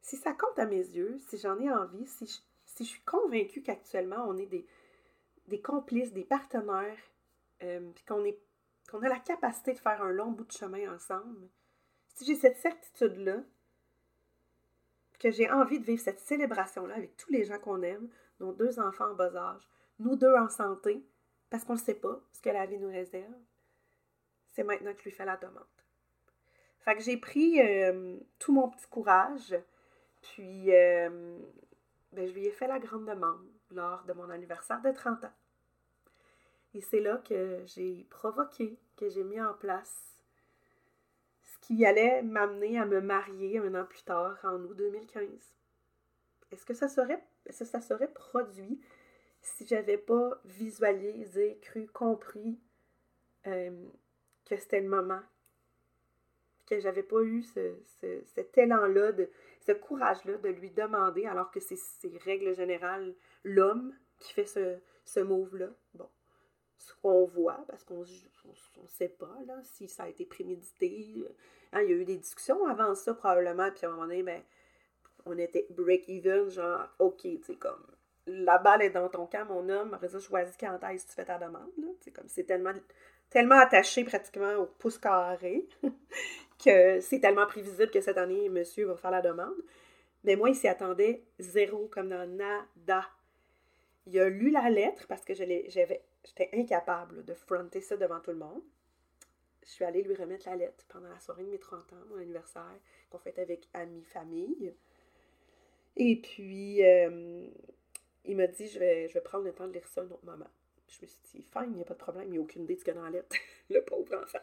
Si 0.02 0.16
ça 0.16 0.32
compte 0.32 0.58
à 0.58 0.66
mes 0.66 0.78
yeux, 0.78 1.18
si 1.28 1.38
j'en 1.38 1.58
ai 1.60 1.70
envie, 1.70 2.06
si 2.06 2.26
je, 2.26 2.38
si 2.64 2.84
je 2.84 2.90
suis 2.90 3.02
convaincue 3.02 3.62
qu'actuellement 3.62 4.24
on 4.26 4.36
est 4.38 4.46
des, 4.46 4.66
des 5.48 5.60
complices, 5.60 6.12
des 6.12 6.24
partenaires, 6.24 6.98
euh, 7.62 7.90
puis 7.94 8.04
qu'on 8.04 8.24
est 8.24 8.38
qu'on 8.90 9.02
a 9.02 9.08
la 9.08 9.18
capacité 9.18 9.72
de 9.72 9.78
faire 9.78 10.02
un 10.02 10.10
long 10.10 10.32
bout 10.32 10.44
de 10.44 10.52
chemin 10.52 10.92
ensemble, 10.92 11.48
si 12.14 12.24
j'ai 12.24 12.34
cette 12.34 12.58
certitude-là, 12.58 13.38
que 15.18 15.30
j'ai 15.30 15.50
envie 15.50 15.78
de 15.78 15.84
vivre 15.84 16.02
cette 16.02 16.20
célébration-là 16.20 16.94
avec 16.94 17.16
tous 17.16 17.30
les 17.30 17.44
gens 17.44 17.58
qu'on 17.58 17.82
aime, 17.82 18.08
nos 18.40 18.52
deux 18.52 18.80
enfants 18.80 19.10
en 19.10 19.14
bas 19.14 19.34
âge, 19.36 19.68
nous 19.98 20.16
deux 20.16 20.34
en 20.34 20.48
santé, 20.48 21.04
parce 21.50 21.64
qu'on 21.64 21.74
ne 21.74 21.78
sait 21.78 21.94
pas 21.94 22.20
ce 22.32 22.40
que 22.40 22.48
la 22.48 22.66
vie 22.66 22.78
nous 22.78 22.90
réserve, 22.90 23.34
c'est 24.52 24.64
maintenant 24.64 24.92
que 24.92 24.98
je 25.00 25.04
lui 25.04 25.10
fais 25.10 25.24
la 25.24 25.36
demande. 25.36 25.64
Fait 26.80 26.96
que 26.96 27.02
j'ai 27.02 27.18
pris 27.18 27.60
euh, 27.60 28.18
tout 28.38 28.52
mon 28.52 28.70
petit 28.70 28.86
courage, 28.86 29.54
puis 30.22 30.74
euh, 30.74 31.38
ben, 32.12 32.26
je 32.26 32.32
lui 32.32 32.46
ai 32.46 32.50
fait 32.50 32.66
la 32.66 32.78
grande 32.78 33.06
demande 33.06 33.46
lors 33.70 34.02
de 34.04 34.14
mon 34.14 34.30
anniversaire 34.30 34.80
de 34.80 34.90
30 34.90 35.24
ans. 35.24 35.32
Et 36.74 36.80
c'est 36.80 37.00
là 37.00 37.18
que 37.18 37.62
j'ai 37.66 38.06
provoqué, 38.10 38.78
que 38.96 39.08
j'ai 39.08 39.24
mis 39.24 39.40
en 39.40 39.54
place 39.54 40.10
ce 41.42 41.58
qui 41.66 41.84
allait 41.84 42.22
m'amener 42.22 42.78
à 42.78 42.84
me 42.84 43.00
marier 43.00 43.58
un 43.58 43.74
an 43.74 43.84
plus 43.84 44.02
tard, 44.02 44.38
en 44.44 44.62
août 44.62 44.76
2015. 44.76 45.28
est-ce 46.52 46.64
que 46.64 46.74
ça 46.74 46.88
serait, 46.88 47.22
ça 47.50 47.80
serait 47.80 48.12
produit 48.12 48.80
si 49.42 49.66
j'avais 49.66 49.98
pas 49.98 50.40
visualisé, 50.44 51.58
cru, 51.62 51.86
compris 51.88 52.58
euh, 53.46 53.88
que 54.44 54.56
c'était 54.56 54.80
le 54.80 54.88
moment, 54.88 55.22
que 56.66 56.78
j'avais 56.78 57.02
pas 57.02 57.22
eu 57.22 57.42
ce, 57.42 57.74
cet 58.34 58.56
élan-là, 58.58 59.12
ce 59.60 59.72
courage-là 59.72 60.36
de 60.38 60.48
lui 60.48 60.70
demander, 60.70 61.26
alors 61.26 61.50
que 61.50 61.60
c'est, 61.60 61.78
règle 62.24 62.54
générale 62.54 63.14
l'homme 63.44 63.94
qui 64.18 64.32
fait 64.32 64.46
ce, 64.46 64.78
ce 65.04 65.20
move-là. 65.20 65.68
Bon, 65.94 66.08
ce 66.80 66.94
qu'on 67.02 67.24
voit, 67.26 67.62
parce 67.68 67.84
qu'on 67.84 68.00
ne 68.00 68.88
sait 68.88 69.08
pas 69.08 69.36
là, 69.46 69.60
si 69.62 69.86
ça 69.86 70.04
a 70.04 70.08
été 70.08 70.24
prémédité. 70.24 71.26
Hein, 71.72 71.82
il 71.82 71.90
y 71.90 71.92
a 71.92 71.96
eu 71.96 72.04
des 72.04 72.16
discussions 72.16 72.66
avant 72.66 72.94
ça, 72.94 73.12
probablement, 73.14 73.70
puis 73.70 73.84
à 73.84 73.88
un 73.88 73.92
moment 73.92 74.06
donné, 74.06 74.22
ben, 74.22 74.42
on 75.26 75.36
était 75.36 75.66
break-even, 75.70 76.48
genre, 76.48 76.88
OK, 76.98 77.26
tu 77.44 77.56
comme, 77.56 77.86
la 78.26 78.56
balle 78.58 78.82
est 78.82 78.90
dans 78.90 79.08
ton 79.08 79.26
camp, 79.26 79.44
mon 79.46 79.68
homme, 79.68 79.92
après 79.92 80.08
ça, 80.08 80.18
choisis 80.18 80.56
quand 80.58 80.78
est-ce 80.88 81.06
tu 81.06 81.12
fais 81.12 81.24
ta 81.26 81.38
demande, 81.38 81.70
c'est 82.26 82.44
tellement, 82.44 82.72
tellement 83.28 83.58
attaché 83.58 84.02
pratiquement 84.04 84.54
au 84.54 84.64
pouce 84.66 84.98
carré 84.98 85.68
que 86.64 87.00
c'est 87.00 87.20
tellement 87.20 87.46
prévisible 87.46 87.90
que 87.90 88.00
cette 88.00 88.18
année, 88.18 88.48
monsieur 88.48 88.86
va 88.86 88.96
faire 88.96 89.10
la 89.10 89.20
demande. 89.20 89.56
Mais 90.24 90.36
moi, 90.36 90.48
il 90.48 90.54
s'y 90.54 90.68
attendait 90.68 91.24
zéro, 91.38 91.88
comme 91.88 92.08
dans 92.08 92.26
nada. 92.26 93.06
Il 94.06 94.18
a 94.18 94.28
lu 94.28 94.50
la 94.50 94.70
lettre 94.70 95.06
parce 95.08 95.24
que 95.24 95.34
j'avais, 95.34 96.02
j'étais 96.24 96.50
incapable 96.52 97.24
de 97.24 97.34
fronter 97.34 97.80
ça 97.80 97.96
devant 97.96 98.20
tout 98.20 98.30
le 98.30 98.38
monde. 98.38 98.62
Je 99.64 99.70
suis 99.70 99.84
allée 99.84 100.02
lui 100.02 100.14
remettre 100.14 100.48
la 100.48 100.56
lettre 100.56 100.84
pendant 100.88 101.08
la 101.08 101.20
soirée 101.20 101.44
de 101.44 101.50
mes 101.50 101.58
30 101.58 101.92
ans, 101.92 102.04
mon 102.08 102.16
anniversaire, 102.16 102.78
qu'on 103.10 103.18
fait 103.18 103.38
avec 103.38 103.68
amis, 103.74 104.04
famille. 104.04 104.74
Et 105.96 106.20
puis, 106.20 106.84
euh, 106.84 107.46
il 108.24 108.36
m'a 108.36 108.46
dit, 108.46 108.68
je 108.68 108.78
vais, 108.78 109.08
je 109.08 109.14
vais 109.14 109.20
prendre 109.20 109.44
le 109.44 109.52
temps 109.52 109.68
de 109.68 109.72
lire 109.72 109.86
ça 109.86 110.02
un 110.02 110.10
autre 110.10 110.24
moment. 110.24 110.48
Je 110.88 110.98
me 111.02 111.06
suis 111.06 111.20
dit, 111.34 111.42
fine, 111.42 111.68
il 111.68 111.76
n'y 111.76 111.82
a 111.82 111.84
pas 111.84 111.94
de 111.94 111.98
problème, 111.98 112.24
il 112.28 112.32
n'y 112.32 112.38
a 112.38 112.40
aucune 112.40 112.64
idée 112.64 112.74
de 112.74 112.80
ce 112.80 112.84
qu'il 112.84 112.94
y 112.94 112.96
a 112.96 113.00
dans 113.00 113.06
la 113.06 113.10
lettre, 113.10 113.36
le 113.70 113.84
pauvre 113.84 114.16
enfant. 114.22 114.38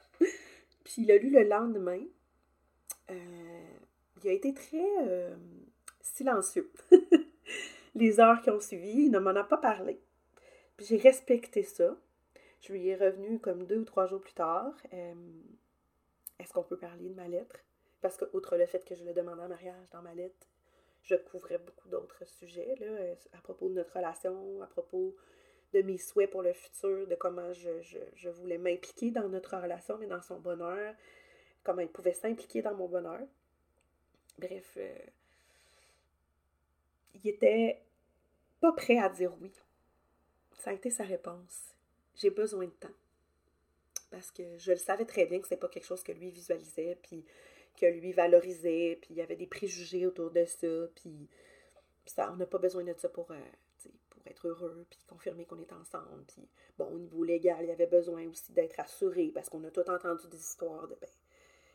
Puis 0.83 1.01
il 1.01 1.11
a 1.11 1.17
lu 1.17 1.29
le 1.29 1.43
lendemain. 1.43 2.01
Euh, 3.11 3.77
il 4.23 4.29
a 4.29 4.33
été 4.33 4.53
très 4.53 4.87
euh, 5.01 5.35
silencieux. 6.01 6.71
Les 7.95 8.19
heures 8.19 8.41
qui 8.41 8.49
ont 8.49 8.59
suivi, 8.59 9.05
il 9.05 9.11
ne 9.11 9.19
m'en 9.19 9.31
a 9.31 9.43
pas 9.43 9.57
parlé. 9.57 9.99
Puis 10.77 10.85
j'ai 10.85 10.97
respecté 10.97 11.63
ça. 11.63 11.95
Je 12.61 12.73
lui 12.73 12.87
ai 12.87 12.95
revenu 12.95 13.39
comme 13.39 13.65
deux 13.65 13.79
ou 13.79 13.85
trois 13.85 14.07
jours 14.07 14.21
plus 14.21 14.33
tard. 14.33 14.73
Est-ce 16.39 16.53
qu'on 16.53 16.63
peut 16.63 16.77
parler 16.77 17.09
de 17.09 17.15
ma 17.15 17.27
lettre? 17.27 17.59
Parce 18.01 18.17
que, 18.17 18.25
outre 18.33 18.57
le 18.57 18.65
fait 18.65 18.85
que 18.85 18.95
je 18.95 19.03
le 19.03 19.13
demandais 19.13 19.43
en 19.43 19.49
mariage 19.49 19.89
dans 19.91 20.01
ma 20.01 20.13
lettre, 20.13 20.47
je 21.03 21.15
couvrais 21.15 21.57
beaucoup 21.57 21.89
d'autres 21.89 22.25
sujets 22.25 22.75
là, 22.79 22.85
euh, 22.85 23.15
à 23.33 23.41
propos 23.41 23.69
de 23.69 23.73
notre 23.75 23.93
relation, 23.95 24.61
à 24.61 24.67
propos 24.67 25.15
de 25.73 25.81
mes 25.81 25.97
souhaits 25.97 26.29
pour 26.29 26.41
le 26.41 26.53
futur, 26.53 27.07
de 27.07 27.15
comment 27.15 27.51
je, 27.53 28.29
voulais 28.29 28.57
m'impliquer 28.57 29.11
dans 29.11 29.27
notre 29.29 29.57
relation, 29.57 29.97
mais 29.97 30.07
dans 30.07 30.21
son 30.21 30.39
bonheur, 30.39 30.93
comment 31.63 31.81
il 31.81 31.89
pouvait 31.89 32.13
s'impliquer 32.13 32.61
dans 32.61 32.75
mon 32.75 32.87
bonheur. 32.87 33.21
Bref, 34.37 34.73
euh, 34.77 34.95
il 37.15 37.27
était 37.27 37.81
pas 38.59 38.71
prêt 38.73 38.97
à 38.97 39.09
dire 39.09 39.33
oui. 39.41 39.51
Ça 40.57 40.71
a 40.71 40.73
été 40.73 40.89
sa 40.89 41.03
réponse. 41.03 41.75
J'ai 42.15 42.29
besoin 42.29 42.65
de 42.65 42.71
temps. 42.71 42.93
Parce 44.09 44.31
que 44.31 44.43
je 44.57 44.71
le 44.71 44.77
savais 44.77 45.05
très 45.05 45.25
bien 45.25 45.39
que 45.39 45.47
c'est 45.47 45.57
pas 45.57 45.67
quelque 45.67 45.85
chose 45.85 46.03
que 46.03 46.11
lui 46.11 46.31
visualisait, 46.31 46.97
puis 47.01 47.25
que 47.79 47.85
lui 47.85 48.13
valorisait, 48.13 48.97
puis 49.01 49.11
il 49.11 49.17
y 49.17 49.21
avait 49.21 49.35
des 49.35 49.47
préjugés 49.47 50.05
autour 50.05 50.31
de 50.31 50.45
ça, 50.45 50.87
puis 50.95 51.27
ça, 52.05 52.31
on 52.33 52.37
n'a 52.37 52.45
pas 52.45 52.57
besoin 52.57 52.83
de 52.83 52.93
ça 52.97 53.09
pour, 53.09 53.29
euh, 53.31 53.89
pour 54.09 54.21
être 54.25 54.47
heureux, 54.47 54.85
puis 54.89 54.99
confirmer 55.07 55.45
qu'on 55.45 55.59
est 55.59 55.73
ensemble. 55.73 56.23
Puis, 56.27 56.47
bon, 56.77 56.85
au 56.85 56.97
niveau 56.97 57.23
légal, 57.23 57.59
il 57.61 57.67
y 57.67 57.71
avait 57.71 57.85
besoin 57.85 58.27
aussi 58.27 58.51
d'être 58.53 58.79
assuré, 58.79 59.31
parce 59.33 59.49
qu'on 59.49 59.63
a 59.65 59.71
tout 59.71 59.87
entendu 59.89 60.27
des 60.27 60.39
histoires 60.39 60.87
de, 60.87 60.95
ben, 60.95 61.09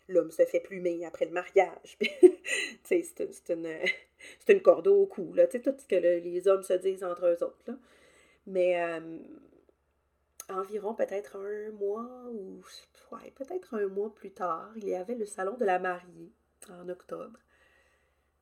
l'homme 0.08 0.30
se 0.30 0.44
fait 0.44 0.60
plumer 0.60 1.04
après 1.04 1.26
le 1.26 1.32
mariage. 1.32 1.98
c'est 2.84 3.04
une, 3.50 3.78
une, 4.48 4.62
corde 4.62 4.88
au 4.88 5.06
cou, 5.06 5.32
là, 5.34 5.46
tout 5.46 5.60
ce 5.62 5.86
que 5.86 5.94
les 5.94 6.48
hommes 6.48 6.62
se 6.62 6.74
disent 6.74 7.04
entre 7.04 7.26
eux 7.26 7.44
autres, 7.44 7.62
là. 7.66 7.74
Mais 8.46 8.80
euh, 8.82 9.18
environ 10.48 10.94
peut-être 10.94 11.36
un 11.36 11.70
mois 11.72 12.08
ou 12.32 12.62
ouais, 13.12 13.30
peut-être 13.36 13.74
un 13.74 13.86
mois 13.86 14.14
plus 14.14 14.32
tard, 14.32 14.72
il 14.76 14.88
y 14.88 14.94
avait 14.94 15.14
le 15.14 15.26
salon 15.26 15.56
de 15.56 15.64
la 15.64 15.78
mariée 15.78 16.32
en 16.68 16.88
octobre. 16.88 17.38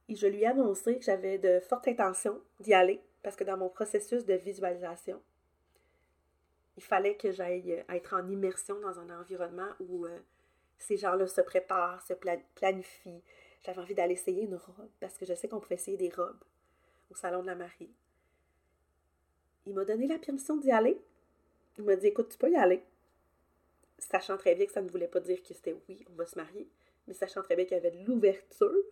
Et 0.08 0.16
je 0.16 0.26
lui 0.26 0.42
ai 0.42 0.46
annoncé 0.46 0.98
que 0.98 1.04
j'avais 1.04 1.38
de 1.38 1.60
fortes 1.60 1.88
intentions 1.88 2.40
d'y 2.58 2.74
aller 2.74 3.00
parce 3.22 3.36
que 3.36 3.44
dans 3.44 3.56
mon 3.56 3.68
processus 3.68 4.24
de 4.24 4.34
visualisation, 4.34 5.22
il 6.76 6.82
fallait 6.82 7.16
que 7.16 7.30
j'aille 7.30 7.84
être 7.88 8.14
en 8.14 8.26
immersion 8.28 8.80
dans 8.80 8.98
un 8.98 9.20
environnement 9.20 9.68
où 9.80 10.06
euh, 10.06 10.18
ces 10.78 10.96
gens-là 10.96 11.26
se 11.26 11.42
préparent, 11.42 12.02
se 12.02 12.14
planifient. 12.54 13.22
J'avais 13.62 13.80
envie 13.80 13.94
d'aller 13.94 14.14
essayer 14.14 14.44
une 14.44 14.56
robe 14.56 14.88
parce 14.98 15.18
que 15.18 15.26
je 15.26 15.34
sais 15.34 15.48
qu'on 15.48 15.60
pouvait 15.60 15.74
essayer 15.74 15.98
des 15.98 16.08
robes 16.08 16.42
au 17.10 17.14
salon 17.14 17.42
de 17.42 17.46
la 17.46 17.54
mariée. 17.54 17.92
Il 19.66 19.74
m'a 19.74 19.84
donné 19.84 20.06
la 20.06 20.18
permission 20.18 20.56
d'y 20.56 20.70
aller. 20.70 21.00
Il 21.78 21.84
m'a 21.84 21.96
dit 21.96 22.08
écoute, 22.08 22.28
tu 22.30 22.38
peux 22.38 22.50
y 22.50 22.56
aller. 22.56 22.82
Sachant 23.98 24.36
très 24.36 24.54
bien 24.54 24.66
que 24.66 24.72
ça 24.72 24.82
ne 24.82 24.88
voulait 24.88 25.08
pas 25.08 25.20
dire 25.20 25.42
que 25.42 25.54
c'était 25.54 25.76
oui, 25.88 26.04
on 26.10 26.14
va 26.14 26.26
se 26.26 26.36
marier, 26.36 26.66
mais 27.06 27.14
sachant 27.14 27.42
très 27.42 27.54
bien 27.54 27.64
qu'il 27.66 27.76
y 27.76 27.80
avait 27.80 27.90
de 27.90 28.04
l'ouverture. 28.06 28.84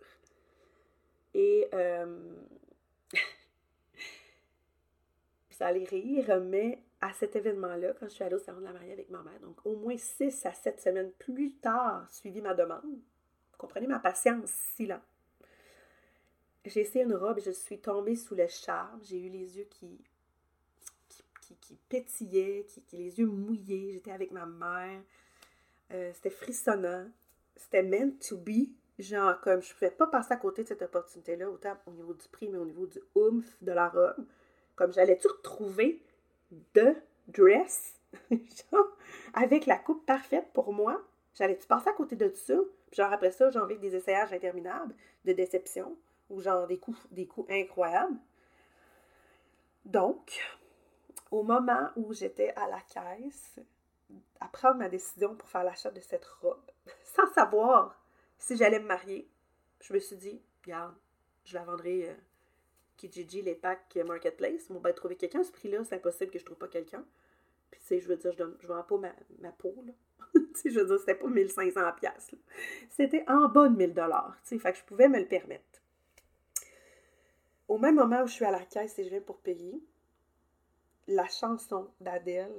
Et 1.33 1.67
euh, 1.73 2.35
ça 5.51 5.67
allait 5.67 5.85
rire, 5.85 6.39
mais 6.41 6.79
à 7.01 7.13
cet 7.13 7.35
événement-là, 7.35 7.93
quand 7.93 8.07
je 8.07 8.13
suis 8.13 8.23
allée 8.23 8.35
au 8.35 8.39
salon 8.39 8.59
de 8.59 8.65
la 8.65 8.73
mariée 8.73 8.93
avec 8.93 9.09
ma 9.09 9.23
mère, 9.23 9.39
donc 9.39 9.65
au 9.65 9.75
moins 9.75 9.97
six 9.97 10.45
à 10.45 10.53
sept 10.53 10.79
semaines 10.79 11.11
plus 11.13 11.53
tard, 11.55 12.07
suivi 12.11 12.41
ma 12.41 12.53
demande, 12.53 12.83
vous 12.83 13.57
comprenez 13.57 13.87
ma 13.87 13.99
patience 13.99 14.51
si 14.75 14.85
là. 14.85 15.01
J'ai 16.65 16.81
essayé 16.81 17.05
une 17.05 17.15
robe 17.15 17.37
et 17.37 17.41
je 17.41 17.51
suis 17.51 17.79
tombée 17.79 18.15
sous 18.15 18.35
le 18.35 18.47
charme. 18.47 18.99
J'ai 19.03 19.19
eu 19.19 19.29
les 19.29 19.57
yeux 19.57 19.67
qui 19.69 20.03
qui, 21.69 21.77
pétillait, 21.87 22.65
qui, 22.65 22.97
les 22.97 23.19
yeux 23.19 23.27
mouillés. 23.27 23.91
J'étais 23.93 24.11
avec 24.11 24.31
ma 24.31 24.45
mère. 24.45 25.01
Euh, 25.91 26.11
c'était 26.15 26.31
frissonnant. 26.31 27.07
C'était 27.55 27.83
meant 27.83 28.11
to 28.27 28.37
be. 28.37 28.69
Genre, 28.97 29.39
comme 29.41 29.61
je 29.61 29.69
ne 29.69 29.73
pouvais 29.73 29.91
pas 29.91 30.07
passer 30.07 30.33
à 30.33 30.37
côté 30.37 30.63
de 30.63 30.67
cette 30.67 30.81
opportunité-là, 30.81 31.49
autant 31.49 31.77
au 31.85 31.91
niveau 31.91 32.13
du 32.13 32.27
prix, 32.27 32.49
mais 32.49 32.57
au 32.57 32.65
niveau 32.65 32.85
du 32.85 32.99
oomph 33.15 33.55
de 33.61 33.71
la 33.71 33.87
robe. 33.87 34.25
Comme 34.75 34.91
j'allais-tu 34.91 35.27
retrouver 35.27 36.01
de 36.73 36.95
dress, 37.27 37.93
genre, 38.31 38.97
avec 39.33 39.67
la 39.67 39.77
coupe 39.77 40.05
parfaite 40.05 40.47
pour 40.53 40.73
moi? 40.73 41.01
J'allais-tu 41.35 41.67
passer 41.67 41.89
à 41.89 41.93
côté 41.93 42.15
de 42.15 42.29
ça? 42.33 42.55
Puis 42.91 42.97
genre, 42.97 43.13
après 43.13 43.31
ça, 43.31 43.49
j'ai 43.51 43.59
envie 43.59 43.77
des 43.77 43.95
essayages 43.95 44.33
interminables, 44.33 44.93
de 45.23 45.33
déception, 45.33 45.95
ou 46.29 46.41
genre 46.41 46.67
des 46.67 46.77
coups, 46.77 46.99
des 47.11 47.27
coups 47.27 47.49
incroyables. 47.51 48.17
Donc, 49.85 50.41
au 51.31 51.43
moment 51.43 51.89
où 51.95 52.13
j'étais 52.13 52.49
à 52.55 52.67
la 52.67 52.81
caisse, 52.81 53.59
à 54.39 54.47
prendre 54.47 54.77
ma 54.77 54.89
décision 54.89 55.35
pour 55.35 55.47
faire 55.47 55.63
l'achat 55.63 55.91
de 55.91 55.99
cette 55.99 56.25
robe, 56.25 56.61
sans 57.15 57.31
savoir 57.33 57.99
si 58.37 58.55
j'allais 58.55 58.79
me 58.79 58.87
marier, 58.87 59.29
je 59.81 59.93
me 59.93 59.99
suis 59.99 60.15
dit, 60.15 60.41
regarde, 60.63 60.95
je 61.45 61.55
la 61.55 61.63
vendrai 61.63 62.09
euh, 62.09 62.13
Kijiji, 62.97 63.41
les 63.41 63.55
packs 63.55 63.97
Marketplace. 64.05 64.69
On 64.69 64.79
va 64.79 64.93
trouver 64.93 65.15
quelqu'un 65.15 65.41
à 65.41 65.43
ce 65.43 65.51
prix-là, 65.51 65.83
c'est 65.83 65.95
impossible 65.95 66.31
que 66.31 66.39
je 66.39 66.45
trouve 66.45 66.57
pas 66.57 66.67
quelqu'un. 66.67 67.03
Puis, 67.71 67.79
tu 67.81 67.87
sais, 67.87 67.99
je 67.99 68.07
veux 68.07 68.17
dire, 68.17 68.31
je, 68.33 68.43
ne 68.43 68.67
vends 68.67 68.83
pas 68.83 68.97
ma, 68.97 69.13
ma 69.39 69.51
peau, 69.51 69.75
là. 69.85 69.93
tu 70.33 70.41
sais, 70.55 70.69
je 70.69 70.79
veux 70.79 70.85
dire, 70.85 70.99
c'était 70.99 71.15
pas 71.15 71.27
1500 71.27 71.81
pièces 71.93 72.31
C'était 72.89 73.23
en 73.27 73.47
bas 73.47 73.67
de 73.69 73.75
1000 73.75 73.93
dollars, 73.93 74.35
tu 74.43 74.49
sais, 74.49 74.59
fait 74.59 74.71
que 74.73 74.77
je 74.79 74.83
pouvais 74.83 75.07
me 75.07 75.19
le 75.19 75.27
permettre. 75.27 75.63
Au 77.67 77.77
même 77.77 77.95
moment 77.95 78.23
où 78.23 78.27
je 78.27 78.33
suis 78.33 78.45
à 78.45 78.51
la 78.51 78.65
caisse 78.65 78.97
et 78.97 79.03
je 79.03 79.09
viens 79.09 79.21
pour 79.21 79.37
payer, 79.37 79.79
la 81.09 81.27
chanson 81.27 81.89
d'Adèle 81.99 82.53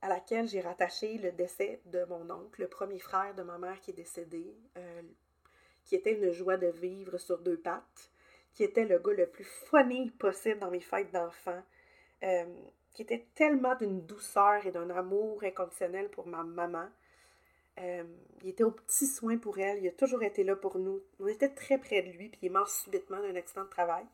à 0.00 0.08
laquelle 0.08 0.48
j'ai 0.48 0.60
rattaché 0.60 1.18
le 1.18 1.30
décès 1.30 1.80
de 1.86 2.04
mon 2.04 2.30
oncle, 2.30 2.62
le 2.62 2.68
premier 2.68 2.98
frère 2.98 3.34
de 3.34 3.42
ma 3.42 3.58
mère 3.58 3.80
qui 3.80 3.90
est 3.90 3.94
décédé, 3.94 4.56
euh, 4.78 5.02
qui 5.84 5.94
était 5.94 6.14
une 6.14 6.32
joie 6.32 6.56
de 6.56 6.68
vivre 6.68 7.18
sur 7.18 7.38
deux 7.38 7.58
pattes, 7.58 8.10
qui 8.54 8.64
était 8.64 8.86
le 8.86 8.98
gars 8.98 9.12
le 9.12 9.26
plus 9.26 9.44
funny 9.44 10.10
possible 10.10 10.58
dans 10.58 10.70
mes 10.70 10.80
fêtes 10.80 11.12
d'enfants, 11.12 11.62
euh, 12.22 12.44
qui 12.94 13.02
était 13.02 13.26
tellement 13.34 13.74
d'une 13.74 14.06
douceur 14.06 14.64
et 14.64 14.70
d'un 14.70 14.88
amour 14.88 15.44
inconditionnel 15.44 16.08
pour 16.08 16.26
ma 16.26 16.44
maman. 16.44 16.88
Euh, 17.78 18.04
il 18.40 18.48
était 18.48 18.64
au 18.64 18.70
petit 18.70 19.06
soin 19.06 19.36
pour 19.36 19.58
elle, 19.58 19.84
il 19.84 19.88
a 19.88 19.92
toujours 19.92 20.22
été 20.22 20.44
là 20.44 20.56
pour 20.56 20.78
nous. 20.78 21.02
On 21.20 21.26
était 21.26 21.50
très 21.50 21.76
près 21.76 22.00
de 22.00 22.08
lui, 22.08 22.30
puis 22.30 22.38
il 22.40 22.46
est 22.46 22.50
mort 22.50 22.70
subitement 22.70 23.20
d'un 23.20 23.36
accident 23.36 23.64
de 23.64 23.70
travail 23.70 24.06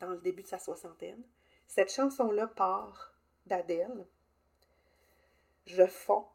dans 0.00 0.10
le 0.10 0.18
début 0.18 0.42
de 0.42 0.48
sa 0.48 0.58
soixantaine. 0.58 1.22
Cette 1.66 1.92
chanson-là 1.92 2.46
part 2.46 3.12
d'Adèle. 3.46 4.06
Je 5.66 5.86
fonds, 5.86 6.26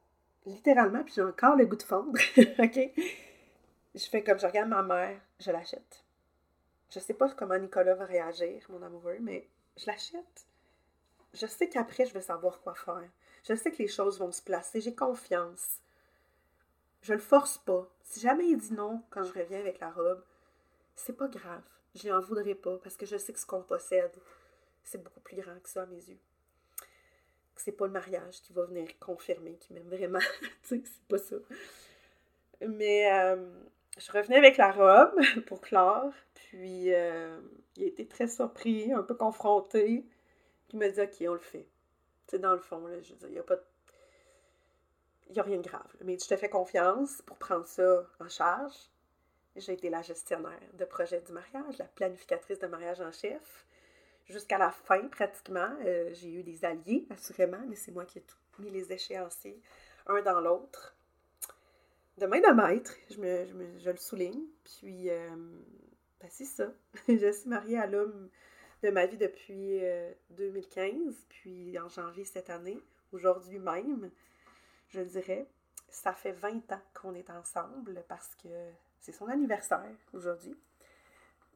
littéralement, 0.46 1.04
puis 1.04 1.14
j'ai 1.16 1.22
encore 1.22 1.56
le 1.56 1.66
goût 1.66 1.76
de 1.76 1.84
fondre. 1.84 2.20
OK? 2.38 2.80
Je 3.96 4.06
fais 4.10 4.24
comme 4.24 4.40
je 4.40 4.48
regarde 4.48 4.70
ma 4.70 4.84
mère, 4.84 5.20
je 5.40 5.52
l'achète. 5.52 6.04
Je 6.90 7.00
sais 7.00 7.14
pas 7.14 7.30
comment 7.30 7.58
Nicolas 7.58 7.96
va 7.96 8.06
réagir, 8.06 8.66
mon 8.70 8.82
amoureux, 8.82 9.18
mais 9.22 9.48
je 9.78 9.88
l'achète. 9.88 10.46
Je 11.34 11.46
sais 11.46 11.70
qu'après, 11.70 12.06
je 12.06 12.14
vais 12.14 12.22
savoir 12.22 12.62
quoi 12.62 12.76
faire. 12.76 13.10
Je 13.44 13.56
sais 13.56 13.72
que 13.72 13.82
les 13.82 13.88
choses 13.88 14.20
vont 14.20 14.32
se 14.32 14.42
placer. 14.42 14.82
J'ai 14.82 14.94
confiance. 14.94 15.80
Je 17.02 17.14
le 17.14 17.20
force 17.20 17.58
pas. 17.58 17.90
Si 18.04 18.20
jamais 18.20 18.48
il 18.48 18.58
dit 18.58 18.74
non 18.74 19.02
quand 19.10 19.24
je 19.24 19.34
reviens 19.34 19.60
avec 19.60 19.80
la 19.80 19.90
robe, 19.90 20.24
c'est 20.96 21.18
pas 21.18 21.28
grave. 21.28 21.64
Je 21.96 22.10
n'en 22.10 22.22
voudrais 22.22 22.56
pas 22.56 22.78
parce 22.78 22.96
que 22.96 23.06
je 23.06 23.18
sais 23.18 23.34
que 23.34 23.40
ce 23.40 23.46
qu'on 23.46 23.64
possède, 23.64 24.16
c'est 24.84 25.02
beaucoup 25.04 25.20
plus 25.20 25.38
grand 25.38 25.60
que 25.60 25.70
ça 25.70 25.84
à 25.84 25.86
mes 25.86 26.04
yeux. 26.04 26.20
C'est 27.56 27.72
pas 27.74 27.86
le 27.86 27.92
mariage 27.92 28.42
qui 28.42 28.54
va 28.54 28.66
venir 28.66 28.88
confirmer 29.00 29.56
qu'il 29.58 29.76
m'aime 29.76 29.88
vraiment. 29.88 30.20
c'est 30.64 30.82
pas 31.08 31.20
ça. 31.20 31.36
Mais 32.62 33.12
euh, 33.14 33.36
je 33.98 34.12
revenais 34.12 34.38
avec 34.38 34.58
la 34.58 34.72
robe 34.72 35.20
pour 35.48 35.62
Claire, 35.62 36.12
puis 36.34 36.94
euh, 36.94 37.40
il 37.76 37.84
a 37.84 37.88
été 37.88 38.08
très 38.08 38.28
surpris, 38.28 38.92
un 38.94 39.04
peu 39.04 39.16
confronté. 39.16 40.06
Puis 40.68 40.78
il 40.78 40.80
m'a 40.80 40.90
dit 40.90 41.02
Ok, 41.02 41.16
on 41.28 41.34
le 41.34 41.40
fait. 41.40 41.68
Tu 42.28 42.36
sais, 42.36 42.40
dans 42.40 42.54
le 42.54 42.60
fond, 42.60 42.88
là, 42.88 43.02
je 43.02 43.14
dire, 43.14 43.28
il 43.28 43.34
n'y 43.34 43.40
a 43.40 43.44
pas 43.44 43.58
Il 45.30 45.40
a 45.40 45.44
rien 45.44 45.58
de 45.58 45.68
grave. 45.68 45.96
Mais 46.04 46.18
je 46.18 46.28
te 46.28 46.36
fais 46.36 46.50
confiance 46.50 47.22
pour 47.26 47.38
prendre 47.38 47.66
ça 47.66 48.08
en 48.20 48.30
charge. 48.30 48.76
J'ai 49.56 49.74
été 49.74 49.90
la 49.90 50.02
gestionnaire 50.02 50.60
de 50.74 50.86
projet 50.86 51.20
du 51.22 51.34
mariage, 51.34 51.78
la 51.78 51.86
planificatrice 51.86 52.60
de 52.60 52.68
mariage 52.68 53.02
en 53.02 53.12
chef. 53.12 53.66
Jusqu'à 54.32 54.58
la 54.58 54.72
fin, 54.72 55.10
pratiquement, 55.10 55.76
euh, 55.84 56.10
j'ai 56.14 56.32
eu 56.32 56.42
des 56.42 56.64
alliés, 56.64 57.06
assurément, 57.10 57.62
mais 57.68 57.76
c'est 57.76 57.92
moi 57.92 58.06
qui 58.06 58.20
ai 58.20 58.22
tout 58.22 58.38
mis 58.60 58.70
les 58.70 58.94
échéanciers, 58.94 59.60
un 60.08 60.22
dans 60.22 60.40
l'autre 60.40 60.96
de 62.18 62.26
main 62.28 62.40
de 62.40 62.54
maître, 62.54 62.94
je, 63.10 63.20
me, 63.20 63.78
je, 63.80 63.90
le 63.90 63.98
souligne. 63.98 64.46
Puis, 64.64 65.10
euh, 65.10 65.36
ben 66.22 66.30
c'est 66.30 66.46
ça. 66.46 66.72
je 67.10 67.32
suis 67.32 67.50
mariée 67.50 67.78
à 67.78 67.88
l'homme 67.88 68.30
de 68.84 68.90
ma 68.90 69.06
vie 69.06 69.18
depuis 69.18 69.82
2015, 70.30 70.94
euh, 70.94 71.12
puis 71.28 71.78
en 71.78 71.90
janvier 71.90 72.24
cette 72.24 72.50
année, 72.50 72.80
aujourd'hui 73.12 73.60
même, 73.60 74.12
je 74.88 75.02
dirais. 75.02 75.46
Ça 75.90 76.14
fait 76.14 76.32
20 76.32 76.72
ans 76.72 76.82
qu'on 76.94 77.16
est 77.16 77.30
ensemble 77.30 78.02
parce 78.08 78.34
que 78.36 78.48
c'est 79.02 79.12
son 79.12 79.28
anniversaire 79.28 79.92
aujourd'hui. 80.14 80.56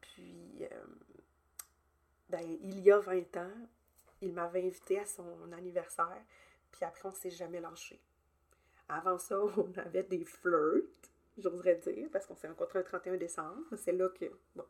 Puis, 0.02 0.66
ben, 2.30 2.40
il 2.62 2.80
y 2.80 2.90
a 2.90 2.98
20 2.98 3.36
ans, 3.36 3.68
il 4.20 4.32
m'avait 4.32 4.64
invité 4.64 4.98
à 4.98 5.06
son 5.06 5.52
anniversaire, 5.52 6.22
puis 6.72 6.84
après, 6.84 7.08
on 7.08 7.12
s'est 7.12 7.30
jamais 7.30 7.60
lâché. 7.60 8.00
Avant 8.88 9.18
ça, 9.18 9.38
on 9.56 9.72
avait 9.78 10.02
des 10.02 10.24
flirts, 10.24 11.10
j'oserais 11.38 11.76
dire, 11.76 12.08
parce 12.12 12.26
qu'on 12.26 12.36
s'est 12.36 12.48
rencontrés 12.48 12.80
le 12.80 12.84
31 12.84 13.16
décembre. 13.16 13.62
C'est 13.76 13.92
là 13.92 14.08
que, 14.08 14.26
bon, 14.54 14.64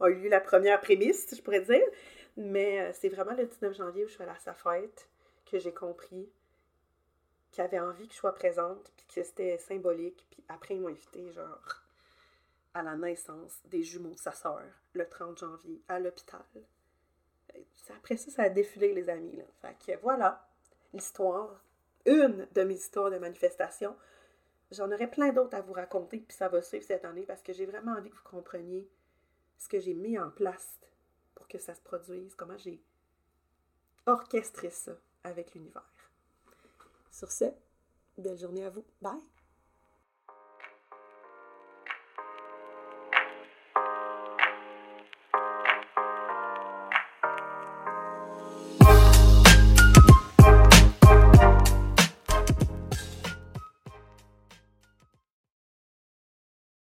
a 0.00 0.08
eu 0.08 0.28
la 0.28 0.40
première 0.40 0.80
prémisse, 0.80 1.34
je 1.34 1.42
pourrais 1.42 1.62
dire. 1.62 1.84
Mais 2.36 2.80
euh, 2.80 2.92
c'est 2.94 3.08
vraiment 3.08 3.34
le 3.34 3.46
19 3.46 3.76
janvier 3.76 4.04
où 4.04 4.08
je 4.08 4.14
suis 4.14 4.22
allée 4.22 4.32
à 4.32 4.38
sa 4.38 4.54
fête 4.54 5.08
que 5.50 5.58
j'ai 5.58 5.74
compris 5.74 6.30
qu'il 7.50 7.64
avait 7.64 7.80
envie 7.80 8.06
que 8.06 8.14
je 8.14 8.18
sois 8.18 8.34
présente, 8.34 8.92
puis 8.96 9.06
que 9.06 9.22
c'était 9.22 9.58
symbolique. 9.58 10.24
Puis 10.30 10.44
après, 10.48 10.76
ils 10.76 10.80
m'ont 10.80 10.88
invité, 10.88 11.32
genre, 11.32 11.82
à 12.74 12.82
la 12.82 12.96
naissance 12.96 13.60
des 13.64 13.82
jumeaux 13.82 14.14
de 14.14 14.18
sa 14.18 14.32
sœur, 14.32 14.62
le 14.92 15.08
30 15.08 15.38
janvier, 15.38 15.82
à 15.88 15.98
l'hôpital. 15.98 16.44
Après 17.96 18.16
ça, 18.16 18.30
ça 18.30 18.42
a 18.44 18.48
défilé, 18.48 18.94
les 18.94 19.08
amis. 19.08 19.38
Fait 19.60 19.76
que 19.84 20.00
voilà, 20.00 20.46
l'histoire 20.92 21.60
une 22.06 22.46
de 22.54 22.62
mes 22.62 22.74
histoires 22.74 23.10
de 23.10 23.18
manifestation. 23.18 23.96
J'en 24.70 24.90
aurais 24.92 25.10
plein 25.10 25.32
d'autres 25.32 25.56
à 25.56 25.60
vous 25.60 25.72
raconter, 25.72 26.18
puis 26.18 26.36
ça 26.36 26.48
va 26.48 26.62
suivre 26.62 26.84
cette 26.84 27.04
année 27.04 27.24
parce 27.26 27.42
que 27.42 27.52
j'ai 27.52 27.66
vraiment 27.66 27.92
envie 27.92 28.10
que 28.10 28.16
vous 28.16 28.30
compreniez 28.30 28.88
ce 29.58 29.68
que 29.68 29.80
j'ai 29.80 29.94
mis 29.94 30.18
en 30.18 30.30
place 30.30 30.78
pour 31.34 31.48
que 31.48 31.58
ça 31.58 31.74
se 31.74 31.80
produise, 31.80 32.34
comment 32.34 32.56
j'ai 32.56 32.80
orchestré 34.06 34.70
ça 34.70 34.92
avec 35.24 35.54
l'univers. 35.54 35.92
Sur 37.10 37.30
ce, 37.30 37.46
belle 38.16 38.38
journée 38.38 38.64
à 38.64 38.70
vous. 38.70 38.84
Bye! 39.02 39.39